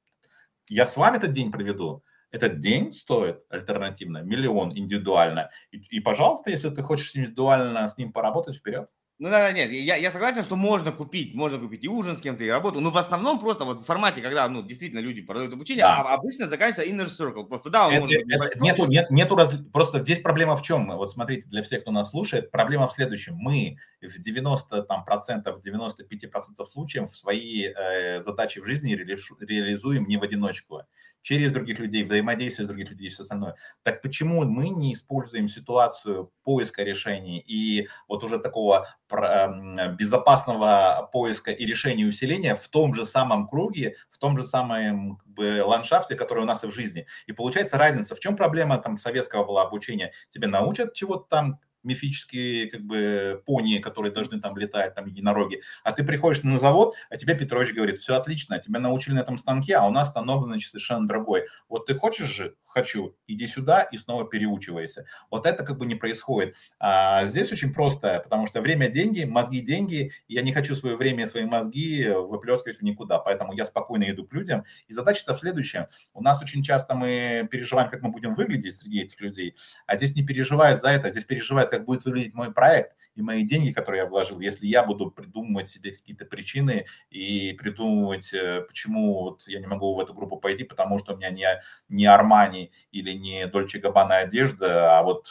я 0.70 0.86
с 0.86 0.96
вами 0.96 1.18
этот 1.18 1.34
день 1.34 1.52
проведу. 1.52 2.06
Этот 2.32 2.62
день 2.62 2.94
стоит 2.94 3.44
альтернативно 3.50 4.20
миллион 4.20 4.76
индивидуально. 4.78 5.52
И, 5.72 5.78
и, 5.78 6.00
пожалуйста, 6.00 6.50
если 6.50 6.70
ты 6.70 6.82
хочешь 6.82 7.14
индивидуально 7.14 7.88
с 7.90 7.98
ним 7.98 8.14
поработать, 8.14 8.56
вперед. 8.56 8.90
Ну 9.20 9.30
да, 9.30 9.40
да, 9.40 9.52
нет, 9.52 9.72
я, 9.72 9.96
я 9.96 10.12
согласен, 10.12 10.44
что 10.44 10.56
можно 10.56 10.92
купить, 10.92 11.36
можно 11.36 11.60
купить 11.60 11.84
и 11.84 11.88
ужин 11.88 12.18
с 12.18 12.20
кем-то, 12.20 12.44
и 12.44 12.50
работу, 12.50 12.80
но 12.82 12.90
в 12.90 12.98
основном 12.98 13.40
просто 13.40 13.64
вот 13.64 13.80
в 13.80 13.84
формате, 13.84 14.22
когда, 14.22 14.50
ну, 14.50 14.64
действительно 14.64 15.00
люди 15.00 15.22
продают 15.22 15.54
обучение, 15.54 15.84
да. 15.84 16.02
а 16.02 16.16
обычно 16.16 16.48
заканчивается 16.48 16.92
inner 16.92 17.08
circle, 17.08 17.46
просто 17.46 17.70
да, 17.70 17.88
он 17.88 17.94
это, 17.94 18.04
может 18.04 18.22
это, 18.28 18.60
нету, 18.60 18.86
нет, 18.88 19.12
нету 19.12 19.36
раз... 19.36 19.56
просто 19.72 20.00
здесь 20.00 20.20
проблема 20.20 20.58
в 20.58 20.64
чем? 20.64 20.88
Вот 20.98 21.12
смотрите, 21.12 21.48
для 21.48 21.62
всех, 21.62 21.82
кто 21.82 21.92
нас 21.92 22.10
слушает, 22.10 22.50
проблема 22.50 22.88
в 22.88 22.94
следующем. 22.94 23.36
Мы 23.36 23.78
в 24.02 24.20
90 24.20 24.82
там, 24.84 25.06
процентов, 25.06 25.62
95 25.62 26.32
процентов 26.32 26.70
случаев 26.72 27.10
свои 27.10 27.68
э, 27.68 28.24
задачи 28.24 28.60
в 28.60 28.66
жизни 28.66 28.96
ре, 28.96 29.16
реализуем 29.40 30.08
не 30.08 30.18
в 30.18 30.24
одиночку 30.24 30.82
через 31.24 31.52
других 31.52 31.80
людей, 31.80 32.04
взаимодействие 32.04 32.66
с 32.66 32.68
других 32.68 32.92
людей 32.92 33.08
и 33.08 33.10
все 33.10 33.24
остальное. 33.24 33.56
Так 33.82 34.02
почему 34.02 34.44
мы 34.44 34.70
не 34.70 34.94
используем 34.94 35.50
ситуацию 35.50 36.32
поиска 36.44 36.84
решений 36.84 37.40
и 37.40 37.88
вот 38.08 38.24
уже 38.24 38.38
такого 38.38 38.88
эм, 39.10 39.96
безопасного 39.96 41.10
поиска 41.12 41.52
и 41.52 41.66
решения 41.66 42.06
усиления 42.06 42.56
в 42.56 42.68
том 42.68 42.94
же 42.94 43.06
самом 43.06 43.48
круге, 43.48 43.96
в 44.12 44.18
том 44.20 44.38
же 44.38 44.46
самом 44.46 45.20
ландшафте, 45.38 46.16
который 46.16 46.44
у 46.44 46.48
нас 46.48 46.64
и 46.64 46.68
в 46.68 46.72
жизни. 46.72 47.08
И 47.26 47.32
получается 47.32 47.78
разница. 47.78 48.16
В 48.16 48.20
чем 48.20 48.36
проблема 48.36 48.78
там 48.78 48.98
советского 48.98 49.46
была 49.46 49.64
обучения? 49.64 50.12
Тебе 50.32 50.48
научат 50.48 50.94
чего-то 50.94 51.26
там, 51.30 51.60
мифические 51.84 52.70
как 52.70 52.82
бы 52.82 53.42
пони, 53.46 53.78
которые 53.80 54.12
должны 54.12 54.40
там 54.40 54.58
летать, 54.58 54.96
там 54.96 55.06
единороги, 55.06 55.62
а 55.84 55.92
ты 55.92 56.04
приходишь 56.04 56.44
на 56.44 56.60
завод, 56.60 56.96
а 57.10 57.18
тебе 57.18 57.36
Петрович 57.36 57.74
говорит, 57.74 58.00
все 58.00 58.16
отлично, 58.16 58.60
тебя 58.60 58.80
научили 58.80 59.16
на 59.16 59.20
этом 59.20 59.38
станке, 59.38 59.76
а 59.76 59.86
у 59.86 59.92
нас 59.92 60.10
станок, 60.10 60.46
значит, 60.46 60.70
совершенно 60.70 61.08
другой. 61.08 61.44
Вот 61.70 61.86
ты 61.86 61.96
хочешь 61.96 62.30
же, 62.30 62.56
хочу, 62.64 63.16
иди 63.28 63.48
сюда 63.48 63.82
и 63.84 63.98
снова 63.98 64.28
переучивайся. 64.28 65.06
Вот 65.30 65.46
это 65.46 65.64
как 65.64 65.78
бы 65.78 65.86
не 65.86 65.96
происходит. 65.96 66.56
А 66.80 67.26
здесь 67.26 67.52
очень 67.52 67.74
просто, 67.74 68.20
потому 68.24 68.48
что 68.48 68.62
время– 68.62 68.88
деньги, 68.90 69.24
мозги– 69.24 69.62
деньги, 69.62 70.12
я 70.28 70.42
не 70.42 70.52
хочу 70.54 70.76
свое 70.76 70.96
время 70.96 71.26
и 71.26 71.28
свои 71.28 71.46
мозги 71.46 72.08
выплескивать 72.08 72.80
в 72.80 72.82
никуда, 72.82 73.20
поэтому 73.20 73.54
я 73.54 73.66
спокойно 73.66 74.10
иду 74.10 74.26
к 74.26 74.34
людям. 74.34 74.66
И 74.88 74.94
задача-то 74.94 75.36
в 75.36 75.40
следующем. 75.40 75.88
У 76.14 76.22
нас 76.22 76.42
очень 76.42 76.64
часто 76.64 76.96
мы 76.96 77.48
переживаем, 77.52 77.90
как 77.90 78.02
мы 78.02 78.10
будем 78.10 78.34
выглядеть 78.34 78.76
среди 78.76 79.02
этих 79.02 79.20
людей, 79.22 79.56
а 79.86 79.96
здесь 79.96 80.16
не 80.16 80.24
переживают 80.24 80.82
за 80.82 80.90
это, 80.90 81.12
здесь 81.12 81.26
переживают, 81.26 81.73
как 81.74 81.86
будет 81.86 82.06
выглядеть 82.06 82.36
мой 82.36 82.54
проект 82.54 82.96
и 83.16 83.22
мои 83.24 83.44
деньги, 83.44 83.72
которые 83.72 84.04
я 84.04 84.10
вложил, 84.10 84.40
если 84.40 84.68
я 84.68 84.84
буду 84.84 85.10
придумывать 85.10 85.68
себе 85.68 85.92
какие-то 85.92 86.26
причины 86.26 86.86
и 87.10 87.54
придумывать, 87.54 88.32
э, 88.32 88.62
почему 88.62 89.24
вот 89.24 89.48
я 89.48 89.60
не 89.60 89.66
могу 89.66 89.96
в 89.96 90.00
эту 90.00 90.14
группу 90.14 90.38
пойти, 90.38 90.64
потому 90.64 91.00
что 91.00 91.14
у 91.14 91.18
меня 91.18 91.32
не, 91.32 91.48
не 91.90 92.06
Армани 92.06 92.72
или 92.92 93.12
не 93.14 93.48
Дольче 93.48 93.80
Габбана 93.80 94.18
одежда, 94.18 95.00
а 95.00 95.04
вот 95.04 95.28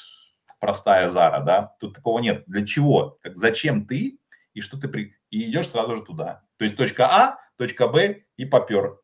простая 0.58 1.10
Зара, 1.10 1.42
да, 1.44 1.76
тут 1.78 1.94
такого 1.94 2.18
нет. 2.18 2.44
Для 2.46 2.66
чего? 2.66 3.18
Как, 3.22 3.36
зачем 3.36 3.86
ты 3.86 4.18
и 4.54 4.60
что 4.60 4.78
ты 4.78 4.88
при... 4.88 5.14
и 5.30 5.50
идешь 5.50 5.68
сразу 5.68 5.96
же 5.96 6.02
туда. 6.02 6.42
То 6.56 6.64
есть 6.64 6.76
точка 6.76 7.06
А, 7.06 7.38
точка 7.56 7.86
Б 7.86 8.24
и 8.36 8.44
попер. 8.44 9.00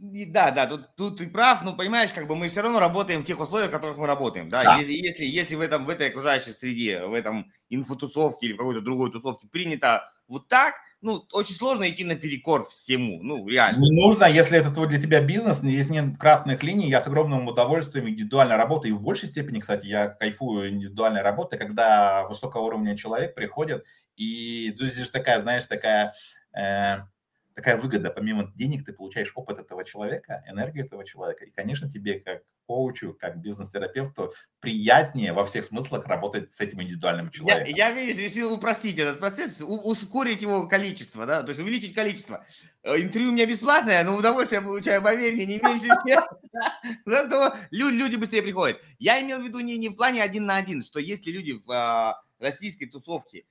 Да, 0.00 0.50
да, 0.50 0.66
тут, 0.66 0.94
тут 0.96 1.18
ты 1.18 1.28
прав, 1.28 1.62
но 1.62 1.74
понимаешь, 1.74 2.12
как 2.12 2.26
бы 2.26 2.34
мы 2.34 2.48
все 2.48 2.62
равно 2.62 2.80
работаем 2.80 3.22
в 3.22 3.24
тех 3.24 3.40
условиях, 3.40 3.70
в 3.70 3.72
которых 3.72 3.96
мы 3.96 4.06
работаем, 4.06 4.48
да, 4.48 4.62
да. 4.62 4.76
Если, 4.78 4.92
если, 4.92 5.24
если 5.24 5.54
в, 5.54 5.60
этом, 5.60 5.84
в 5.84 5.90
этой 5.90 6.08
окружающей 6.08 6.52
среде, 6.52 7.04
в 7.04 7.12
этом 7.12 7.50
инфотусовке 7.70 8.46
или 8.46 8.56
какой-то 8.56 8.80
другой 8.80 9.10
тусовке 9.10 9.46
принято 9.48 10.10
вот 10.28 10.48
так, 10.48 10.74
ну, 11.00 11.24
очень 11.32 11.54
сложно 11.54 11.88
идти 11.88 12.04
наперекор 12.04 12.66
всему, 12.68 13.22
ну, 13.22 13.46
реально. 13.48 13.80
Не 13.80 13.90
нужно, 13.90 14.24
если 14.24 14.58
это 14.58 14.70
твой 14.70 14.88
для 14.88 15.00
тебя 15.00 15.20
бизнес, 15.20 15.62
если 15.62 15.92
нет 15.92 16.18
красных 16.18 16.62
линий, 16.62 16.88
я 16.88 17.00
с 17.00 17.06
огромным 17.06 17.46
удовольствием 17.46 18.08
индивидуально 18.08 18.56
работаю, 18.56 18.94
и 18.94 18.96
в 18.96 19.02
большей 19.02 19.28
степени, 19.28 19.60
кстати, 19.60 19.86
я 19.86 20.08
кайфую 20.08 20.70
индивидуальной 20.70 21.22
работы, 21.22 21.58
когда 21.58 22.24
высокого 22.28 22.62
уровня 22.62 22.96
человек 22.96 23.34
приходит, 23.34 23.84
и 24.16 24.72
здесь 24.76 24.96
же 24.96 25.10
такая, 25.10 25.40
знаешь, 25.40 25.66
такая... 25.66 26.14
Э, 26.54 27.06
такая 27.54 27.76
выгода. 27.76 28.10
Помимо 28.10 28.52
денег 28.54 28.84
ты 28.84 28.92
получаешь 28.92 29.32
опыт 29.34 29.58
этого 29.58 29.84
человека, 29.84 30.44
энергию 30.46 30.86
этого 30.86 31.04
человека. 31.04 31.44
И, 31.44 31.50
конечно, 31.50 31.90
тебе 31.90 32.20
как 32.20 32.42
коучу, 32.66 33.14
как 33.18 33.40
бизнес-терапевту 33.40 34.32
приятнее 34.60 35.32
во 35.32 35.44
всех 35.44 35.64
смыслах 35.64 36.06
работать 36.06 36.52
с 36.52 36.60
этим 36.60 36.82
индивидуальным 36.82 37.30
человеком. 37.30 37.74
Я, 37.74 37.88
я 37.88 37.92
видишь, 37.92 38.16
решил 38.16 38.54
упростить 38.54 38.98
этот 38.98 39.18
процесс, 39.18 39.60
у, 39.60 39.90
ускорить 39.90 40.42
его 40.42 40.66
количество, 40.68 41.26
да, 41.26 41.42
то 41.42 41.50
есть 41.50 41.60
увеличить 41.60 41.94
количество. 41.94 42.46
Э, 42.82 42.96
интервью 43.00 43.30
у 43.30 43.32
меня 43.32 43.46
бесплатное, 43.46 44.04
но 44.04 44.16
удовольствие 44.16 44.60
я 44.60 44.66
получаю, 44.66 45.02
поверь 45.02 45.34
мне, 45.34 45.46
не 45.46 45.58
меньше, 45.58 45.88
чем... 46.06 46.22
Зато 47.06 47.56
люди 47.70 48.16
быстрее 48.16 48.42
приходят. 48.42 48.80
Я 48.98 49.20
имел 49.20 49.40
в 49.40 49.44
виду 49.44 49.60
не, 49.60 49.88
в 49.88 49.94
плане 49.94 50.22
один 50.22 50.46
на 50.46 50.56
один, 50.56 50.82
что 50.84 50.98
если 50.98 51.30
люди 51.30 51.52
в 51.52 51.70
а, 51.70 52.22
российской 52.38 52.86
тусовке 52.86 53.44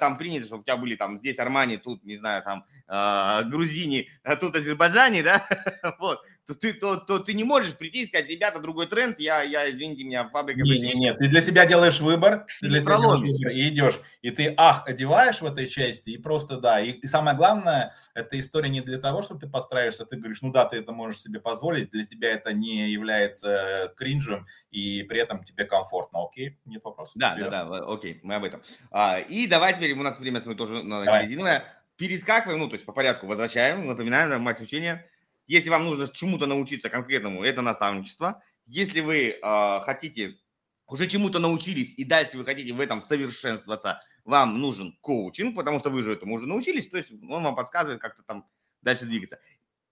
там 0.00 0.16
принято, 0.16 0.46
чтобы 0.46 0.62
у 0.62 0.64
тебя 0.64 0.76
были 0.76 0.96
там 0.96 1.18
здесь 1.18 1.38
Армани, 1.38 1.76
тут, 1.76 2.04
не 2.04 2.16
знаю, 2.16 2.42
там 2.42 2.64
э, 2.88 3.48
Грузини, 3.48 4.08
а 4.22 4.36
тут 4.36 4.56
Азербайджане, 4.56 5.22
да, 5.22 5.46
вот, 5.98 6.20
то 6.46 6.54
ты, 6.54 6.72
то, 6.72 6.96
то 6.96 7.18
ты 7.18 7.34
не 7.34 7.42
можешь 7.42 7.76
прийти 7.76 8.02
и 8.02 8.06
сказать, 8.06 8.28
ребята, 8.28 8.60
другой 8.60 8.86
тренд, 8.86 9.18
я, 9.18 9.42
я 9.42 9.68
извините 9.68 10.04
меня, 10.04 10.28
фабрика... 10.28 10.60
Нет, 10.62 10.80
нет, 10.80 10.94
нет, 10.94 11.18
ты 11.18 11.28
для 11.28 11.40
себя 11.40 11.66
делаешь 11.66 12.00
выбор, 12.00 12.46
ты 12.60 12.68
для 12.68 12.80
себя 12.80 12.96
делаешь 12.96 13.20
выбор 13.20 13.52
и 13.52 13.68
идешь, 13.68 14.00
и 14.22 14.30
ты, 14.30 14.54
ах, 14.56 14.86
одеваешь 14.86 15.40
в 15.40 15.44
этой 15.44 15.66
части, 15.66 16.10
и 16.10 16.18
просто, 16.18 16.58
да, 16.58 16.80
и, 16.80 16.92
и 16.92 17.06
самое 17.08 17.36
главное, 17.36 17.94
эта 18.14 18.38
история 18.38 18.68
не 18.68 18.80
для 18.80 18.98
того, 18.98 19.22
чтобы 19.22 19.40
ты 19.40 19.48
подстраиваешься, 19.48 20.06
ты 20.06 20.16
говоришь, 20.16 20.40
ну 20.40 20.52
да, 20.52 20.64
ты 20.66 20.76
это 20.76 20.92
можешь 20.92 21.20
себе 21.20 21.40
позволить, 21.40 21.90
для 21.90 22.04
тебя 22.04 22.30
это 22.30 22.52
не 22.52 22.90
является 22.90 23.92
кринжем, 23.96 24.46
и 24.70 25.02
при 25.02 25.18
этом 25.18 25.42
тебе 25.42 25.64
комфортно, 25.64 26.24
окей, 26.24 26.58
нет 26.64 26.84
вопросов. 26.84 27.14
Да, 27.16 27.32
Вперед. 27.32 27.50
да, 27.50 27.64
да, 27.64 27.92
окей, 27.92 28.20
мы 28.22 28.36
об 28.36 28.44
этом. 28.44 28.62
А, 28.92 29.18
и 29.18 29.48
давай 29.48 29.74
теперь, 29.74 29.92
у 29.94 30.02
нас 30.02 30.20
время 30.20 30.40
с 30.40 30.44
тоже 30.56 30.84
на 30.84 31.20
резиновое, 31.20 31.64
перескакиваем, 31.96 32.60
ну, 32.60 32.68
то 32.68 32.74
есть 32.74 32.86
по 32.86 32.92
порядку 32.92 33.26
возвращаем, 33.26 33.86
напоминаем, 33.86 34.40
мать 34.42 34.60
учения, 34.60 35.08
если 35.46 35.70
вам 35.70 35.84
нужно 35.84 36.08
чему-то 36.08 36.46
научиться 36.46 36.88
конкретному, 36.88 37.42
это 37.42 37.62
наставничество. 37.62 38.42
Если 38.66 39.00
вы 39.00 39.38
э, 39.40 39.80
хотите, 39.80 40.38
уже 40.86 41.06
чему-то 41.06 41.38
научились, 41.38 41.94
и 41.96 42.04
дальше 42.04 42.38
вы 42.38 42.44
хотите 42.44 42.72
в 42.72 42.80
этом 42.80 43.02
совершенствоваться, 43.02 44.02
вам 44.24 44.60
нужен 44.60 44.98
коучинг, 45.00 45.54
потому 45.54 45.78
что 45.78 45.90
вы 45.90 46.02
же 46.02 46.12
этому 46.12 46.34
уже 46.34 46.46
научились, 46.46 46.88
то 46.88 46.96
есть 46.96 47.10
он 47.12 47.44
вам 47.44 47.54
подсказывает 47.54 48.00
как-то 48.00 48.22
там 48.24 48.46
дальше 48.82 49.04
двигаться. 49.04 49.38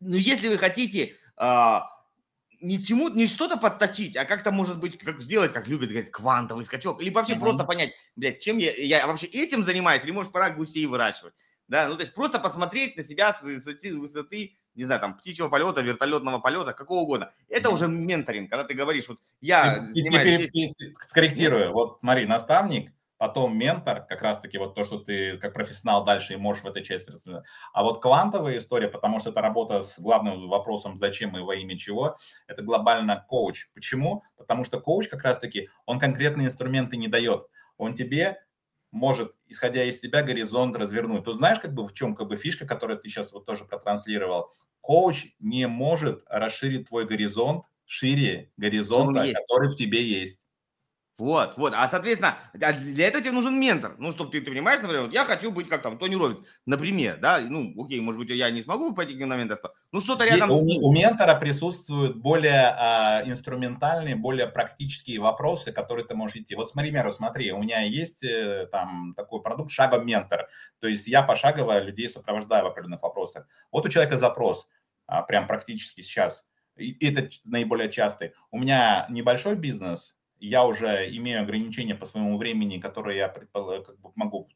Но 0.01 0.17
если 0.17 0.49
вы 0.49 0.59
хотите 0.59 1.17
э, 1.37 1.79
не 2.61 2.83
чему, 2.83 3.09
не 3.11 3.27
что-то 3.27 3.57
подточить, 3.57 4.17
а 4.17 4.25
как-то, 4.25 4.51
может 4.51 4.81
быть, 4.81 4.99
как 4.99 5.21
сделать, 5.21 5.53
как 5.53 5.69
любят 5.69 5.91
говорить, 5.91 6.11
квантовый 6.11 6.65
скачок, 6.65 7.01
или 7.03 7.11
вообще 7.11 7.35
mm-hmm. 7.35 7.41
просто 7.41 7.65
понять, 7.65 7.93
блядь, 8.17 8.41
чем 8.41 8.59
я, 8.59 8.75
я 8.75 9.07
вообще 9.07 9.27
этим 9.27 9.65
занимаюсь, 9.65 10.03
или, 10.05 10.11
может, 10.11 10.33
пора 10.33 10.51
гусей 10.51 10.87
выращивать. 10.87 11.35
Да, 11.69 11.89
ну, 11.89 11.95
то 11.95 12.01
есть 12.01 12.15
просто 12.15 12.39
посмотреть 12.39 12.97
на 12.97 13.03
себя 13.03 13.33
с 13.33 13.43
высоты, 13.43 13.99
высоты 13.99 14.57
не 14.75 14.85
знаю, 14.85 15.01
там, 15.01 15.17
птичьего 15.17 15.49
полета, 15.49 15.81
вертолетного 15.81 16.39
полета, 16.39 16.73
какого 16.73 17.01
угодно. 17.01 17.33
Это 17.49 17.71
уже 17.71 17.89
менторинг, 17.89 18.51
когда 18.51 18.65
ты 18.65 18.75
говоришь, 18.75 19.09
вот 19.09 19.19
я 19.41 19.89
и, 19.95 20.01
и, 20.01 20.69
и, 20.69 20.95
скорректирую, 21.01 21.73
вот 21.73 21.99
смотри, 22.01 22.27
наставник, 22.27 22.93
потом 23.17 23.57
ментор, 23.57 24.05
как 24.05 24.23
раз-таки 24.23 24.59
вот 24.59 24.75
то, 24.75 24.85
что 24.85 24.99
ты 24.99 25.39
как 25.39 25.55
профессионал 25.55 26.05
дальше 26.05 26.35
и 26.35 26.37
можешь 26.37 26.65
в 26.65 26.67
этой 26.67 26.83
части 26.83 27.11
рассказать. 27.11 27.45
А 27.73 27.83
вот 27.83 28.03
квантовая 28.03 28.59
история, 28.59 28.89
потому 28.89 29.21
что 29.21 29.31
это 29.31 29.41
работа 29.41 29.83
с 29.83 29.99
главным 29.99 30.49
вопросом, 30.49 30.99
зачем 30.99 31.37
и 31.37 31.41
во 31.41 31.55
имя 31.55 31.79
чего, 31.79 32.17
это 32.47 32.63
глобально 32.63 33.25
коуч. 33.29 33.69
Почему? 33.75 34.25
Потому 34.37 34.65
что 34.65 34.81
коуч 34.81 35.09
как 35.09 35.23
раз-таки, 35.23 35.71
он 35.87 35.99
конкретные 35.99 36.49
инструменты 36.49 36.97
не 36.97 37.09
дает. 37.09 37.47
Он 37.79 37.95
тебе 37.95 38.44
может, 38.95 39.35
исходя 39.49 39.85
из 39.85 40.01
себя, 40.01 40.23
горизонт 40.23 40.77
развернуть. 40.77 41.25
Ты 41.25 41.33
знаешь, 41.33 41.59
как 41.59 41.75
бы 41.75 41.85
в 41.85 41.93
чем 41.93 42.15
как 42.15 42.29
бы 42.29 42.37
фишка, 42.37 42.65
которую 42.65 42.99
ты 42.99 43.09
сейчас 43.09 43.33
вот 43.33 43.45
тоже 43.45 43.65
протранслировал? 43.65 44.53
Коуч 44.81 45.35
не 45.41 45.67
может 45.67 46.23
расширить 46.29 46.89
твой 46.89 47.05
горизонт 47.05 47.65
шире 47.87 48.53
горизонта, 48.57 49.27
который 49.33 49.69
в 49.69 49.77
тебе 49.77 50.03
есть. 50.03 50.44
Вот, 51.17 51.57
вот. 51.57 51.73
А, 51.77 51.89
соответственно, 51.89 52.37
а 52.61 52.73
для 52.73 53.07
этого 53.07 53.23
тебе 53.23 53.33
нужен 53.33 53.59
ментор. 53.59 53.95
Ну, 53.99 54.11
чтобы 54.11 54.33
ты, 54.33 54.41
ты 54.41 54.51
понимаешь, 54.51 54.81
например, 54.81 55.05
вот 55.05 55.13
я 55.13 55.25
хочу 55.25 55.53
быть 55.53 55.69
как 55.69 55.81
там 55.83 55.97
Тони 55.97 56.17
Робинс, 56.17 56.41
например, 56.67 57.19
да, 57.21 57.39
ну, 57.39 57.73
окей, 57.81 58.01
может 58.01 58.19
быть, 58.19 58.31
я 58.31 58.51
не 58.51 58.65
смогу 58.65 58.93
пойти 58.93 59.15
на 59.25 59.37
менторство, 59.37 59.75
ну, 59.93 60.01
что-то 60.01 60.25
рядом... 60.25 60.51
У, 60.51 60.59
у 60.59 60.93
ментора 60.93 61.37
присутствуют 61.37 62.17
более 62.17 62.75
а, 62.77 63.23
инструментальные, 63.27 64.17
более 64.17 64.49
практические 64.49 65.21
вопросы, 65.21 65.71
которые 65.71 66.05
ты 66.05 66.17
можешь 66.17 66.37
идти. 66.37 66.57
Вот 66.57 66.71
смотри, 66.71 66.91
Меру, 66.91 67.13
смотри, 67.13 67.53
у 67.53 67.63
меня 67.63 67.83
есть 67.83 68.25
э, 68.25 68.67
там 68.73 69.15
такой 69.17 69.41
продукт 69.41 69.71
шагом 69.71 70.05
ментор, 70.05 70.49
то 70.81 70.89
есть 70.89 71.07
я 71.07 71.23
пошагово 71.23 71.81
людей 71.81 72.09
сопровождаю 72.09 72.65
в 72.65 72.67
определенных 72.67 73.03
вопросах. 73.03 73.47
Вот 73.71 73.87
у 73.87 73.89
человека 73.89 74.19
запрос, 74.19 74.67
а, 75.07 75.23
прям 75.23 75.47
практически 75.47 76.01
сейчас, 76.01 76.45
и 76.77 77.07
это 77.07 77.29
наиболее 77.45 77.89
частый. 77.89 78.33
У 78.51 78.59
меня 78.59 79.07
небольшой 79.09 79.55
бизнес, 79.55 80.17
я 80.49 80.67
уже 80.67 81.09
имею 81.17 81.41
ограничения 81.41 81.95
по 81.95 82.07
своему 82.07 82.37
времени, 82.39 82.79
которые 82.79 83.19
я 83.19 83.29
как 83.29 83.99
бы 84.01 84.11
могу 84.15 84.49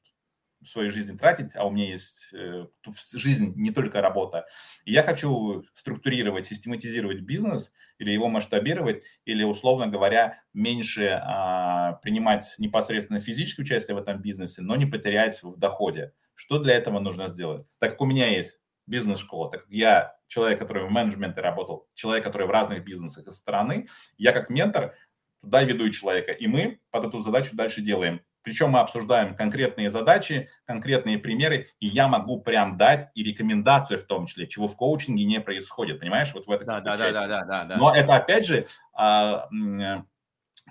в 0.61 0.67
своей 0.67 0.91
жизни 0.91 1.17
тратить, 1.17 1.55
а 1.55 1.65
у 1.65 1.71
меня 1.71 1.87
есть 1.87 2.31
э, 2.33 2.67
жизнь, 3.13 3.53
не 3.55 3.71
только 3.71 4.03
работа. 4.03 4.47
И 4.85 4.93
я 4.93 5.03
хочу 5.03 5.65
структурировать, 5.73 6.47
систематизировать 6.47 7.21
бизнес 7.21 7.73
или 7.99 8.11
его 8.11 8.29
масштабировать, 8.29 9.03
или, 9.25 9.45
условно 9.45 9.87
говоря, 9.87 10.43
меньше 10.53 11.21
а, 11.23 11.93
принимать 12.03 12.57
непосредственно 12.59 13.21
физическое 13.21 13.63
участие 13.63 13.95
в 13.95 14.01
этом 14.01 14.21
бизнесе, 14.21 14.63
но 14.63 14.75
не 14.75 14.87
потерять 14.87 15.43
в 15.43 15.57
доходе. 15.57 16.13
Что 16.35 16.59
для 16.59 16.75
этого 16.75 16.99
нужно 16.99 17.29
сделать? 17.29 17.67
Так 17.79 17.93
как 17.93 18.01
у 18.01 18.07
меня 18.07 18.27
есть 18.27 18.59
бизнес-школа, 18.87 19.51
так 19.51 19.63
как 19.63 19.71
я 19.71 20.17
человек, 20.27 20.59
который 20.59 20.85
в 20.85 20.91
менеджменте 20.91 21.41
работал, 21.41 21.89
человек, 21.95 22.25
который 22.25 22.47
в 22.47 22.51
разных 22.51 22.85
бизнесах 22.85 23.27
из 23.27 23.37
стороны, 23.37 23.89
я 24.17 24.33
как 24.33 24.51
ментор 24.51 24.95
туда 25.41 25.63
веду 25.63 25.89
человека, 25.91 26.33
и 26.33 26.47
мы 26.47 26.81
под 26.91 27.07
эту 27.07 27.23
задачу 27.23 27.55
дальше 27.55 27.81
делаем. 27.81 28.21
Причем 28.43 28.71
мы 28.71 28.81
обсуждаем 28.81 29.37
конкретные 29.37 29.91
задачи, 29.91 30.49
конкретные 30.65 31.19
примеры, 31.19 31.69
и 31.81 31.87
я 31.87 32.09
могу 32.09 32.41
прям 32.41 32.79
дать 32.79 33.11
и 33.15 33.23
рекомендацию 33.23 33.99
в 33.99 34.05
том 34.05 34.27
числе, 34.27 34.47
чего 34.47 34.69
в 34.69 34.77
коучинге 34.77 35.25
не 35.25 35.41
происходит, 35.41 36.01
понимаешь? 36.01 36.33
Вот 36.33 36.47
в 36.47 36.51
этой 36.51 36.67
да, 36.67 36.81
да, 36.81 36.97
да, 36.97 37.13
да, 37.13 37.27
да, 37.27 37.45
да, 37.45 37.65
да. 37.65 37.77
Но 37.77 37.95
это 37.95 38.17
опять 38.17 38.47
же 38.47 38.67
а, 38.95 39.49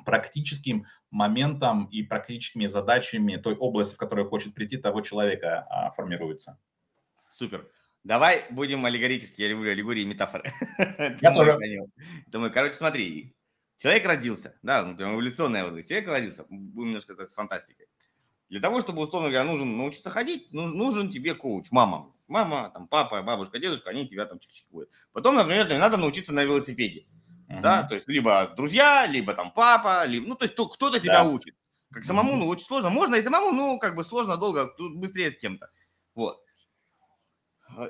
практическим 0.06 0.88
моментом 1.12 1.86
и 1.86 2.02
практическими 2.02 2.66
задачами 2.66 3.36
той 3.36 3.56
области, 3.56 3.94
в 3.94 3.98
которую 3.98 4.28
хочет 4.28 4.56
прийти 4.56 4.78
того 4.78 5.02
человека, 5.02 5.68
а, 5.70 5.92
формируется. 5.92 6.58
Супер. 7.32 7.70
Давай 8.04 8.46
будем 8.50 8.86
аллегорически, 8.86 9.42
я 9.42 9.50
люблю 9.50 9.70
аллегории 9.70 10.02
и 10.02 10.06
метафоры. 10.06 10.46
Я 11.22 11.32
тоже. 11.32 11.60
Думаю, 12.28 12.54
короче, 12.54 12.74
смотри, 12.74 13.36
Человек 13.78 14.06
родился, 14.06 14.58
да, 14.64 14.84
ну, 14.84 14.96
прям 14.96 15.14
эволюционная 15.14 15.70
вот, 15.70 15.86
человек 15.86 16.10
родился, 16.10 16.46
будем 16.50 16.90
немножко 16.90 17.16
так 17.16 17.30
с 17.30 17.34
фантастикой. 17.34 17.88
Для 18.50 18.60
того, 18.60 18.82
чтобы, 18.82 19.04
условно 19.04 19.30
говоря, 19.30 19.44
нужен 19.44 19.78
научиться 19.78 20.10
ходить, 20.10 20.52
нужен 20.52 21.12
тебе 21.12 21.36
коуч, 21.36 21.68
мама. 21.72 22.14
Мама, 22.28 22.72
там, 22.74 22.88
папа, 22.88 23.22
бабушка, 23.22 23.60
дедушка, 23.60 23.90
они 23.90 24.08
тебя 24.08 24.26
там 24.26 24.38
чик-чик 24.38 24.66
будут. 24.70 24.90
Потом, 25.14 25.36
например, 25.36 25.66
тебе 25.66 25.78
надо 25.78 25.98
научиться 25.98 26.34
на 26.34 26.44
велосипеде. 26.44 27.06
Uh-huh. 27.48 27.62
Да, 27.62 27.84
то 27.84 27.96
есть 27.96 28.08
либо 28.08 28.54
друзья, 28.58 29.06
либо 29.06 29.34
там 29.34 29.52
папа, 29.52 30.06
либо, 30.06 30.28
ну, 30.28 30.36
то 30.36 30.44
есть 30.44 30.54
кто-то 30.54 31.00
тебя 31.00 31.24
да. 31.24 31.30
учит. 31.30 31.56
Как 31.94 32.04
самому, 32.04 32.36
ну, 32.36 32.48
очень 32.48 32.66
сложно. 32.66 32.90
Можно 32.90 33.16
и 33.16 33.22
самому, 33.22 33.52
ну, 33.52 33.80
как 33.80 33.96
бы 33.96 34.04
сложно, 34.04 34.36
долго, 34.36 34.74
быстрее 34.78 35.32
с 35.32 35.38
кем-то. 35.38 35.70
Вот. 36.16 36.42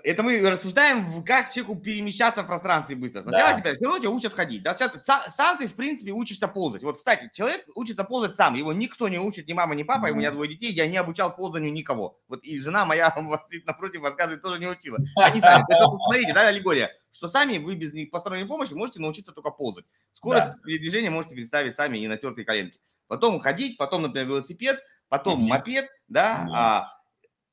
Это 0.04 0.22
мы 0.22 0.42
рассуждаем, 0.42 1.24
как 1.24 1.50
человеку 1.50 1.76
перемещаться 1.76 2.44
в 2.44 2.48
пространстве 2.48 2.98
быстро. 2.98 3.22
Сначала 3.22 3.54
да. 3.54 3.62
тебя 3.62 3.74
все 3.74 3.86
равно 3.86 4.00
тебя 4.00 4.10
учат 4.10 4.34
ходить. 4.34 4.62
Да? 4.62 4.74
Сейчас, 4.74 4.92
сам 5.34 5.58
ты, 5.58 5.68
в 5.68 5.76
принципе, 5.76 6.12
учишься 6.12 6.50
ползать. 6.50 6.84
Вот, 6.84 6.98
кстати, 6.98 7.30
человек 7.34 7.64
учится 7.74 8.04
ползать 8.04 8.36
сам. 8.36 8.56
Его 8.56 8.74
никто 8.74 9.08
не 9.08 9.18
учит, 9.18 9.48
ни 9.48 9.54
мама, 9.54 9.76
ни 9.76 9.84
папа. 9.84 10.08
Mm-hmm. 10.08 10.12
У 10.12 10.16
меня 10.16 10.32
двое 10.32 10.50
детей, 10.50 10.74
я 10.74 10.88
не 10.88 10.98
обучал 10.98 11.34
ползанию 11.34 11.72
никого. 11.72 12.20
Вот 12.28 12.44
и 12.44 12.60
жена 12.60 12.86
моя 12.86 13.16
напротив 13.66 14.04
рассказывает, 14.04 14.42
тоже 14.42 14.60
не 14.60 14.68
учила. 14.68 14.98
Они 15.16 15.40
сами. 15.40 15.64
То 15.70 15.74
есть, 15.74 15.82
смотрите, 15.82 16.34
да, 16.34 16.48
аллегория, 16.48 16.92
что 17.14 17.30
сами 17.30 17.58
вы 17.58 17.76
без 17.76 17.94
посторонней 18.10 18.46
помощи 18.46 18.74
можете 18.74 19.00
научиться 19.00 19.32
только 19.32 19.52
ползать. 19.52 19.86
Скорость 20.14 20.48
да. 20.48 20.56
передвижения 20.66 21.12
можете 21.12 21.36
представить 21.36 21.76
сами 21.76 21.98
и 21.98 22.08
натертые 22.08 22.44
коленки. 22.44 22.78
Потом 23.08 23.40
ходить, 23.40 23.78
потом, 23.78 24.02
например, 24.02 24.28
велосипед, 24.28 24.84
потом 25.08 25.46
mm-hmm. 25.46 25.48
мопед, 25.48 25.90
да, 26.10 26.46
mm-hmm. 26.46 26.54
а, 26.54 26.97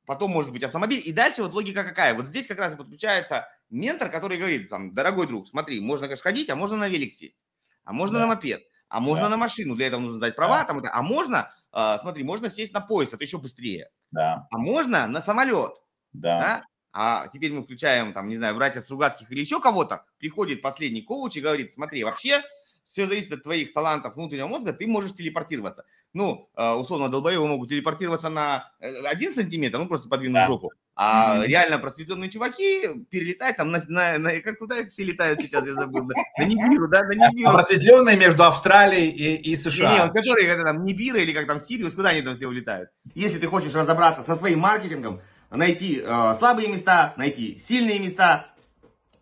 потом 0.07 0.31
может 0.31 0.53
быть 0.53 0.63
автомобиль. 0.63 1.03
И 1.05 1.13
дальше 1.13 1.43
вот 1.43 1.53
логика 1.53 1.85
какая? 1.85 2.15
Вот 2.15 2.27
здесь 2.27 2.47
как 2.47 2.59
раз 2.59 2.75
и 2.75 2.77
подключается 2.77 3.49
ментор, 3.71 4.11
который 4.11 4.39
говорит, 4.39 4.69
там, 4.69 4.95
дорогой 4.95 5.27
друг, 5.27 5.47
смотри, 5.47 5.81
можно, 5.81 6.07
конечно, 6.07 6.23
ходить, 6.23 6.51
а 6.51 6.57
можно 6.57 6.77
на 6.77 6.89
велик 6.89 7.13
сесть, 7.13 7.39
а 7.85 7.93
можно 7.93 8.19
да. 8.19 8.27
на 8.27 8.35
мопед, 8.35 8.63
а 8.89 9.01
можно 9.01 9.25
да. 9.25 9.31
на 9.31 9.37
машину, 9.37 9.77
для 9.77 9.89
этого 9.89 10.01
нужно 10.01 10.19
сдать 10.19 10.37
права, 10.37 10.61
да. 10.61 10.65
там, 10.65 10.83
а 10.91 11.03
можно, 11.03 11.53
э, 11.73 11.97
смотри, 12.01 12.23
можно 12.25 12.51
сесть 12.51 12.73
на 12.73 12.81
поезд, 12.81 13.15
это 13.15 13.25
еще 13.25 13.39
быстрее. 13.39 13.91
Да. 14.11 14.47
А 14.51 14.59
можно 14.59 15.07
на 15.07 15.21
самолет. 15.21 15.73
Да. 16.13 16.41
да? 16.41 16.65
А 16.93 17.27
теперь 17.27 17.53
мы 17.53 17.65
включаем, 17.65 18.13
там, 18.13 18.29
не 18.29 18.37
знаю, 18.37 18.55
братья 18.55 18.81
Стругацких 18.81 19.31
или 19.33 19.41
еще 19.41 19.61
кого-то, 19.61 20.07
приходит 20.19 20.63
последний 20.63 21.03
коуч 21.03 21.37
и 21.37 21.41
говорит, 21.41 21.73
смотри, 21.73 22.05
вообще 22.05 22.43
все 22.85 23.09
зависит 23.09 23.33
от 23.33 23.43
твоих 23.43 23.73
талантов 23.73 24.15
внутреннего 24.15 24.47
мозга, 24.47 24.73
ты 24.73 24.87
можешь 24.87 25.15
телепортироваться. 25.15 25.85
Ну, 26.15 26.49
а, 26.55 26.77
условно, 26.77 27.09
долбоевы 27.09 27.47
могут 27.47 27.69
телепортироваться 27.69 28.29
на 28.29 28.71
э, 28.81 29.03
один 29.05 29.35
сантиметр, 29.35 29.79
ну, 29.79 29.89
просто 29.89 30.09
подвинуть 30.09 30.35
да. 30.35 30.47
жопу. 30.47 30.71
А 30.95 31.39
mm-hmm. 31.39 31.47
реально 31.49 31.79
просветленные 31.79 32.31
чуваки 32.31 33.05
перелетают 33.11 33.57
там 33.57 33.73
на, 33.73 33.83
на, 33.89 34.17
на 34.19 34.41
как 34.41 34.59
куда 34.59 34.87
все 34.87 35.03
летают 35.03 35.41
сейчас, 35.41 35.67
я 35.67 35.75
забыл, 35.75 36.07
да? 36.07 36.15
на 36.39 36.49
Нибиру, 36.49 36.87
да, 36.87 37.03
на 37.03 37.15
Нибиру. 37.15 37.51
А 37.51 37.55
просветленные 37.55 38.17
между 38.17 38.45
Австралией 38.45 39.09
и, 39.09 39.53
и 39.53 39.57
США. 39.57 39.91
Не, 39.91 40.05
не, 40.05 40.13
которые, 40.13 40.47
это 40.47 40.63
там 40.63 40.85
Нибира 40.85 41.19
или 41.19 41.33
как 41.33 41.49
там 41.49 41.59
Сириус, 41.59 41.95
куда 41.95 42.11
они 42.11 42.23
там 42.23 42.37
все 42.37 42.47
улетают. 42.47 42.91
Если 43.17 43.39
ты 43.39 43.49
хочешь 43.49 43.75
разобраться 43.75 44.23
со 44.23 44.37
своим 44.37 44.61
маркетингом, 44.61 45.21
найти 45.51 46.01
э, 46.01 46.35
слабые 46.39 46.69
места, 46.69 47.13
найти 47.17 47.59
сильные 47.59 47.99
места, 47.99 48.47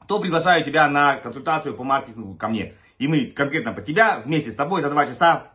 то 0.07 0.21
приглашаю 0.21 0.63
тебя 0.67 0.89
на 0.89 1.17
консультацию 1.17 1.75
по 1.75 1.85
маркетингу 1.85 2.35
ко 2.35 2.49
мне. 2.49 2.75
И 2.99 3.09
мы 3.09 3.25
конкретно 3.27 3.73
по 3.73 3.81
тебя 3.81 4.21
вместе 4.23 4.53
с 4.53 4.55
тобой 4.55 4.83
за 4.83 4.91
два 4.91 5.07
часа 5.07 5.52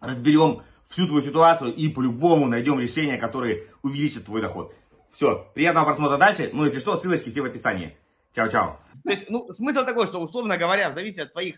разберем 0.00 0.62
всю 0.88 1.06
твою 1.06 1.22
ситуацию 1.22 1.74
и 1.74 1.88
по-любому 1.88 2.46
найдем 2.46 2.80
решение, 2.80 3.18
которое 3.18 3.66
увеличит 3.82 4.24
твой 4.24 4.40
доход. 4.40 4.74
Все, 5.10 5.50
приятного 5.54 5.86
просмотра 5.86 6.16
дальше. 6.16 6.50
Ну 6.52 6.64
и 6.64 6.68
если 6.68 6.80
что, 6.80 7.00
ссылочки 7.00 7.30
все 7.30 7.42
в 7.42 7.46
описании. 7.46 7.96
Чао-чао. 8.34 8.78
То 9.04 9.10
есть, 9.10 9.30
ну, 9.30 9.52
смысл 9.54 9.84
такой, 9.84 10.06
что, 10.06 10.20
условно 10.20 10.58
говоря, 10.58 10.90
в 10.90 10.94
зависимости 10.94 11.26
от 11.26 11.32
твоих 11.32 11.56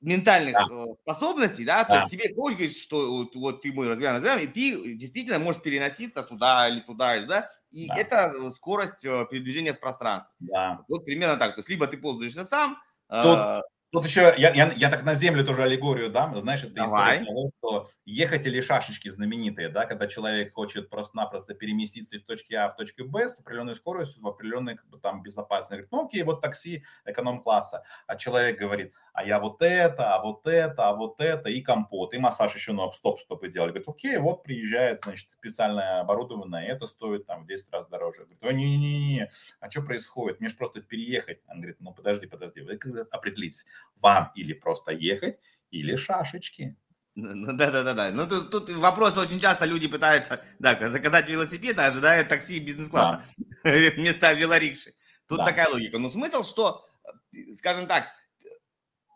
ментальных 0.00 0.54
да. 0.54 0.66
Э, 0.70 0.86
способностей, 1.02 1.64
да, 1.64 1.84
да, 1.84 1.84
то 1.84 1.94
есть 2.00 2.12
тебе 2.12 2.34
коуч 2.34 2.54
говорит, 2.54 2.76
что 2.76 3.18
вот, 3.18 3.34
вот 3.34 3.60
ты 3.60 3.70
мой 3.70 3.86
развиваем, 3.86 4.16
развиваем, 4.16 4.42
и 4.42 4.46
ты 4.46 4.94
действительно 4.94 5.38
можешь 5.38 5.60
переноситься 5.60 6.22
туда 6.22 6.68
или 6.70 6.80
туда 6.80 7.16
или 7.16 7.24
туда, 7.24 7.50
и 7.70 7.86
да. 7.86 7.96
это 7.96 8.50
скорость 8.52 9.04
э, 9.04 9.26
передвижения 9.30 9.74
в 9.74 9.80
пространстве. 9.80 10.32
Да. 10.40 10.84
Вот 10.88 11.04
примерно 11.04 11.36
так, 11.36 11.54
то 11.54 11.58
есть 11.60 11.68
либо 11.68 11.86
ты 11.86 11.98
пользуешься 11.98 12.46
сам, 12.46 12.78
Тут, 13.10 13.64
Тут 13.92 14.06
еще, 14.06 14.32
я, 14.38 14.54
я, 14.54 14.72
я 14.76 14.88
так 14.88 15.02
на 15.02 15.14
землю 15.14 15.44
тоже 15.44 15.64
аллегорию 15.64 16.10
дам, 16.10 16.36
знаешь, 16.36 16.62
это 16.62 16.74
Давай. 16.74 17.22
история 17.22 17.26
того, 17.26 17.50
что 17.58 17.90
ехать 18.04 18.46
или 18.46 18.60
шашечки 18.60 19.08
знаменитые, 19.08 19.68
да, 19.68 19.84
когда 19.84 20.06
человек 20.06 20.54
хочет 20.54 20.88
просто-напросто 20.88 21.54
переместиться 21.54 22.14
из 22.14 22.22
точки 22.22 22.54
А 22.54 22.68
в 22.68 22.76
точку 22.76 23.04
Б 23.04 23.28
с 23.28 23.40
определенной 23.40 23.74
скоростью 23.74 24.22
в 24.22 24.28
определенной, 24.28 24.76
как 24.76 24.88
бы, 24.88 24.98
там, 24.98 25.22
безопасной. 25.24 25.78
Говорит, 25.78 25.92
ну 25.92 26.06
окей, 26.06 26.22
вот 26.22 26.40
такси 26.40 26.84
эконом-класса. 27.04 27.82
А 28.06 28.14
человек 28.14 28.60
говорит, 28.60 28.92
а 29.12 29.24
я 29.24 29.40
вот 29.40 29.60
это, 29.60 30.14
а 30.14 30.22
вот 30.22 30.46
это, 30.46 30.88
а 30.88 30.94
вот 30.94 31.20
это, 31.20 31.50
и 31.50 31.60
компот, 31.60 32.14
и 32.14 32.18
массаж 32.18 32.54
еще 32.54 32.72
ног, 32.72 32.94
стоп-стоп 32.94 33.42
и 33.42 33.50
делали. 33.50 33.70
Говорит, 33.70 33.88
окей, 33.88 34.18
вот 34.18 34.44
приезжает, 34.44 35.02
значит, 35.02 35.32
специальное 35.32 36.00
оборудованное, 36.00 36.64
это 36.64 36.86
стоит 36.86 37.26
там 37.26 37.42
в 37.42 37.48
10 37.48 37.70
раз 37.72 37.88
дороже. 37.88 38.20
Говорит, 38.20 38.42
о, 38.44 38.52
не-не-не, 38.52 39.30
а 39.58 39.68
что 39.68 39.82
происходит? 39.82 40.38
Мне 40.38 40.48
же 40.48 40.56
просто 40.56 40.80
переехать. 40.80 41.40
Он 41.48 41.56
говорит, 41.56 41.78
ну 41.80 41.92
подожди, 41.92 42.28
подожди, 42.28 42.60
вы 42.60 42.78
определитесь 43.10 43.66
вам 43.96 44.32
или 44.34 44.52
просто 44.52 44.92
ехать, 44.92 45.38
или 45.70 45.96
шашечки. 45.96 46.76
Ну, 47.14 47.52
да, 47.52 47.70
да, 47.70 47.82
да, 47.82 47.94
да. 47.94 48.10
Ну 48.12 48.26
тут, 48.26 48.50
тут 48.50 48.70
вопрос 48.70 49.16
очень 49.16 49.40
часто 49.40 49.64
люди 49.64 49.88
пытаются, 49.88 50.42
да, 50.58 50.76
заказать 50.90 51.28
велосипед, 51.28 51.78
а 51.78 51.86
ожидают 51.86 52.28
такси 52.28 52.60
бизнес-класса 52.60 53.22
да. 53.36 53.70
вместо 53.96 54.32
велорикши. 54.32 54.94
Тут 55.26 55.38
да. 55.38 55.46
такая 55.46 55.68
логика. 55.68 55.98
Но 55.98 56.10
смысл, 56.10 56.42
что, 56.42 56.84
скажем 57.56 57.86
так, 57.86 58.08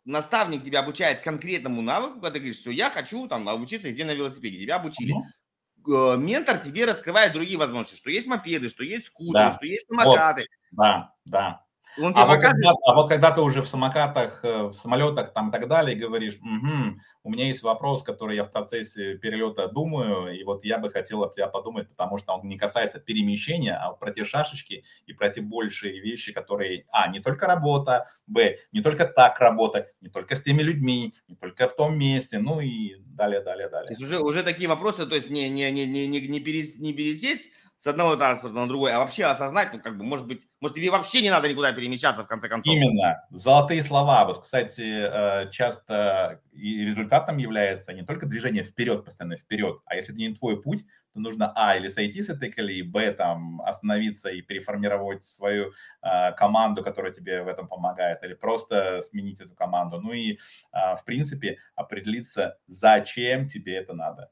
наставник 0.04 0.64
тебя 0.64 0.80
обучает 0.80 1.20
конкретному 1.20 1.82
навыку, 1.82 2.14
когда 2.14 2.32
ты 2.32 2.38
говоришь, 2.38 2.58
что 2.58 2.70
я 2.70 2.90
хочу 2.90 3.26
там 3.28 3.48
обучиться 3.48 3.88
езде 3.88 4.04
на 4.04 4.14
велосипеде, 4.14 4.58
тебя 4.58 4.76
обучили. 4.76 5.14
Uh-huh. 5.14 6.16
Ментор 6.16 6.58
тебе 6.58 6.86
раскрывает 6.86 7.32
другие 7.32 7.58
возможности, 7.58 7.98
что 7.98 8.10
есть 8.10 8.26
мопеды, 8.26 8.68
что 8.68 8.84
есть 8.84 9.06
скутеры, 9.06 9.32
да. 9.32 9.52
что 9.52 9.66
есть 9.66 9.86
самокаты. 9.86 10.46
Вот. 10.72 10.84
Да, 10.84 11.14
да. 11.24 11.63
Он 11.98 12.12
а, 12.16 12.26
вот 12.26 12.40
когда, 12.40 12.70
а 12.70 12.94
вот 12.94 13.08
когда 13.08 13.30
ты 13.30 13.40
уже 13.40 13.62
в 13.62 13.68
самокатах, 13.68 14.44
э, 14.44 14.64
в 14.64 14.72
самолетах 14.72 15.32
там 15.32 15.50
и 15.50 15.52
так 15.52 15.68
далее 15.68 15.96
говоришь, 15.96 16.38
угу, 16.38 16.98
у 17.22 17.30
меня 17.30 17.46
есть 17.46 17.62
вопрос, 17.62 18.02
который 18.02 18.36
я 18.36 18.44
в 18.44 18.50
процессе 18.50 19.16
перелета 19.16 19.68
думаю, 19.68 20.36
и 20.36 20.42
вот 20.44 20.64
я 20.64 20.78
бы 20.78 20.90
хотел 20.90 21.22
об 21.22 21.34
тебя 21.34 21.46
подумать, 21.46 21.88
потому 21.88 22.18
что 22.18 22.34
он 22.34 22.48
не 22.48 22.58
касается 22.58 22.98
перемещения, 22.98 23.74
а 23.76 23.92
про 23.92 24.12
те 24.12 24.24
шашечки 24.24 24.84
и 25.06 25.12
про 25.12 25.28
те 25.28 25.40
большие 25.40 26.00
вещи, 26.00 26.32
которые, 26.32 26.84
а, 26.90 27.08
не 27.08 27.20
только 27.20 27.46
работа, 27.46 28.08
б, 28.26 28.58
не 28.72 28.80
только 28.80 29.06
так 29.06 29.38
работать, 29.38 29.86
не 30.00 30.08
только 30.08 30.36
с 30.36 30.42
теми 30.42 30.62
людьми, 30.62 31.14
не 31.28 31.36
только 31.36 31.68
в 31.68 31.76
том 31.76 31.96
месте, 31.96 32.38
ну 32.38 32.60
и 32.60 32.96
далее, 33.06 33.40
далее, 33.40 33.68
далее. 33.68 33.86
То 33.86 33.92
есть 33.92 34.02
уже, 34.02 34.20
уже 34.20 34.42
такие 34.42 34.68
вопросы, 34.68 35.06
то 35.06 35.14
есть 35.14 35.30
не, 35.30 35.48
не, 35.48 35.70
не, 35.70 35.86
не, 35.86 36.06
не, 36.06 36.20
не, 36.20 36.40
перес, 36.40 36.76
не 36.76 36.92
пересесть 36.92 37.50
с 37.76 37.86
одного 37.86 38.16
транспорта 38.16 38.56
на 38.56 38.68
другой, 38.68 38.92
а 38.92 38.98
вообще 38.98 39.24
осознать, 39.24 39.72
ну, 39.72 39.80
как 39.80 39.98
бы, 39.98 40.04
может 40.04 40.26
быть, 40.26 40.46
может, 40.60 40.76
тебе 40.76 40.90
вообще 40.90 41.20
не 41.22 41.30
надо 41.30 41.48
никуда 41.48 41.72
перемещаться, 41.72 42.24
в 42.24 42.28
конце 42.28 42.48
концов. 42.48 42.74
Именно. 42.74 43.22
Золотые 43.30 43.82
слова. 43.82 44.24
Вот, 44.24 44.42
кстати, 44.42 44.82
э, 44.82 45.50
часто 45.50 46.40
и 46.52 46.84
результатом 46.84 47.38
является 47.38 47.92
не 47.92 48.02
только 48.02 48.26
движение 48.26 48.62
вперед, 48.62 49.04
постоянно 49.04 49.36
вперед, 49.36 49.80
а 49.86 49.96
если 49.96 50.14
это 50.14 50.20
не 50.20 50.34
твой 50.34 50.62
путь, 50.62 50.84
то 51.14 51.20
нужно, 51.20 51.52
а, 51.54 51.76
или 51.76 51.88
сойти 51.88 52.22
с 52.22 52.28
этой 52.28 52.50
колеи, 52.50 52.82
б, 52.82 53.12
там, 53.12 53.60
остановиться 53.62 54.30
и 54.30 54.42
переформировать 54.42 55.24
свою 55.24 55.72
э, 56.02 56.32
команду, 56.32 56.82
которая 56.82 57.12
тебе 57.12 57.42
в 57.42 57.48
этом 57.48 57.68
помогает, 57.68 58.24
или 58.24 58.34
просто 58.34 59.00
сменить 59.02 59.40
эту 59.40 59.54
команду. 59.54 60.00
Ну 60.00 60.12
и, 60.12 60.32
э, 60.72 60.96
в 60.96 61.04
принципе, 61.04 61.58
определиться, 61.76 62.58
зачем 62.66 63.48
тебе 63.48 63.76
это 63.76 63.94
надо. 63.94 64.30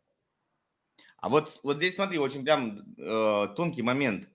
А 1.23 1.29
вот, 1.29 1.61
вот 1.63 1.77
здесь 1.77 1.95
смотри, 1.95 2.19
очень 2.19 2.43
прям 2.43 2.81
э, 2.99 3.49
тонкий 3.55 3.83
момент. 3.83 4.29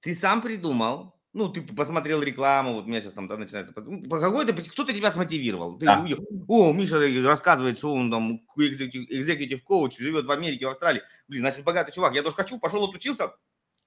Ты 0.00 0.14
сам 0.14 0.40
придумал, 0.40 1.20
ну, 1.32 1.48
ты 1.48 1.60
посмотрел 1.60 2.22
рекламу, 2.22 2.74
вот 2.74 2.84
у 2.84 2.86
меня 2.86 3.00
сейчас 3.00 3.14
там 3.14 3.26
да, 3.26 3.36
начинается, 3.36 3.72
по 3.72 4.20
какой-то, 4.20 4.52
кто-то 4.52 4.92
тебя 4.92 5.10
смотивировал. 5.10 5.76
Ты 5.78 5.86
да. 5.86 6.06
о, 6.46 6.72
Миша 6.72 7.00
рассказывает, 7.24 7.78
что 7.78 7.92
он 7.94 8.12
там 8.12 8.42
экзекутив 8.56 9.64
коуч, 9.64 9.98
живет 9.98 10.24
в 10.24 10.30
Америке, 10.30 10.66
в 10.66 10.70
Австралии. 10.70 11.02
Блин, 11.26 11.42
значит, 11.42 11.64
богатый 11.64 11.90
чувак. 11.90 12.14
Я 12.14 12.22
тоже 12.22 12.36
хочу, 12.36 12.60
пошел 12.60 12.84
отучился, 12.84 13.32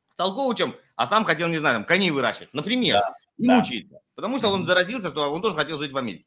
стал 0.10 0.36
коучем, 0.36 0.76
а 0.98 1.08
сам 1.08 1.24
хотел, 1.24 1.48
не 1.48 1.60
знаю, 1.60 1.78
там, 1.78 1.86
коней 1.86 2.12
выращивать, 2.12 2.54
например, 2.54 2.96
да. 2.96 3.16
и 3.38 3.48
да. 3.48 3.58
мучается. 3.58 4.00
Потому 4.16 4.38
что 4.38 4.50
он 4.50 4.68
заразился, 4.68 5.08
что 5.08 5.32
он 5.32 5.41
тоже 5.41 5.56
хотел 5.56 5.80
жить 5.80 5.93
в 5.93 5.98
Америке. 5.98 6.26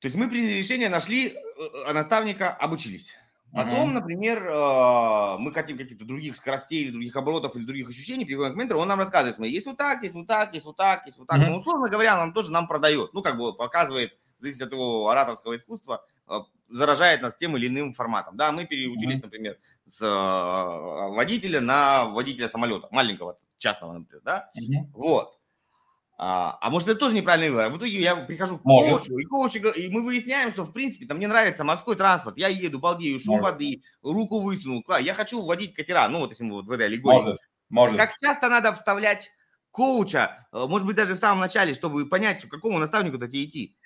То 0.00 0.06
есть 0.06 0.16
мы 0.16 0.28
приняли 0.28 0.54
решение, 0.54 0.88
нашли 0.88 1.28
э, 1.28 1.92
наставника, 1.92 2.50
обучились. 2.50 3.14
Потом, 3.52 3.92
например, 3.92 4.46
а, 4.50 5.36
мы 5.38 5.52
хотим 5.52 5.76
каких-то 5.76 6.04
других 6.04 6.36
скоростей, 6.36 6.84
или 6.84 6.90
других 6.90 7.14
оборотов, 7.16 7.54
или 7.54 7.64
других 7.64 7.88
ощущений, 7.88 8.24
приходим 8.24 8.54
к 8.54 8.56
ментору, 8.56 8.80
он 8.80 8.88
нам 8.88 8.98
рассказывает, 8.98 9.36
смотри, 9.36 9.52
есть 9.52 9.66
вот 9.66 9.76
так, 9.76 10.02
есть 10.02 10.14
вот 10.14 10.26
так, 10.26 10.54
есть 10.54 10.64
вот 10.64 10.76
так, 10.76 11.04
есть 11.06 11.18
вот 11.18 11.26
так. 11.26 11.42
Но, 11.46 11.58
условно 11.58 11.88
говоря, 11.88 12.22
он 12.22 12.32
тоже 12.32 12.50
нам 12.50 12.66
продает, 12.66 13.12
ну, 13.12 13.22
как 13.22 13.36
бы 13.36 13.54
показывает, 13.54 14.18
зависит 14.38 14.62
от 14.62 14.72
его 14.72 15.08
ораторского 15.08 15.56
искусства, 15.56 16.04
а, 16.26 16.44
заражает 16.68 17.20
нас 17.22 17.36
тем 17.36 17.56
или 17.56 17.68
иным 17.68 17.92
форматом. 17.92 18.36
Да, 18.36 18.52
мы 18.52 18.64
переучились, 18.66 19.20
например, 19.22 19.58
с 19.86 20.00
а, 20.02 21.08
водителя 21.08 21.60
на 21.60 22.06
водителя 22.06 22.48
самолета, 22.48 22.88
маленького, 22.90 23.38
частного, 23.58 23.92
например, 23.92 24.22
да, 24.24 24.50
вот. 24.94 25.38
А, 26.24 26.56
а 26.60 26.70
может, 26.70 26.88
это 26.88 27.00
тоже 27.00 27.16
неправильный 27.16 27.50
выбор. 27.50 27.68
В 27.70 27.78
итоге 27.78 28.00
я 28.00 28.14
прихожу 28.14 28.56
к 28.56 28.62
коучу, 28.62 29.18
и, 29.18 29.24
коучу, 29.24 29.58
и 29.58 29.88
мы 29.88 30.04
выясняем, 30.04 30.52
что, 30.52 30.62
в 30.62 30.72
принципе, 30.72 31.04
там 31.04 31.16
мне 31.16 31.26
нравится 31.26 31.64
морской 31.64 31.96
транспорт. 31.96 32.38
Я 32.38 32.46
еду, 32.46 32.78
балдею, 32.78 33.18
шум 33.18 33.38
может. 33.38 33.54
воды, 33.54 33.82
руку 34.02 34.38
вытянул. 34.38 34.84
Я 35.00 35.14
хочу 35.14 35.44
водить 35.44 35.74
катера. 35.74 36.06
Ну, 36.06 36.20
вот 36.20 36.30
если 36.30 36.44
мы 36.44 36.54
вот 36.54 36.66
в 36.66 36.70
этой 36.70 36.86
аллегории. 36.86 37.24
Может. 37.24 37.40
Может. 37.70 37.96
Как 37.96 38.16
часто 38.20 38.48
надо 38.48 38.72
вставлять 38.72 39.32
коуча, 39.72 40.46
э, 40.52 40.64
может 40.68 40.86
быть, 40.86 40.94
даже 40.94 41.14
в 41.14 41.18
самом 41.18 41.40
начале, 41.40 41.74
чтобы 41.74 42.08
понять, 42.08 42.44
к 42.44 42.48
какому 42.48 42.78
наставнику-то 42.78 43.26
тебе 43.26 43.44
идти? 43.44 43.76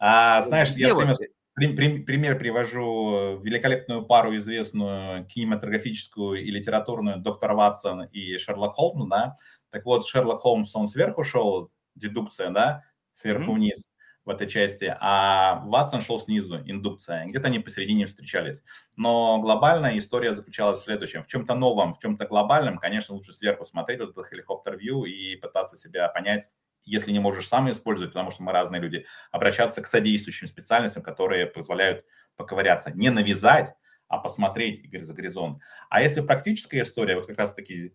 А, 0.00 0.42
знаешь, 0.42 0.72
Где 0.72 0.88
я 0.88 0.94
вот? 0.96 1.16
пример 1.54 2.36
привожу 2.36 3.38
великолепную 3.40 4.04
пару 4.04 4.36
известную 4.36 5.26
кинематографическую 5.26 6.42
и 6.42 6.50
литературную 6.50 7.18
доктор 7.18 7.54
Ватсон 7.54 8.06
и 8.06 8.36
Шерлок 8.38 8.74
Холмс, 8.74 9.08
да. 9.08 9.36
Так 9.70 9.84
вот, 9.84 10.04
Шерлок 10.04 10.40
Холмс, 10.40 10.74
он 10.74 10.88
сверху 10.88 11.22
шел, 11.22 11.70
дедукция, 11.94 12.50
да, 12.50 12.84
сверху 13.14 13.52
mm-hmm. 13.52 13.54
вниз 13.54 13.94
в 14.24 14.30
этой 14.30 14.48
части, 14.48 14.96
а 15.00 15.62
Ватсон 15.66 16.00
шел 16.00 16.18
снизу, 16.18 16.60
индукция. 16.64 17.26
Где-то 17.26 17.48
они 17.48 17.58
посередине 17.58 18.06
встречались. 18.06 18.62
Но 18.96 19.38
глобальная 19.38 19.98
история 19.98 20.34
заключалась 20.34 20.80
в 20.80 20.84
следующем. 20.84 21.22
В 21.22 21.26
чем-то 21.26 21.54
новом, 21.54 21.94
в 21.94 21.98
чем-то 21.98 22.26
глобальном, 22.26 22.78
конечно, 22.78 23.14
лучше 23.14 23.34
сверху 23.34 23.64
смотреть 23.64 24.00
вот 24.00 24.10
этот 24.10 24.26
хеликоптер-вью 24.28 25.04
и 25.04 25.36
пытаться 25.36 25.76
себя 25.76 26.08
понять, 26.08 26.48
если 26.84 27.12
не 27.12 27.18
можешь 27.18 27.48
сам 27.48 27.70
использовать, 27.70 28.12
потому 28.12 28.30
что 28.30 28.42
мы 28.42 28.52
разные 28.52 28.80
люди, 28.80 29.06
обращаться 29.30 29.82
к 29.82 29.86
содействующим 29.86 30.48
специальностям, 30.48 31.02
которые 31.02 31.46
позволяют 31.46 32.04
поковыряться. 32.36 32.90
Не 32.92 33.10
навязать, 33.10 33.74
а 34.08 34.18
посмотреть 34.18 34.86
за 35.04 35.12
горизонт. 35.12 35.60
А 35.90 36.02
если 36.02 36.20
практическая 36.20 36.82
история, 36.82 37.16
вот 37.16 37.26
как 37.26 37.38
раз-таки 37.38 37.94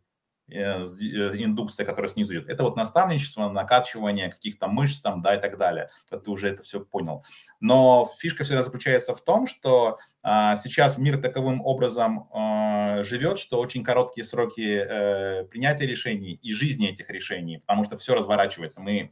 индукция, 0.52 1.86
которая 1.86 2.10
снизу 2.10 2.34
идет. 2.34 2.50
Это 2.50 2.64
вот 2.64 2.76
наставничество, 2.76 3.50
накачивание 3.50 4.30
каких-то 4.30 4.68
мышц 4.68 5.02
там, 5.02 5.22
да, 5.22 5.36
и 5.36 5.42
так 5.42 5.58
далее. 5.58 5.90
Ты 6.10 6.30
уже 6.30 6.48
это 6.48 6.64
все 6.64 6.80
понял. 6.80 7.24
Но 7.60 8.10
фишка 8.18 8.44
всегда 8.44 8.64
заключается 8.64 9.14
в 9.14 9.22
том, 9.22 9.48
что 9.48 10.00
а, 10.22 10.58
сейчас 10.58 10.98
мир 10.98 11.22
таковым 11.22 11.62
образом 11.62 12.30
а, 12.34 13.04
живет, 13.04 13.40
что 13.40 13.60
очень 13.60 13.84
короткие 13.84 14.26
сроки 14.26 14.80
а, 14.80 15.46
принятия 15.46 15.86
решений 15.86 16.34
и 16.34 16.52
жизни 16.52 16.90
этих 16.90 17.10
решений, 17.10 17.60
потому 17.60 17.84
что 17.84 17.98
все 17.98 18.16
разворачивается. 18.16 18.82
Мы 18.82 19.12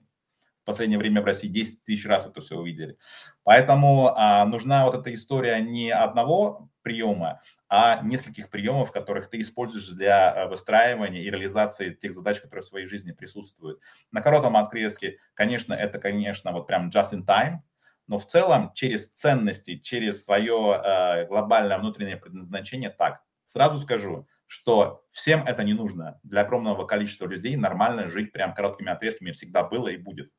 в 0.61 0.65
последнее 0.65 0.99
время 0.99 1.21
в 1.21 1.25
России 1.25 1.47
10 1.47 1.85
тысяч 1.85 2.05
раз 2.05 2.25
это 2.25 2.41
все 2.41 2.57
увидели. 2.57 2.97
Поэтому 3.43 4.13
а, 4.15 4.45
нужна 4.45 4.85
вот 4.85 4.95
эта 4.95 5.13
история 5.13 5.59
не 5.61 5.91
одного 5.91 6.69
приема, 6.81 7.41
а 7.69 8.01
нескольких 8.01 8.49
приемов, 8.49 8.91
которых 8.91 9.29
ты 9.29 9.41
используешь 9.41 9.87
для 9.89 10.33
э, 10.33 10.47
выстраивания 10.47 11.21
и 11.21 11.29
реализации 11.29 11.93
тех 11.93 12.13
задач, 12.13 12.39
которые 12.39 12.63
в 12.63 12.67
своей 12.67 12.87
жизни 12.87 13.11
присутствуют. 13.11 13.81
На 14.11 14.21
коротком 14.21 14.55
отрезке, 14.55 15.19
конечно, 15.33 15.73
это, 15.73 15.99
конечно, 15.99 16.51
вот 16.51 16.67
прям 16.67 16.89
just 16.89 17.11
in 17.11 17.25
time, 17.25 17.59
но 18.07 18.17
в 18.17 18.25
целом 18.25 18.71
через 18.73 19.09
ценности, 19.09 19.77
через 19.77 20.23
свое 20.23 20.81
э, 20.81 21.25
глобальное 21.25 21.77
внутреннее 21.77 22.17
предназначение 22.17 22.89
так. 22.89 23.21
Сразу 23.45 23.79
скажу, 23.79 24.27
что 24.45 25.05
всем 25.09 25.45
это 25.45 25.63
не 25.63 25.73
нужно. 25.73 26.19
Для 26.23 26.41
огромного 26.41 26.85
количества 26.85 27.27
людей 27.27 27.57
нормально 27.57 28.07
жить 28.07 28.31
прям 28.31 28.53
короткими 28.53 28.91
отрезками 28.91 29.31
всегда 29.31 29.63
было 29.63 29.89
и 29.89 29.97
будет. 29.97 30.31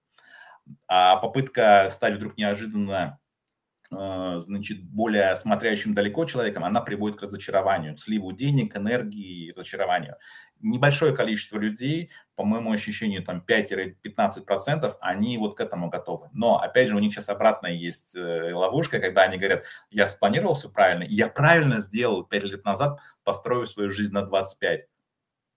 А 0.87 1.17
попытка 1.17 1.89
стать 1.91 2.17
вдруг 2.17 2.37
неожиданно 2.39 3.19
значит, 3.91 4.83
более 4.83 5.35
смотрящим 5.37 5.95
далеко 5.95 6.27
человеком, 6.27 6.65
она 6.65 6.81
приводит 6.81 7.19
к 7.19 7.23
разочарованию, 7.23 7.97
сливу 7.97 8.33
денег, 8.33 8.77
энергии 8.77 9.47
и 9.47 9.53
разочарованию. 9.53 10.17
Небольшое 10.61 11.15
количество 11.15 11.59
людей, 11.59 12.11
по 12.35 12.45
моему 12.45 12.73
ощущению, 12.73 13.25
там 13.25 13.43
5-15%, 13.47 14.93
они 15.01 15.39
вот 15.39 15.57
к 15.57 15.61
этому 15.61 15.89
готовы. 15.89 16.29
Но, 16.33 16.59
опять 16.61 16.89
же, 16.89 16.97
у 16.97 16.99
них 16.99 17.15
сейчас 17.15 17.29
обратная 17.29 17.73
есть 17.73 18.15
э, 18.15 18.53
ловушка, 18.53 19.01
когда 19.01 19.23
они 19.23 19.39
говорят, 19.39 19.65
я 19.91 20.07
спланировал 20.07 20.55
все 20.55 20.69
правильно, 20.69 21.05
я 21.05 21.29
правильно 21.29 21.81
сделал 21.81 22.25
5 22.25 22.43
лет 22.45 22.65
назад, 22.65 23.01
построю 23.25 23.67
свою 23.67 23.91
жизнь 23.91 24.13
на 24.13 24.23
25. 24.23 24.87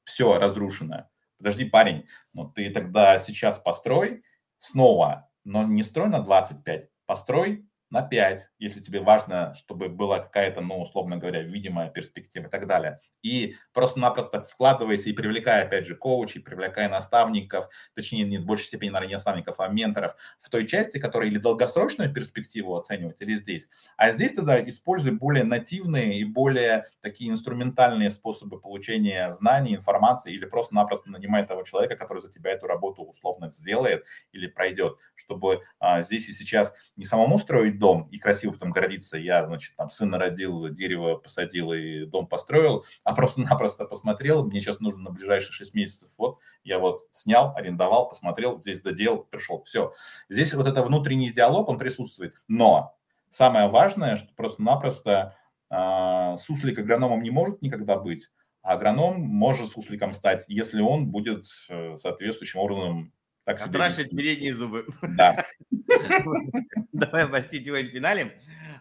Все 0.04 0.40
разрушено. 0.40 1.10
Подожди, 1.38 1.66
парень, 1.66 2.06
ну 2.34 2.48
ты 2.48 2.70
тогда 2.70 3.20
сейчас 3.20 3.60
построй 3.60 4.24
снова, 4.60 5.30
но 5.44 5.64
не 5.64 5.84
строй 5.84 6.08
на 6.08 6.20
25, 6.20 6.90
построй 7.08 7.68
на 7.92 8.02
5, 8.02 8.50
если 8.60 8.80
тебе 8.82 9.02
важно, 9.02 9.54
чтобы 9.56 9.90
была 9.90 10.20
какая-то, 10.20 10.62
ну, 10.62 10.80
условно 10.82 11.18
говоря, 11.18 11.42
видимая 11.44 11.90
перспектива 11.90 12.48
и 12.48 12.50
так 12.50 12.68
далее. 12.68 13.00
И 13.24 13.56
просто-напросто 13.74 14.44
складывайся 14.44 15.10
и 15.10 15.14
привлекая, 15.14 15.64
опять 15.64 15.86
же, 15.86 15.96
коучей, 15.96 16.42
привлекая 16.42 16.90
наставников, 16.90 17.70
точнее, 17.96 18.24
не 18.24 18.38
в 18.38 18.46
большей 18.46 18.68
степени, 18.68 18.90
наверное, 18.90 19.10
не 19.10 19.16
наставников, 19.16 19.60
а 19.60 19.68
менторов 19.68 20.16
в 20.40 20.50
той 20.50 20.68
части, 20.68 21.00
которая 21.00 21.30
или 21.30 21.38
долгосрочную 21.38 22.12
перспективу 22.14 22.76
оценивать, 22.76 23.22
или 23.22 23.36
здесь. 23.36 23.70
А 23.98 24.12
здесь 24.12 24.34
тогда 24.34 24.62
используй 24.62 25.12
более 25.12 25.44
нативные 25.44 26.20
и 26.20 26.24
более 26.24 26.86
такие 27.02 27.32
инструментальные 27.32 28.10
способы 28.10 28.60
получения 28.60 29.32
знаний, 29.34 29.76
информации, 29.76 30.34
или 30.34 30.46
просто-напросто 30.46 31.10
нанимай 31.10 31.46
того 31.46 31.64
человека, 31.64 31.96
который 31.96 32.22
за 32.22 32.30
тебя 32.30 32.52
эту 32.52 32.68
работу 32.68 33.04
условно 33.04 33.52
сделает 33.52 34.06
или 34.32 34.48
пройдет, 34.48 34.98
чтобы 35.16 35.62
а, 35.80 36.02
здесь 36.02 36.30
и 36.30 36.34
сейчас 36.34 36.74
не 36.96 37.06
самому 37.06 37.38
строить 37.38 37.80
дом 37.80 38.08
и 38.12 38.18
красиво 38.18 38.54
потом 38.54 38.72
гордиться, 38.72 39.18
я, 39.18 39.46
значит, 39.46 39.76
там 39.76 39.90
сына 39.90 40.18
родил, 40.18 40.70
дерево 40.70 41.16
посадил 41.16 41.74
и 41.74 42.06
дом 42.06 42.28
построил, 42.28 42.86
а 43.04 43.11
просто-напросто 43.14 43.86
посмотрел, 43.86 44.46
мне 44.46 44.62
сейчас 44.62 44.80
нужно 44.80 45.04
на 45.04 45.10
ближайшие 45.12 45.52
6 45.52 45.74
месяцев, 45.74 46.10
вот, 46.18 46.40
я 46.64 46.80
вот 46.80 47.08
снял, 47.12 47.56
арендовал, 47.56 48.10
посмотрел, 48.10 48.60
здесь 48.60 48.82
доделал, 48.82 49.24
пришел, 49.24 49.64
все. 49.64 49.94
Здесь 50.30 50.54
вот 50.54 50.68
это 50.68 50.84
внутренний 50.84 51.32
диалог, 51.32 51.70
он 51.70 51.78
присутствует, 51.78 52.36
но 52.48 52.98
самое 53.30 53.68
важное, 53.68 54.16
что 54.16 54.34
просто-напросто 54.36 55.36
э, 55.70 56.36
суслик 56.40 56.80
агрономом 56.80 57.24
не 57.24 57.32
может 57.32 57.62
никогда 57.62 57.98
быть, 57.98 58.30
А 58.62 58.74
агроном 58.74 59.22
может 59.22 59.70
сусликом 59.70 60.14
стать, 60.14 60.46
если 60.48 60.82
он 60.82 61.08
будет 61.08 61.46
э, 61.70 61.98
соответствующим 61.98 62.60
органом 62.60 63.14
так 63.44 63.60
себе. 63.60 63.70
Отращивать 63.72 64.12
передние 64.12 64.56
зубы. 64.56 64.86
Да. 65.02 65.46
Давай 66.92 67.28
почти 67.28 67.64
сегодня 67.64 67.90
финалем. 67.90 68.32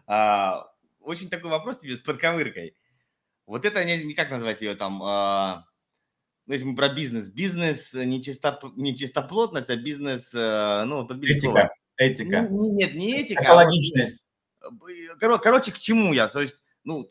А, 0.07 0.71
очень 1.01 1.31
такой 1.31 1.51
вопрос 1.51 1.79
тебе 1.79 1.97
с 1.97 2.01
подковыркой. 2.01 2.77
Вот 3.51 3.65
это, 3.65 3.85
не, 3.85 4.15
как 4.15 4.31
назвать 4.31 4.61
ее 4.61 4.77
там, 4.77 5.03
а, 5.03 5.67
ну, 6.47 6.53
если 6.53 6.67
мы 6.67 6.77
про 6.77 6.89
бизнес. 6.89 7.29
Бизнес 7.29 7.93
не, 7.93 8.23
чистоп, 8.23 8.77
не 8.77 8.97
чистоплотность, 8.97 9.69
а 9.71 9.75
бизнес, 9.77 10.33
э, 10.33 10.85
ну, 10.85 11.05
Этика. 11.05 11.69
Этика. 11.97 12.43
Ну, 12.49 12.73
нет, 12.73 12.95
не 12.95 13.21
этика. 13.21 13.41
А 13.41 13.45
Экологичность. 13.47 14.25
А, 14.61 15.39
короче, 15.39 15.73
к 15.73 15.81
чему 15.81 16.13
я? 16.13 16.29
То 16.29 16.41
есть, 16.41 16.59
ну, 16.85 17.11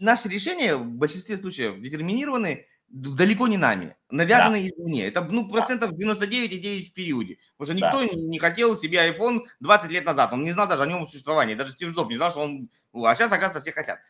наши 0.00 0.28
решения 0.28 0.74
в 0.74 0.84
большинстве 0.84 1.36
случаев 1.36 1.80
детерминированы 1.80 2.66
далеко 2.88 3.46
не 3.46 3.56
нами, 3.56 3.94
навязаны 4.10 4.60
да. 4.60 4.68
извне. 4.68 5.06
Это 5.06 5.22
ну, 5.22 5.48
процентов 5.48 5.92
99,9 5.92 6.82
в 6.82 6.92
периоде. 6.92 7.38
Потому 7.56 7.78
что 7.78 7.86
никто 7.86 8.00
да. 8.00 8.20
не 8.20 8.40
хотел 8.40 8.76
себе 8.76 9.08
iPhone 9.08 9.42
20 9.60 9.92
лет 9.92 10.04
назад. 10.04 10.32
Он 10.32 10.42
не 10.42 10.50
знал 10.50 10.66
даже 10.66 10.82
о 10.82 10.86
нем 10.86 11.06
существовании. 11.06 11.54
Даже 11.54 11.70
Стив 11.70 11.94
Джобс 11.94 12.10
не 12.10 12.16
знал, 12.16 12.32
что 12.32 12.40
он... 12.40 12.68
А 12.92 13.14
сейчас, 13.14 13.30
оказывается, 13.30 13.60
все 13.60 13.70
хотят. 13.70 14.00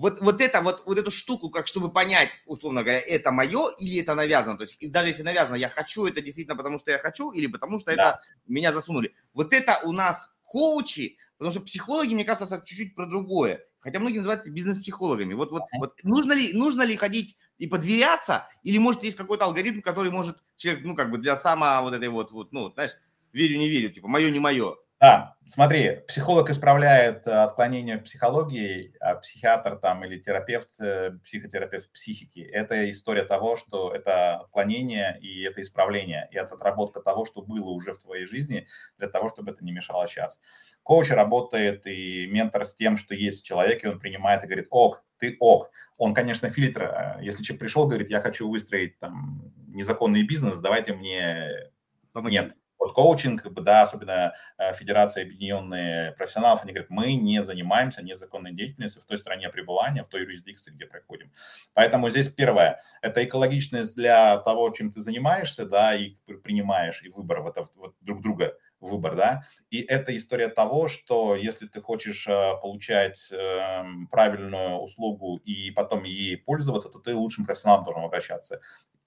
Вот, 0.00 0.18
вот, 0.22 0.40
это, 0.40 0.62
вот, 0.62 0.82
вот 0.86 0.98
эту 0.98 1.10
штуку, 1.10 1.50
как 1.50 1.66
чтобы 1.66 1.92
понять, 1.92 2.30
условно 2.46 2.82
говоря, 2.82 3.00
это 3.00 3.32
мое 3.32 3.68
или 3.78 4.00
это 4.00 4.14
навязано. 4.14 4.56
То 4.56 4.62
есть 4.62 4.78
даже 4.90 5.08
если 5.08 5.22
навязано, 5.22 5.56
я 5.56 5.68
хочу 5.68 6.06
это 6.06 6.22
действительно 6.22 6.56
потому, 6.56 6.78
что 6.78 6.90
я 6.90 6.98
хочу, 6.98 7.32
или 7.32 7.46
потому 7.46 7.78
что 7.78 7.94
да. 7.94 8.12
это 8.12 8.20
меня 8.46 8.72
засунули. 8.72 9.14
Вот 9.34 9.52
это 9.52 9.78
у 9.84 9.92
нас 9.92 10.34
коучи, 10.42 11.18
потому 11.36 11.50
что 11.50 11.60
психологи, 11.60 12.14
мне 12.14 12.24
кажется, 12.24 12.62
чуть-чуть 12.64 12.94
про 12.94 13.04
другое. 13.04 13.62
Хотя 13.80 13.98
многие 13.98 14.18
называются 14.18 14.48
бизнес-психологами. 14.48 15.34
Вот, 15.34 15.50
вот, 15.50 15.64
вот 15.78 16.02
нужно, 16.02 16.32
ли, 16.32 16.54
нужно 16.54 16.80
ли 16.80 16.96
ходить 16.96 17.36
и 17.58 17.66
подверяться, 17.66 18.48
или 18.62 18.78
может 18.78 19.02
есть 19.02 19.18
какой-то 19.18 19.44
алгоритм, 19.44 19.82
который 19.82 20.10
может 20.10 20.38
человек, 20.56 20.82
ну, 20.82 20.96
как 20.96 21.10
бы 21.10 21.18
для 21.18 21.36
само 21.36 21.82
вот 21.82 21.92
этой 21.92 22.08
вот, 22.08 22.32
вот 22.32 22.52
ну, 22.52 22.72
знаешь, 22.72 22.92
верю, 23.34 23.58
не 23.58 23.68
верю, 23.68 23.92
типа, 23.92 24.08
мое, 24.08 24.30
не 24.30 24.40
мое. 24.40 24.78
Да, 25.00 25.34
смотри, 25.48 26.02
психолог 26.06 26.50
исправляет 26.50 27.26
э, 27.26 27.30
отклонение 27.30 27.96
в 27.96 28.04
психологии, 28.04 28.94
а 29.00 29.14
психиатр 29.14 29.76
там 29.76 30.04
или 30.04 30.18
терапевт, 30.18 30.78
э, 30.78 31.12
психотерапевт 31.24 31.86
в 31.86 31.92
психике– 31.92 32.42
это 32.52 32.90
история 32.90 33.22
того, 33.22 33.56
что 33.56 33.94
это 33.94 34.36
отклонение 34.40 35.18
и 35.22 35.40
это 35.42 35.62
исправление, 35.62 36.28
и 36.30 36.36
это 36.36 36.54
отработка 36.54 37.00
того, 37.00 37.24
что 37.24 37.40
было 37.40 37.70
уже 37.70 37.94
в 37.94 37.98
твоей 37.98 38.26
жизни, 38.26 38.66
для 38.98 39.08
того, 39.08 39.30
чтобы 39.30 39.52
это 39.52 39.64
не 39.64 39.72
мешало 39.72 40.06
сейчас. 40.06 40.38
Коуч 40.82 41.08
работает 41.12 41.86
и 41.86 42.26
ментор 42.26 42.66
с 42.66 42.74
тем, 42.74 42.98
что 42.98 43.14
есть 43.14 43.40
в 43.40 43.46
человеке, 43.46 43.88
он 43.88 44.00
принимает 44.00 44.44
и 44.44 44.48
говорит, 44.48 44.66
ок, 44.68 45.02
ты 45.16 45.34
ок. 45.40 45.70
Он, 45.96 46.12
конечно, 46.12 46.50
фильтр, 46.50 46.82
э, 46.82 47.24
если 47.24 47.42
человек 47.42 47.60
пришел, 47.60 47.86
говорит, 47.86 48.10
я 48.10 48.20
хочу 48.20 48.50
выстроить 48.50 48.98
там 48.98 49.50
незаконный 49.68 50.24
бизнес, 50.24 50.58
давайте 50.58 50.92
мне... 50.92 51.70
Нет, 52.14 52.54
вот 52.80 52.94
коучинг, 52.94 53.46
да, 53.62 53.82
особенно 53.82 54.34
э, 54.58 54.72
Федерация 54.74 55.22
Объединенных 55.24 56.16
Профессионалов, 56.16 56.62
они 56.62 56.72
говорят, 56.72 56.90
мы 56.90 57.14
не 57.14 57.44
занимаемся 57.44 58.02
незаконной 58.02 58.52
деятельностью 58.52 59.02
в 59.02 59.04
той 59.04 59.18
стране 59.18 59.50
пребывания, 59.50 60.02
в 60.02 60.08
той 60.08 60.22
юрисдикции, 60.22 60.72
где 60.72 60.86
проходим. 60.86 61.30
Поэтому 61.74 62.08
здесь 62.08 62.28
первое, 62.28 62.80
это 63.02 63.22
экологичность 63.22 63.94
для 63.94 64.38
того, 64.38 64.70
чем 64.70 64.90
ты 64.90 65.02
занимаешься, 65.02 65.66
да, 65.66 65.94
и 65.94 66.14
принимаешь, 66.42 67.02
и 67.02 67.10
выбор 67.10 67.40
в 67.42 67.48
это 67.48 67.66
вот, 67.76 67.94
друг 68.00 68.22
друга 68.22 68.56
выбор, 68.80 69.14
да, 69.14 69.42
и 69.70 69.82
это 69.82 70.16
история 70.16 70.48
того, 70.48 70.88
что 70.88 71.36
если 71.36 71.66
ты 71.66 71.82
хочешь 71.82 72.26
э, 72.26 72.54
получать 72.62 73.28
эм, 73.30 74.08
правильную 74.08 74.78
услугу 74.78 75.36
и 75.44 75.70
потом 75.70 76.04
ей 76.04 76.38
пользоваться, 76.38 76.88
то 76.88 76.98
ты 76.98 77.14
лучшим 77.14 77.44
профессионалом 77.44 77.84
должен 77.84 78.04
обращаться. 78.04 78.60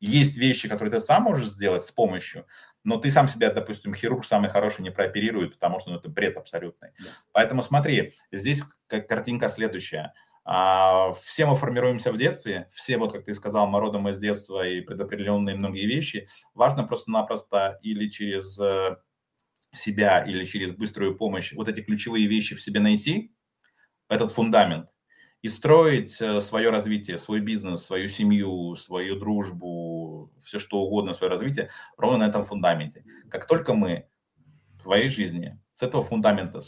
Есть 0.05 0.35
вещи, 0.35 0.67
которые 0.67 0.91
ты 0.91 0.99
сам 0.99 1.23
можешь 1.23 1.47
сделать 1.47 1.81
с 1.85 1.91
помощью, 1.93 2.45
но 2.83 2.97
ты 2.97 3.09
сам 3.09 3.29
себя, 3.29 3.53
допустим, 3.53 3.95
хирург 3.95 4.25
самый 4.25 4.49
хороший 4.49 4.81
не 4.81 4.89
прооперирует, 4.89 5.53
потому 5.53 5.79
что 5.79 5.91
ну, 5.91 5.95
это 5.95 6.09
бред 6.09 6.35
абсолютный. 6.35 6.89
Да. 6.99 7.09
Поэтому 7.31 7.63
смотри, 7.63 8.13
здесь 8.29 8.63
картинка 8.87 9.47
следующая. 9.47 10.13
А, 10.43 11.13
все 11.13 11.45
мы 11.45 11.55
формируемся 11.55 12.11
в 12.11 12.17
детстве, 12.17 12.67
все, 12.69 12.97
вот 12.97 13.13
как 13.13 13.23
ты 13.23 13.33
сказал, 13.33 13.65
мы 13.65 13.79
родом 13.79 14.09
из 14.09 14.19
детства 14.19 14.67
и 14.67 14.81
предопределенные 14.81 15.55
многие 15.55 15.85
вещи. 15.85 16.27
Важно 16.53 16.83
просто-напросто 16.83 17.79
или 17.81 18.09
через 18.09 18.59
э, 18.59 18.97
себя, 19.73 20.19
или 20.19 20.43
через 20.43 20.73
быструю 20.73 21.15
помощь 21.15 21.53
вот 21.53 21.69
эти 21.69 21.79
ключевые 21.79 22.27
вещи 22.27 22.55
в 22.55 22.61
себе 22.61 22.81
найти, 22.81 23.33
этот 24.09 24.33
фундамент, 24.33 24.89
и 25.43 25.49
строить 25.49 26.21
э, 26.21 26.39
свое 26.41 26.69
развитие, 26.69 27.19
свой 27.19 27.41
бизнес, 27.41 27.83
свою 27.83 28.07
семью, 28.07 28.77
свою 28.77 29.19
дружбу, 29.19 30.31
все 30.41 30.57
что 30.57 30.79
угодно, 30.79 31.13
свое 31.13 31.29
развитие 31.29 31.69
ровно 31.97 32.19
на 32.19 32.29
этом 32.29 32.43
фундаменте. 32.43 33.03
Как 33.29 33.45
только 33.45 33.73
мы 33.73 34.07
в 34.79 34.83
своей 34.83 35.09
жизни 35.09 35.59
с 35.73 35.83
этого 35.83 36.01
фундамента 36.01 36.61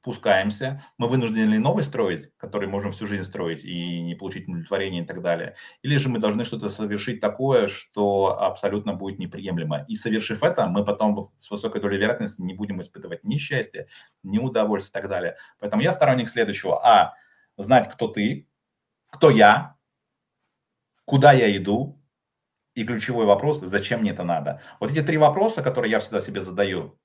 спускаемся, 0.00 0.82
мы 0.98 1.06
вынуждены 1.06 1.52
ли 1.52 1.58
новый 1.58 1.84
строить, 1.84 2.36
который 2.36 2.68
можем 2.68 2.90
всю 2.90 3.06
жизнь 3.06 3.22
строить 3.22 3.64
и 3.64 4.02
не 4.02 4.16
получить 4.16 4.48
удовлетворение 4.48 5.04
и 5.04 5.06
так 5.06 5.22
далее, 5.22 5.54
или 5.82 5.96
же 5.98 6.08
мы 6.08 6.18
должны 6.18 6.44
что-то 6.44 6.68
совершить 6.68 7.20
такое, 7.20 7.68
что 7.68 8.42
абсолютно 8.42 8.94
будет 8.94 9.20
неприемлемо. 9.20 9.84
И 9.86 9.94
совершив 9.94 10.42
это, 10.42 10.66
мы 10.66 10.84
потом 10.84 11.32
с 11.38 11.48
высокой 11.48 11.80
долей 11.80 11.98
вероятности 11.98 12.42
не 12.42 12.54
будем 12.54 12.80
испытывать 12.80 13.22
ни 13.22 13.36
счастья, 13.38 13.86
ни 14.24 14.38
удовольствия 14.38 14.98
и 14.98 15.00
так 15.00 15.08
далее. 15.08 15.36
Поэтому 15.60 15.80
я 15.80 15.92
сторонник 15.92 16.28
следующего. 16.28 16.84
А 16.84 17.14
знать, 17.56 17.92
кто 17.92 18.08
ты, 18.08 18.48
кто 19.10 19.30
я, 19.30 19.76
куда 21.04 21.32
я 21.32 21.54
иду, 21.56 22.02
и 22.74 22.84
ключевой 22.84 23.26
вопрос, 23.26 23.60
зачем 23.60 24.00
мне 24.00 24.12
это 24.12 24.24
надо. 24.24 24.62
Вот 24.80 24.90
эти 24.90 25.02
три 25.02 25.18
вопроса, 25.18 25.62
которые 25.62 25.90
я 25.90 26.00
всегда 26.00 26.20
себе 26.20 26.42
задаю, 26.42 26.98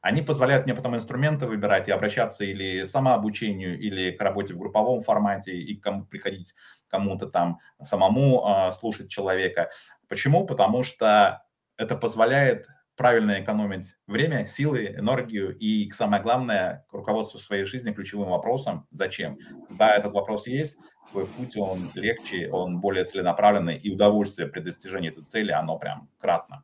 они 0.00 0.22
позволяют 0.22 0.64
мне 0.64 0.74
потом 0.74 0.96
инструменты 0.96 1.46
выбирать 1.46 1.88
и 1.88 1.92
обращаться 1.92 2.44
или 2.44 2.84
самообучению, 2.84 3.78
или 3.78 4.12
к 4.12 4.22
работе 4.22 4.54
в 4.54 4.58
групповом 4.58 5.02
формате, 5.02 5.52
и 5.52 5.76
кому 5.76 6.06
приходить 6.06 6.54
кому-то 6.88 7.26
там 7.26 7.60
самому 7.82 8.42
э, 8.46 8.72
слушать 8.72 9.10
человека. 9.10 9.70
Почему? 10.08 10.46
Потому 10.46 10.82
что 10.84 11.44
это 11.76 11.96
позволяет 11.96 12.66
правильно 13.00 13.40
экономить 13.40 13.96
время, 14.06 14.44
силы, 14.44 14.94
энергию 14.98 15.56
и, 15.56 15.90
самое 15.90 16.22
главное, 16.22 16.84
руководство 16.92 17.38
своей 17.38 17.64
жизни 17.64 17.92
ключевым 17.92 18.28
вопросом 18.28 18.86
«Зачем?». 18.90 19.38
Да, 19.70 19.96
этот 19.96 20.12
вопрос 20.12 20.46
есть, 20.46 20.76
твой 21.10 21.26
путь, 21.26 21.56
он 21.56 21.90
легче, 21.94 22.50
он 22.52 22.78
более 22.78 23.04
целенаправленный, 23.04 23.78
и 23.78 23.90
удовольствие 23.90 24.48
при 24.48 24.60
достижении 24.60 25.08
этой 25.08 25.24
цели, 25.24 25.50
оно 25.50 25.78
прям 25.78 26.10
кратно. 26.18 26.62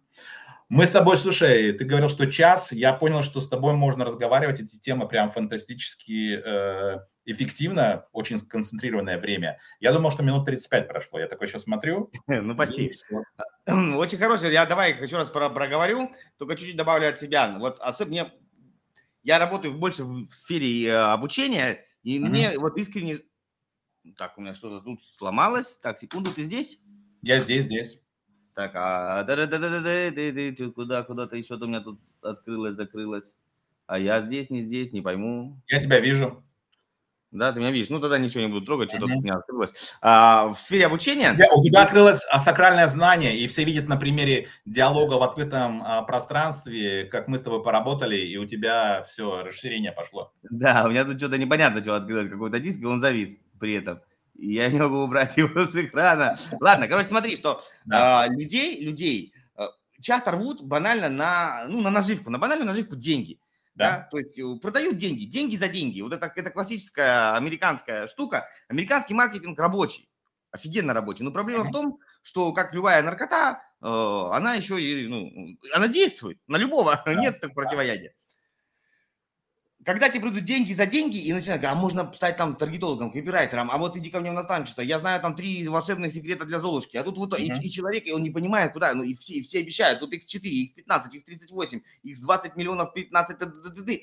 Мы 0.69 0.87
с 0.87 0.91
тобой, 0.91 1.17
слушай, 1.17 1.73
ты 1.73 1.85
говорил, 1.85 2.09
что 2.09 2.31
час, 2.31 2.73
я 2.73 2.93
понял, 2.93 3.23
что 3.23 3.41
с 3.41 3.49
тобой 3.49 3.75
можно 3.75 4.05
разговаривать, 4.05 4.61
эти 4.61 4.77
темы 4.79 5.07
прям 5.07 5.29
фантастически 5.29 6.43
э, 6.45 6.99
эффективно, 7.25 8.07
очень 8.11 8.39
сконцентрированное 8.39 9.19
время. 9.19 9.61
Я 9.79 9.93
думал, 9.93 10.11
что 10.11 10.25
минут 10.25 10.45
35 10.45 10.89
прошло, 10.89 11.21
я 11.21 11.29
такой 11.29 11.47
сейчас 11.47 11.63
смотрю. 11.63 12.11
Ну, 12.27 12.57
почти. 12.57 12.93
Очень 13.67 14.19
хороший. 14.19 14.53
Я 14.53 14.67
давай 14.67 15.01
еще 15.01 15.17
раз 15.17 15.31
про 15.31 15.51
проговорю, 15.51 16.13
только 16.37 16.57
чуть-чуть 16.57 16.77
добавлю 16.77 17.09
от 17.09 17.19
себя. 17.19 17.57
Вот 17.61 17.79
особенно 17.79 18.33
я 19.23 19.39
работаю 19.39 19.75
больше 19.75 20.03
в 20.03 20.29
сфере 20.31 20.87
э, 20.87 20.97
обучения, 20.97 21.85
и 22.03 22.19
мне 22.19 22.59
вот 22.59 22.77
искренне... 22.77 23.19
Так, 24.17 24.39
у 24.39 24.41
меня 24.41 24.55
что-то 24.55 24.85
тут 24.85 25.05
сломалось. 25.17 25.79
Так, 25.79 25.99
секунду, 25.99 26.33
ты 26.33 26.43
здесь? 26.45 26.79
Я 27.23 27.41
здесь, 27.41 27.65
здесь. 27.65 28.01
Так, 28.57 28.73
а 28.75 29.23
да 29.25 29.37
да 29.37 29.47
да 29.47 29.59
да 29.59 29.69
да 29.69 30.11
да 30.11 30.71
куда 30.71 31.03
куда-то 31.03 31.37
еще-то 31.37 31.67
у 31.67 31.69
меня 31.69 31.83
тут 31.83 32.01
открылось, 32.23 32.75
закрылось. 32.75 33.35
А 33.87 33.99
я 33.99 34.23
здесь, 34.23 34.49
не 34.49 34.63
здесь, 34.63 34.93
не 34.93 35.03
пойму. 35.03 35.61
Я 35.69 35.79
тебя 35.79 36.01
вижу. 36.01 36.43
Да, 37.33 37.53
ты 37.53 37.61
меня 37.61 37.71
видишь. 37.71 37.91
Ну, 37.91 38.01
тогда 38.01 38.17
ничего 38.17 38.45
не 38.45 38.49
буду 38.49 38.65
трогать, 38.65 38.89
что-то 38.89 39.05
у 39.05 39.21
меня 39.21 39.35
открылось. 39.35 39.73
А, 40.01 40.49
в 40.49 40.59
сфере 40.59 40.87
обучения... 40.87 41.35
Я, 41.37 41.53
у 41.53 41.63
тебя 41.63 41.83
открылось 41.83 42.23
а, 42.31 42.39
сакральное 42.39 42.87
знание, 42.87 43.37
и 43.37 43.47
все 43.47 43.63
видят 43.63 43.89
на 43.89 43.99
примере 43.99 44.49
диалога 44.65 45.15
в 45.15 45.23
открытом 45.23 45.83
а, 45.85 46.01
пространстве, 46.03 47.05
как 47.05 47.29
мы 47.29 47.37
с 47.37 47.43
тобой 47.43 47.63
поработали, 47.63 48.17
и 48.17 48.39
у 48.39 48.47
тебя 48.47 49.05
все, 49.07 49.43
расширение 49.43 49.93
пошло. 49.93 50.33
Да, 50.45 50.85
у 50.87 50.91
меня 50.91 51.05
тут 51.05 51.19
что-то 51.19 51.37
непонятно, 51.37 51.83
что 51.83 51.97
открылось, 51.97 52.31
какой-то 52.31 52.59
диск, 52.59 52.81
и 52.81 52.87
он 52.87 53.03
завис 53.03 53.37
при 53.61 53.75
этом. 53.75 54.01
И 54.39 54.55
я 54.55 54.71
не 54.71 54.79
могу 54.79 54.99
убрать 54.99 55.37
его 55.37 55.61
с 55.63 55.75
экрана. 55.75 56.39
Ладно, 56.61 56.89
короче, 56.89 57.09
смотри, 57.09 57.37
что 57.37 57.63
да. 57.85 58.23
а, 58.23 58.29
людей, 58.29 58.83
людей 58.83 59.33
а, 59.55 59.69
часто 60.01 60.33
рвут 60.33 60.63
банально 60.63 61.09
на, 61.09 61.65
ну, 61.69 61.81
на 61.81 61.91
наживку, 61.91 62.31
на 62.31 62.39
банальную 62.39 62.67
наживку 62.67 62.97
деньги. 62.97 63.41
Да. 63.75 63.91
да, 63.91 64.09
то 64.11 64.19
есть 64.19 64.39
э, 64.39 64.57
продают 64.63 64.97
деньги, 64.97 65.27
деньги 65.27 65.57
за 65.57 65.69
деньги. 65.69 66.01
Вот 66.01 66.13
это, 66.15 66.33
это 66.35 66.51
классическая 66.51 67.37
американская 67.37 68.07
штука. 68.09 68.49
Американский 68.69 69.13
маркетинг 69.13 69.59
рабочий, 69.59 70.09
офигенно 70.51 70.95
рабочий. 70.95 71.25
Но 71.25 71.31
проблема 71.31 71.65
в 71.65 71.73
том, 71.73 71.99
что 72.23 72.55
как 72.55 72.73
любая 72.73 73.03
наркота, 73.03 73.63
э, 73.83 73.87
она 73.87 74.55
еще 74.55 74.81
и, 74.81 75.07
ну, 75.07 75.59
она 75.75 75.89
действует 75.89 76.41
на 76.47 76.57
любого, 76.57 77.03
да. 77.05 77.15
нет 77.15 77.39
так 77.41 77.53
противоядия. 77.53 78.15
Когда 79.87 80.09
тебе 80.09 80.23
придут 80.23 80.45
деньги 80.45 80.73
за 80.73 80.85
деньги 80.85 81.17
и 81.17 81.33
начинают, 81.33 81.65
а 81.65 81.77
можно 81.77 82.13
стать 82.13 82.37
там 82.37 82.57
таргетологом, 82.57 83.13
копирайтером, 83.13 83.71
а 83.71 83.79
вот 83.79 83.97
иди 83.97 84.11
ко 84.11 84.19
мне 84.19 84.33
в 84.33 84.35
наставничество, 84.35 84.83
я 84.83 84.99
знаю 84.99 85.23
там 85.23 85.37
три 85.37 85.67
волшебных 85.69 86.13
секрета 86.13 86.45
для 86.45 86.59
Золушки, 86.59 86.97
а 86.97 87.05
тут 87.05 87.17
вот 87.17 87.39
uh-huh. 87.39 87.61
и, 87.63 87.67
и 87.67 87.71
человек, 87.71 88.05
и 88.05 88.11
он 88.11 88.25
не 88.25 88.31
понимает, 88.31 88.73
куда, 88.73 88.93
ну 88.95 89.05
и 89.05 89.15
все, 89.15 89.35
и 89.35 89.43
все 89.43 89.61
обещают, 89.61 90.01
тут 90.01 90.13
x4, 90.13 90.43
x15, 90.43 91.05
x38, 91.15 91.83
x20 92.05 92.53
миллионов, 92.57 92.95
15, 92.95 93.39
т 93.39 93.45
-т 93.45 93.85
-т 93.87 94.03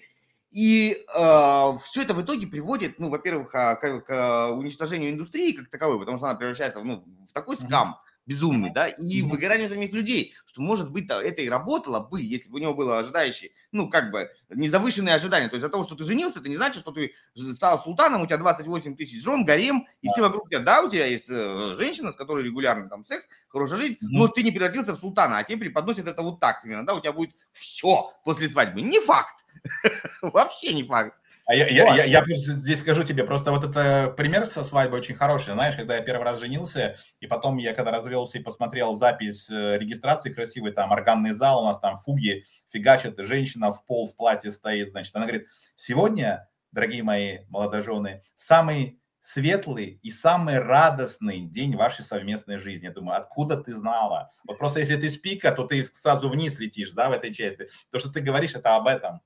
и 0.51 1.03
э, 1.13 1.77
все 1.81 2.03
это 2.03 2.13
в 2.13 2.21
итоге 2.21 2.47
приводит, 2.47 2.99
ну, 2.99 3.09
во-первых, 3.09 3.51
к, 3.51 3.75
к 3.75 4.51
уничтожению 4.51 5.09
индустрии 5.09 5.51
как 5.51 5.69
таковой, 5.69 5.99
потому 5.99 6.15
что 6.15 6.27
она 6.27 6.36
превращается 6.36 6.79
ну, 6.79 7.03
в 7.27 7.34
такой 7.34 7.57
скам, 7.57 7.99
безумный, 8.26 8.71
да, 8.71 8.88
и 8.88 9.21
выгорание 9.21 9.67
самих 9.67 9.91
людей, 9.91 10.34
что, 10.45 10.61
может 10.61 10.91
быть, 10.91 11.09
это 11.09 11.41
и 11.41 11.49
работало 11.49 11.99
бы, 11.99 12.21
если 12.21 12.49
бы 12.49 12.57
у 12.57 12.61
него 12.61 12.74
было 12.74 12.99
ожидающее, 12.99 13.51
ну, 13.71 13.89
как 13.89 14.11
бы, 14.11 14.30
незавышенные 14.49 15.15
ожидания. 15.15 15.49
То 15.49 15.55
есть 15.55 15.63
за 15.63 15.69
того, 15.69 15.84
что 15.84 15.95
ты 15.95 16.03
женился, 16.03 16.39
это 16.39 16.49
не 16.49 16.55
значит, 16.55 16.82
что 16.82 16.91
ты 16.91 17.13
стал 17.55 17.82
султаном, 17.84 18.21
у 18.21 18.26
тебя 18.26 18.38
28 18.38 18.95
тысяч 18.95 19.21
жен, 19.21 19.45
гарем, 19.45 19.88
и 20.01 20.07
все 20.07 20.21
вокруг 20.21 20.49
тебя, 20.49 20.59
да, 20.59 20.82
у 20.82 20.89
тебя 20.89 21.05
есть 21.05 21.30
э, 21.30 21.76
женщина, 21.78 22.11
с 22.11 22.15
которой 22.15 22.43
регулярно 22.43 22.89
там 22.89 23.05
секс, 23.05 23.28
хорошая 23.49 23.80
жизнь, 23.80 23.97
но 24.01 24.28
ты 24.28 24.43
не 24.43 24.51
превратился 24.51 24.93
в 24.93 24.99
султана, 24.99 25.38
а 25.38 25.43
тебе 25.43 25.57
преподносят 25.57 26.07
это 26.07 26.21
вот 26.21 26.39
так 26.39 26.61
примерно, 26.61 26.86
да, 26.86 26.95
у 26.95 27.01
тебя 27.01 27.13
будет 27.13 27.36
все 27.51 28.13
после 28.24 28.47
свадьбы. 28.47 28.82
Не 28.82 28.99
факт. 28.99 29.36
Вообще 30.21 30.74
не 30.74 30.84
факт. 30.84 31.17
А 31.46 31.56
я, 31.56 31.68
я, 31.68 32.06
я, 32.06 32.06
я 32.06 32.24
здесь 32.26 32.80
скажу 32.80 33.04
тебе, 33.04 33.26
просто 33.26 33.52
вот 33.52 33.66
это 33.66 34.14
пример 34.16 34.46
со 34.46 34.64
свадьбой 34.64 35.00
очень 35.00 35.16
хороший. 35.16 35.54
Знаешь, 35.54 35.76
когда 35.76 35.98
я 35.98 36.02
первый 36.02 36.24
раз 36.24 36.39
женился, 36.39 36.96
и 37.20 37.28
потом 37.28 37.58
я 37.58 37.74
когда 37.74 37.91
развелся 37.91 38.38
и 38.38 38.41
посмотрел 38.41 38.96
запись 38.96 39.50
э, 39.50 39.78
регистрации 39.78 40.32
красивой, 40.32 40.72
там 40.72 40.91
органный 40.91 41.34
зал, 41.34 41.64
у 41.64 41.66
нас 41.66 41.80
там 41.80 41.98
фуги 41.98 42.46
фигачат, 42.70 43.20
женщина 43.20 43.74
в 43.74 43.86
пол 43.86 44.08
в 44.08 44.16
платье 44.16 44.54
стоит, 44.54 44.89
значит, 44.89 45.14
она 45.16 45.26
говорит, 45.26 45.48
сегодня, 45.76 46.50
дорогие 46.72 47.04
мои 47.04 47.39
молодожены, 47.50 48.24
самый 48.36 49.02
светлый 49.20 50.00
и 50.02 50.12
самый 50.12 50.60
радостный 50.60 51.41
день 51.41 51.76
вашей 51.76 52.04
совместной 52.04 52.58
жизни. 52.58 52.86
Я 52.86 52.91
думаю, 52.91 53.18
откуда 53.18 53.58
ты 53.58 53.74
знала? 53.74 54.32
Вот 54.46 54.58
просто 54.58 54.80
если 54.80 54.96
ты 54.96 55.10
с 55.10 55.18
пика, 55.18 55.52
то 55.52 55.66
ты 55.66 55.84
сразу 55.84 56.30
вниз 56.30 56.58
летишь, 56.60 56.91
да, 56.91 57.10
в 57.10 57.14
этой 57.14 57.34
части. 57.34 57.70
То, 57.89 58.00
что 58.00 58.10
ты 58.10 58.22
говоришь, 58.22 58.54
это 58.54 58.76
об 58.76 58.88
этом. 58.88 59.22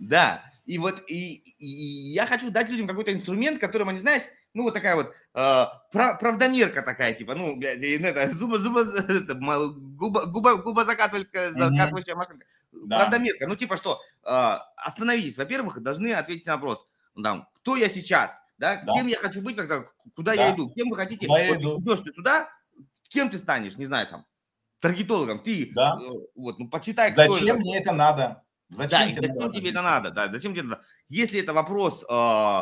Да, 0.00 0.42
и 0.64 0.78
вот 0.78 1.02
и, 1.08 1.34
и 1.58 1.66
я 2.12 2.26
хочу 2.26 2.50
дать 2.50 2.68
людям 2.68 2.86
какой-то 2.86 3.12
инструмент, 3.12 3.60
которым 3.60 3.88
они, 3.88 3.98
знаешь, 3.98 4.22
ну 4.54 4.62
вот 4.62 4.74
такая 4.74 4.94
вот 4.94 5.12
э, 5.34 5.64
прав, 5.90 6.20
правдомерка 6.20 6.82
такая, 6.82 7.14
типа, 7.14 7.34
ну, 7.34 7.56
блядь, 7.56 7.78
ну, 7.78 8.06
это, 8.06 8.28
зуба, 8.32 8.58
зуба, 8.58 8.80
это, 9.08 9.34
губа, 9.34 10.26
губа, 10.26 10.56
губа 10.56 10.84
закатывающая, 10.84 11.52
закатывающая 11.52 12.14
машинка. 12.14 12.46
Да. 12.72 13.00
Правдомерка, 13.00 13.46
ну 13.46 13.56
типа 13.56 13.76
что, 13.76 14.00
э, 14.24 14.58
остановитесь, 14.76 15.36
во-первых, 15.36 15.80
должны 15.82 16.12
ответить 16.12 16.46
на 16.46 16.54
вопрос, 16.54 16.86
там, 17.20 17.48
кто 17.54 17.76
я 17.76 17.88
сейчас, 17.88 18.40
да, 18.58 18.82
да. 18.84 18.94
кем 18.94 19.08
я 19.08 19.16
хочу 19.16 19.42
быть, 19.42 19.56
как, 19.56 19.92
куда 20.14 20.36
да. 20.36 20.48
я 20.48 20.54
иду, 20.54 20.70
кем 20.70 20.90
вы 20.90 20.96
хотите, 20.96 21.26
куда 21.26 21.44
вот, 21.48 21.80
идешь 21.80 22.00
ты 22.00 22.12
сюда, 22.12 22.48
кем 23.08 23.30
ты 23.30 23.38
станешь, 23.38 23.76
не 23.76 23.86
знаю, 23.86 24.06
там, 24.06 24.26
таргетологом, 24.78 25.40
ты, 25.40 25.70
да. 25.74 25.96
э, 26.00 26.10
вот, 26.36 26.58
ну, 26.58 26.68
почитай. 26.68 27.12
Зачем 27.14 27.58
мне 27.58 27.78
это 27.78 27.92
надо? 27.92 28.41
Зачем, 28.72 28.88
да, 28.90 29.12
тебе, 29.12 29.28
зачем 29.28 29.52
тебе 29.52 29.70
это 29.70 29.82
надо? 29.82 30.10
Да, 30.10 30.32
зачем 30.32 30.52
тебе 30.52 30.60
это 30.60 30.70
надо? 30.70 30.84
Если 31.08 31.40
это 31.40 31.52
вопрос 31.52 32.04
э, 32.08 32.60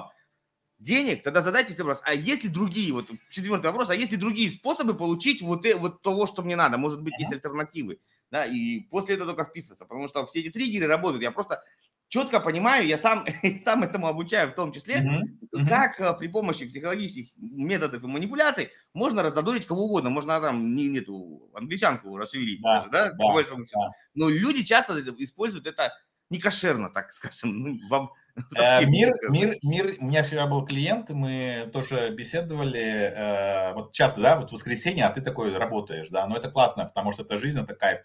денег, 0.79 1.23
тогда 1.23 1.41
задайте 1.41 1.73
себе 1.73 1.85
вопрос, 1.85 2.03
а 2.05 2.15
есть 2.15 2.43
ли 2.43 2.49
другие, 2.49 2.93
вот 2.93 3.07
четвертый 3.29 3.67
вопрос, 3.67 3.91
а 3.91 3.95
есть 3.95 4.13
ли 4.13 4.19
другие 4.19 4.51
способы 4.51 4.95
получить 4.95 5.41
вот, 5.43 5.65
э, 5.65 5.77
вот 5.77 6.03
того, 6.03 6.27
что 6.27 6.43
мне 6.43 6.57
надо? 6.57 6.79
Может 6.79 7.03
быть, 7.03 7.15
есть 7.19 7.33
альтернативы? 7.33 8.01
Да, 8.31 8.45
и 8.45 8.81
после 8.81 9.15
этого 9.17 9.33
только 9.33 9.49
вписываться, 9.49 9.85
потому 9.85 10.09
что 10.09 10.25
все 10.27 10.41
эти 10.41 10.51
триггеры 10.51 10.87
работают. 10.87 11.23
Я 11.23 11.33
просто 11.33 11.63
четко 12.11 12.41
понимаю, 12.41 12.87
я 12.87 12.99
сам, 12.99 13.25
сам 13.65 13.83
этому 13.85 14.09
обучаю 14.09 14.51
в 14.51 14.55
том 14.55 14.73
числе, 14.73 14.97
mm-hmm. 14.97 15.69
как 15.69 15.99
mm-hmm. 15.99 16.19
при 16.19 16.29
помощи 16.29 16.67
психологических 16.67 17.31
методов 17.39 18.03
и 18.03 18.07
манипуляций 18.07 18.69
можно 18.93 19.23
раздодорить 19.23 19.67
кого 19.67 19.85
угодно. 19.85 20.11
Можно 20.11 20.41
там 20.41 20.77
не, 20.77 20.89
нету 20.89 21.51
англичанку 21.55 22.17
расшевелить 22.19 22.61
да, 22.61 22.81
даже, 22.81 22.91
да, 22.91 23.11
да, 23.11 23.17
по 23.17 23.33
большому 23.33 23.65
счету. 23.65 23.81
Да. 23.81 23.91
Но 24.15 24.29
люди 24.29 24.65
часто 24.65 25.01
используют 25.01 25.67
это 25.67 25.93
некошерно, 26.31 26.91
так 26.91 27.13
скажем. 27.13 27.59
Ну, 27.59 27.79
вам, 27.89 28.11
э, 28.57 28.87
мир, 28.87 29.13
мир, 29.29 29.57
мир, 29.63 29.97
у 30.01 30.07
меня 30.07 30.25
вчера 30.25 30.47
был 30.47 30.65
клиент, 30.65 31.11
мы 31.11 31.71
тоже 31.73 32.11
беседовали, 32.11 32.81
э, 32.81 33.75
вот 33.75 33.93
часто, 33.93 34.21
да, 34.21 34.39
вот 34.39 34.51
в 34.51 34.53
воскресенье, 34.53 35.07
а 35.07 35.11
ты 35.11 35.21
такой 35.21 35.57
работаешь, 35.57 36.09
да, 36.09 36.27
но 36.27 36.37
это 36.37 36.51
классно, 36.51 36.87
потому 36.87 37.13
что 37.13 37.23
это 37.23 37.39
жизнь, 37.39 37.61
это 37.61 37.75
кайф. 37.75 38.01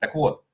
Так 0.00 0.14
вот, 0.14 0.44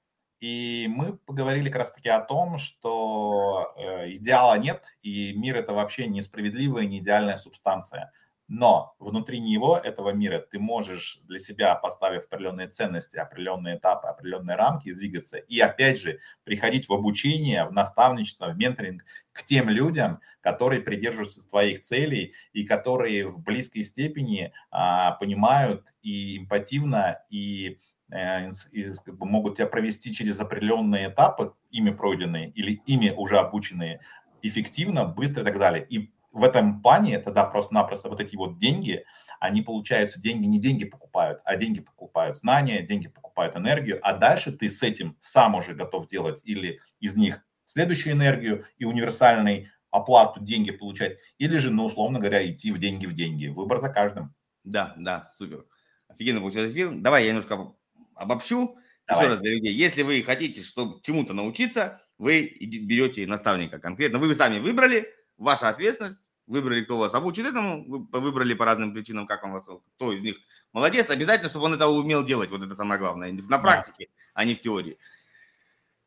и 0.45 0.89
мы 0.89 1.17
поговорили 1.17 1.69
как 1.69 1.79
раз-таки 1.79 2.11
о 2.11 2.21
том, 2.21 2.59
что 2.59 3.73
э, 3.79 4.11
идеала 4.13 4.59
нет, 4.59 4.85
и 5.03 5.33
мир 5.35 5.57
это 5.57 5.73
вообще 5.73 6.07
несправедливая, 6.07 6.85
не 6.85 6.99
идеальная 6.99 7.39
субстанция. 7.39 8.13
Но 8.47 8.95
внутри 8.99 9.41
него, 9.41 9.79
этого 9.79 10.11
мира, 10.11 10.39
ты 10.39 10.59
можешь 10.59 11.19
для 11.23 11.39
себя, 11.39 11.75
поставив 11.75 12.27
определенные 12.27 12.69
ценности, 12.69 13.17
определенные 13.17 13.79
этапы, 13.79 14.07
определенные 14.07 14.59
рамки, 14.59 14.93
двигаться. 14.93 15.39
И 15.39 15.59
опять 15.61 15.99
же, 15.99 16.19
приходить 16.45 16.91
в 16.91 16.93
обучение, 16.93 17.65
в 17.65 17.73
наставничество, 17.73 18.49
в 18.49 18.59
менторинг 18.59 19.03
к 19.33 19.45
тем 19.45 19.71
людям, 19.71 20.21
которые 20.43 20.83
придерживаются 20.83 21.49
твоих 21.49 21.81
целей 21.81 22.35
и 22.53 22.65
которые 22.65 23.27
в 23.27 23.43
близкой 23.43 23.83
степени 23.83 24.53
а, 24.71 25.13
понимают 25.13 25.95
и 26.03 26.37
эмпативно, 26.37 27.23
и 27.31 27.79
и 28.11 28.91
как 29.05 29.17
бы, 29.17 29.27
могут 29.27 29.57
тебя 29.57 29.67
провести 29.67 30.13
через 30.13 30.39
определенные 30.39 31.09
этапы, 31.09 31.55
ими 31.71 31.91
пройденные 31.91 32.51
или 32.51 32.81
ими 32.87 33.11
уже 33.11 33.39
обученные, 33.39 34.01
эффективно, 34.43 35.05
быстро 35.05 35.43
и 35.43 35.45
так 35.45 35.59
далее. 35.59 35.87
И 35.89 36.13
в 36.33 36.45
этом 36.45 36.83
плане 36.83 37.19
тогда 37.19 37.45
просто-напросто 37.45 38.09
вот 38.09 38.21
эти 38.21 38.37
вот 38.37 38.59
деньги, 38.59 39.05
они 39.41 39.63
получаются, 39.63 40.21
деньги 40.21 40.47
не 40.47 40.59
деньги 40.59 40.85
покупают, 40.85 41.41
а 41.45 41.57
деньги 41.57 41.81
покупают 41.81 42.37
знания, 42.39 42.83
деньги 42.83 43.09
покупают 43.09 43.57
энергию, 43.57 44.01
а 44.03 44.13
дальше 44.13 44.53
ты 44.53 44.69
с 44.69 44.83
этим 44.83 45.17
сам 45.21 45.55
уже 45.55 45.75
готов 45.75 46.09
делать 46.09 46.41
или 46.45 46.81
из 47.01 47.17
них 47.17 47.45
следующую 47.67 48.15
энергию 48.15 48.67
и 48.79 48.85
универсальный 48.85 49.71
оплату, 49.91 50.41
деньги 50.41 50.73
получать, 50.73 51.19
или 51.39 51.57
же, 51.57 51.71
ну, 51.71 51.85
условно 51.85 52.19
говоря, 52.19 52.45
идти 52.51 52.73
в 52.73 52.79
деньги 52.79 53.07
в 53.07 53.15
деньги. 53.15 53.47
Выбор 53.47 53.81
за 53.81 53.89
каждым. 53.89 54.35
Да, 54.65 54.95
да, 54.97 55.29
супер. 55.37 55.67
Офигенно 56.09 56.41
получается 56.41 56.75
эфир. 56.75 56.91
Давай 56.93 57.25
я 57.25 57.29
немножко 57.29 57.75
обобщу 58.17 58.77
Давай. 59.07 59.25
еще 59.25 59.33
раз 59.33 59.41
для 59.41 59.53
людей. 59.53 59.73
Если 59.73 60.03
вы 60.03 60.23
хотите 60.23 60.63
чтобы 60.63 61.01
чему-то 61.03 61.35
научиться, 61.35 62.03
вы 62.19 62.57
берете 62.61 63.27
наставника 63.27 63.79
конкретно. 63.79 64.19
Вы 64.19 64.35
сами 64.35 64.59
выбрали, 64.59 65.13
ваша 65.37 65.69
ответственность, 65.69 66.21
выбрали, 66.47 66.85
кто 66.85 66.99
вас 66.99 67.15
обучит 67.15 67.47
этому, 67.47 67.85
вы 67.87 68.21
выбрали 68.21 68.55
по 68.55 68.65
разным 68.65 68.93
причинам, 68.93 69.27
как 69.27 69.45
он 69.45 69.53
вас, 69.53 69.65
кто 69.97 70.13
из 70.13 70.21
них 70.23 70.37
молодец. 70.73 71.11
Обязательно, 71.11 71.49
чтобы 71.49 71.67
он 71.67 71.75
это 71.75 71.89
умел 71.89 72.25
делать, 72.25 72.51
вот 72.51 72.63
это 72.63 72.75
самое 72.75 73.01
главное, 73.01 73.33
на 73.33 73.59
практике, 73.59 74.09
да. 74.09 74.23
а 74.35 74.45
не 74.45 74.55
в 74.55 74.61
теории. 74.61 74.99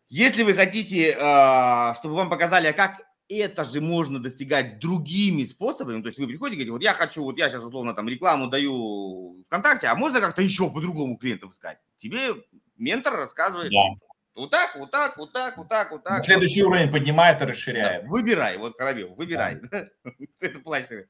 Если 0.09 0.43
вы 0.43 0.53
хотите, 0.53 1.17
а, 1.19 1.95
чтобы 1.95 2.15
вам 2.15 2.29
показали, 2.29 2.67
а 2.67 2.73
как 2.73 3.01
это 3.29 3.63
же 3.63 3.81
можно 3.81 4.19
достигать 4.19 4.79
другими 4.79 5.43
способами. 5.43 6.01
То 6.01 6.07
есть 6.07 6.19
вы 6.19 6.27
приходите 6.27 6.61
и 6.61 6.65
говорите, 6.65 6.71
вот 6.71 6.83
я 6.83 6.93
хочу, 6.93 7.23
вот 7.23 7.37
я 7.37 7.49
сейчас 7.49 7.63
условно 7.63 7.93
там 7.93 8.07
рекламу 8.07 8.47
даю 8.47 9.43
ВКонтакте, 9.47 9.87
а 9.87 9.95
можно 9.95 10.21
как-то 10.21 10.41
еще 10.41 10.69
по-другому 10.69 11.17
клиентов 11.17 11.53
искать? 11.53 11.79
Тебе 11.97 12.35
ментор 12.77 13.15
рассказывает, 13.15 13.71
да. 13.71 14.05
вот 14.35 14.51
так, 14.51 14.75
вот 14.77 14.91
так, 14.91 15.17
вот 15.17 15.33
так, 15.33 15.57
вот 15.57 15.67
так, 15.67 15.91
вот 15.91 16.03
так. 16.03 16.23
Следующий 16.23 16.63
вот. 16.63 16.69
уровень 16.69 16.91
поднимает 16.91 17.41
и 17.41 17.45
расширяет. 17.45 18.03
Да, 18.03 18.09
выбирай, 18.09 18.57
вот 18.57 18.77
Коробел, 18.77 19.13
выбирай. 19.15 19.59
Да. 19.71 19.87
это 20.39 20.59
плачет. 20.59 21.09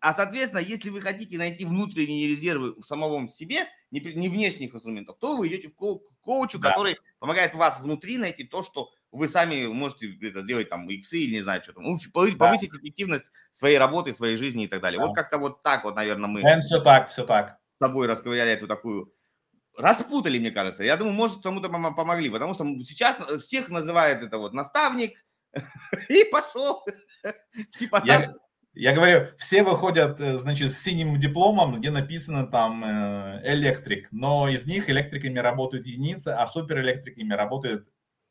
А, 0.00 0.14
соответственно, 0.14 0.60
если 0.60 0.90
вы 0.90 1.00
хотите 1.00 1.38
найти 1.38 1.64
внутренние 1.64 2.28
резервы 2.28 2.72
в 2.72 2.82
самом 2.82 3.28
себе, 3.28 3.66
не, 3.90 4.00
не 4.00 4.28
внешних 4.28 4.74
инструментов, 4.74 5.16
то 5.18 5.36
вы 5.36 5.48
идете 5.48 5.68
в 5.68 5.74
ко- 5.74 5.98
коучу, 6.20 6.58
да. 6.58 6.70
который 6.70 6.96
помогает 7.18 7.54
вас 7.54 7.80
внутри 7.80 8.16
найти 8.16 8.44
то, 8.44 8.62
что 8.62 8.92
вы 9.12 9.28
сами 9.28 9.66
можете 9.66 10.14
это 10.22 10.42
сделать 10.42 10.68
там 10.68 10.88
иксы 10.88 11.18
или 11.18 11.36
не 11.36 11.42
знаю, 11.42 11.62
что 11.62 11.72
там, 11.72 11.84
ну, 11.84 11.98
повысить 12.12 12.70
да. 12.70 12.78
эффективность 12.78 13.24
своей 13.52 13.78
работы, 13.78 14.12
своей 14.12 14.36
жизни 14.36 14.64
и 14.64 14.68
так 14.68 14.80
далее. 14.80 15.00
Да. 15.00 15.06
Вот 15.06 15.14
как-то 15.14 15.38
вот 15.38 15.62
так 15.62 15.84
вот, 15.84 15.96
наверное, 15.96 16.28
мы... 16.28 16.40
Это 16.40 16.60
все 16.60 16.80
так, 16.80 17.08
все 17.08 17.24
так. 17.24 17.58
С 17.76 17.78
тобой 17.78 18.06
расковыряли 18.06 18.52
эту 18.52 18.66
такую... 18.66 19.12
Распутали, 19.76 20.38
мне 20.38 20.50
кажется. 20.50 20.82
Я 20.82 20.96
думаю, 20.96 21.14
может, 21.14 21.42
кому-то 21.42 21.68
помогли, 21.68 22.30
потому 22.30 22.54
что 22.54 22.64
сейчас 22.84 23.16
всех 23.44 23.68
называют 23.68 24.22
это 24.22 24.38
вот 24.38 24.52
наставник, 24.52 25.24
и 26.08 26.24
пошел. 26.24 26.82
типа 27.78 28.02
я, 28.04 28.34
я 28.74 28.94
говорю, 28.94 29.28
все 29.38 29.62
выходят, 29.62 30.20
э, 30.20 30.36
значит, 30.36 30.72
с 30.72 30.78
синим 30.78 31.18
дипломом, 31.18 31.74
где 31.74 31.90
написано 31.90 32.46
там 32.46 32.84
э, 32.84 33.40
электрик, 33.44 34.08
но 34.10 34.48
из 34.48 34.66
них 34.66 34.90
электриками 34.90 35.38
работают 35.38 35.86
единицы, 35.86 36.28
а 36.28 36.46
суперэлектриками 36.46 37.32
работают 37.32 37.88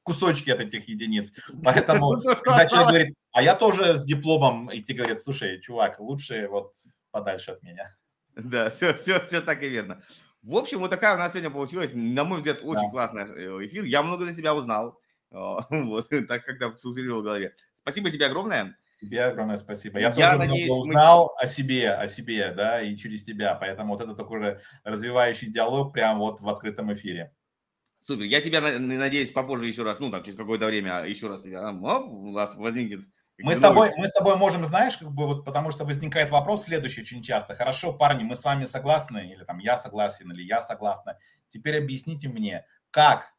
кусочки 0.08 0.50
от 0.50 0.62
этих 0.62 0.88
единиц. 0.88 1.34
Поэтому, 1.64 2.22
когда 2.22 2.66
человек 2.66 2.88
говорит, 2.88 3.16
а 3.34 3.44
я 3.44 3.56
тоже 3.56 3.98
с 3.98 4.04
дипломом, 4.06 4.70
и 4.70 4.80
ты 4.80 4.94
говорит, 4.94 5.22
слушай, 5.22 5.60
чувак, 5.60 6.00
лучше 6.00 6.48
вот 6.48 6.74
подальше 7.12 7.52
от 7.52 7.64
меня. 7.64 7.96
Да, 8.36 8.70
все, 8.70 8.94
все, 8.94 9.20
все 9.20 9.42
так 9.42 9.64
и 9.64 9.70
верно. 9.70 10.04
В 10.44 10.56
общем, 10.56 10.78
вот 10.78 10.92
такая 10.92 11.16
у 11.16 11.18
нас 11.18 11.32
сегодня 11.32 11.50
получилась, 11.50 11.90
на 11.96 12.24
мой 12.24 12.38
взгляд, 12.38 12.60
очень 12.62 12.86
да. 12.86 12.92
классный 12.92 13.24
э, 13.24 13.66
эфир. 13.66 13.84
Я 13.84 14.04
много 14.04 14.26
для 14.26 14.34
себя 14.34 14.54
узнал. 14.54 15.00
Вот, 15.32 16.10
так 16.28 16.46
когда 16.46 16.70
сфокусировал 16.70 17.22
в 17.22 17.24
голове. 17.24 17.54
спасибо 17.82 18.12
тебе 18.12 18.28
огромное. 18.28 18.78
Тебе 19.02 19.26
огромное 19.26 19.58
спасибо. 19.58 20.00
Я, 20.00 20.14
Я 20.14 20.34
тоже 20.36 20.48
надеюсь, 20.48 20.70
много 20.70 20.82
узнал 20.82 21.36
мы... 21.36 21.44
о 21.44 21.48
себе, 21.48 21.92
о 21.92 22.08
себе, 22.08 22.52
да, 22.56 22.82
и 22.82 22.96
через 22.96 23.24
тебя. 23.24 23.56
Поэтому 23.56 23.94
вот 23.94 24.04
это 24.04 24.16
такой 24.16 24.60
развивающий 24.84 25.52
диалог 25.52 25.94
прямо 25.94 26.20
вот 26.20 26.42
в 26.42 26.48
открытом 26.48 26.94
эфире. 26.94 27.34
Супер. 28.00 28.24
Я 28.24 28.42
тебя, 28.42 28.62
надеюсь, 28.62 29.32
попозже 29.32 29.68
еще 29.68 29.84
раз, 29.84 30.00
ну, 30.00 30.12
там, 30.12 30.24
через 30.24 30.38
какое-то 30.38 30.66
время 30.66 31.04
еще 31.06 31.28
раз 31.28 31.42
тебя, 31.42 31.70
оп, 31.70 32.08
у 32.08 32.32
вас 32.32 32.56
возникнет 32.56 33.02
мы 33.40 33.54
с, 33.54 33.60
тобой, 33.60 33.92
мы 33.98 34.08
с 34.08 34.14
тобой 34.14 34.36
можем, 34.36 34.66
знаешь, 34.66 34.98
как 34.98 35.12
бы 35.12 35.28
вот 35.28 35.46
потому 35.46 35.70
что 35.70 35.86
возникает 35.86 36.32
вопрос 36.32 36.66
следующий 36.66 37.02
очень 37.02 37.22
часто. 37.22 37.56
Хорошо, 37.56 37.94
парни, 37.94 38.24
мы 38.24 38.36
с 38.36 38.44
вами 38.44 38.66
согласны, 38.66 39.32
или 39.32 39.44
там 39.44 39.60
я 39.60 39.78
согласен, 39.78 40.32
или 40.32 40.42
я 40.42 40.60
согласна. 40.60 41.20
Теперь 41.50 41.78
объясните 41.78 42.30
мне, 42.30 42.66
как 42.90 43.32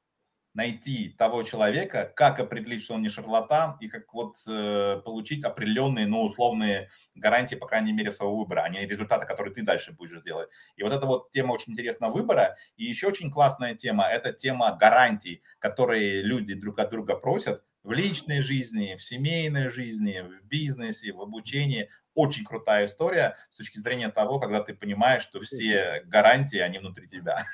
найти 0.59 1.14
того 1.16 1.44
человека, 1.44 2.12
как 2.16 2.40
определить, 2.40 2.82
что 2.82 2.94
он 2.94 3.02
не 3.02 3.09
шарлатан, 3.09 3.76
и 3.78 3.86
как 3.86 4.12
вот 4.12 4.39
э, 4.48 5.01
получить 5.05 5.44
определенные, 5.44 6.09
ну, 6.09 6.22
условные 6.22 6.90
гарантии, 7.14 7.55
по 7.55 7.68
крайней 7.68 7.93
мере, 7.93 8.10
своего 8.10 8.36
выбора, 8.36 8.62
а 8.62 8.68
не 8.68 8.85
результаты, 8.85 9.24
которые 9.24 9.55
ты 9.55 9.62
дальше 9.62 9.93
будешь 9.93 10.20
делать. 10.22 10.48
И 10.74 10.82
вот 10.82 10.93
эта 10.93 11.06
вот 11.06 11.30
тема 11.30 11.52
очень 11.52 11.74
интересного 11.74 12.12
выбора. 12.12 12.56
И 12.76 12.85
еще 12.85 13.06
очень 13.06 13.30
классная 13.30 13.76
тема– 13.76 14.05
это 14.10 14.32
тема 14.32 14.76
гарантий, 14.76 15.43
которые 15.60 16.22
люди 16.22 16.55
друг 16.55 16.80
от 16.80 16.90
друга 16.90 17.14
просят 17.14 17.62
в 17.85 17.93
личной 17.93 18.43
жизни, 18.43 18.97
в 18.97 19.02
семейной 19.02 19.68
жизни, 19.68 20.22
в 20.22 20.44
бизнесе, 20.44 21.12
в 21.12 21.20
обучении. 21.20 21.89
Очень 22.14 22.44
крутая 22.44 22.86
история 22.86 23.36
с 23.52 23.59
точки 23.59 23.78
зрения 23.78 24.09
того, 24.09 24.40
когда 24.40 24.60
ты 24.60 24.74
понимаешь, 24.74 25.22
что 25.22 25.40
все 25.40 26.02
гарантии, 26.06 26.59
они 26.59 26.80
внутри 26.80 27.06
тебя. 27.06 27.44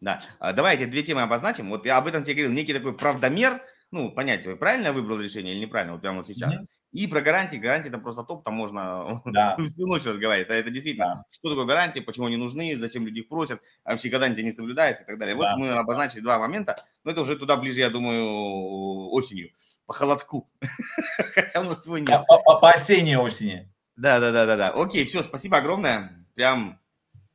Да. 0.00 0.22
А, 0.38 0.52
давайте 0.52 0.86
две 0.86 1.02
темы 1.02 1.22
обозначим. 1.22 1.68
Вот 1.70 1.84
я 1.86 1.98
об 1.98 2.06
этом 2.06 2.24
тебе 2.24 2.34
говорил, 2.34 2.52
некий 2.52 2.72
такой 2.72 2.94
правдомер, 2.96 3.60
ну, 3.90 4.10
понять, 4.10 4.46
правильно 4.58 4.92
выбрал 4.92 5.20
решение 5.20 5.54
или 5.54 5.62
неправильно, 5.62 5.94
вот 5.94 6.02
прямо 6.02 6.18
вот 6.18 6.26
сейчас. 6.26 6.54
Mm-hmm. 6.54 6.66
И 6.92 7.06
про 7.06 7.20
гарантии. 7.20 7.56
Гарантии 7.56 7.88
это 7.88 7.98
просто 7.98 8.22
топ, 8.22 8.44
там 8.44 8.54
можно 8.54 9.20
да. 9.26 9.56
всю 9.74 9.86
ночь 9.86 10.04
разговаривать. 10.04 10.48
Это 10.48 10.70
действительно, 10.70 11.06
да. 11.06 11.24
что 11.30 11.50
такое 11.50 11.66
гарантии, 11.66 12.00
почему 12.00 12.26
они 12.26 12.36
нужны, 12.36 12.78
зачем 12.78 13.04
люди 13.06 13.20
их 13.20 13.28
просят, 13.28 13.60
а 13.84 13.92
вообще 13.92 14.08
гарантии 14.08 14.40
не 14.40 14.52
соблюдаются 14.52 15.02
и 15.02 15.06
так 15.06 15.18
далее. 15.18 15.36
Да. 15.36 15.40
Вот 15.40 15.58
мы 15.58 15.70
обозначили 15.70 16.20
два 16.20 16.38
момента, 16.38 16.82
но 17.04 17.10
это 17.10 17.22
уже 17.22 17.36
туда 17.36 17.56
ближе, 17.56 17.80
я 17.80 17.90
думаю, 17.90 19.10
осенью, 19.10 19.50
по 19.86 19.92
холодку. 19.92 20.50
Хотя 21.34 21.60
у 21.60 21.64
нас 21.64 21.84
его 21.84 21.98
нет. 21.98 22.22
По, 22.26 22.38
по, 22.38 22.58
по 22.58 22.70
осенней 22.70 23.16
осени. 23.16 23.70
Да, 23.96 24.18
да, 24.18 24.32
да, 24.32 24.46
да, 24.46 24.56
да. 24.56 24.70
Окей, 24.70 25.04
все, 25.04 25.22
спасибо 25.22 25.58
огромное. 25.58 26.24
Прям 26.34 26.80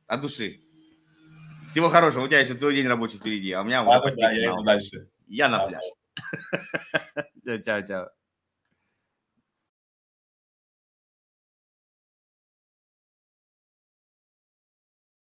от 0.08 0.20
души. 0.20 0.63
Всего 1.70 1.88
хорошего. 1.88 2.24
У 2.24 2.28
тебя 2.28 2.40
еще 2.40 2.54
целый 2.54 2.76
день 2.76 2.86
рабочий 2.86 3.18
впереди, 3.18 3.52
а 3.52 3.62
у 3.62 3.64
меня... 3.64 3.80
А, 3.80 4.00
вот, 4.00 4.14
да, 4.16 4.30
я 4.30 4.50
иду 4.50 4.62
дальше. 4.62 5.08
Я 5.26 5.48
на 5.48 5.66
пляж. 5.66 5.82
Чао, 7.64 7.82
чао. 7.82 8.10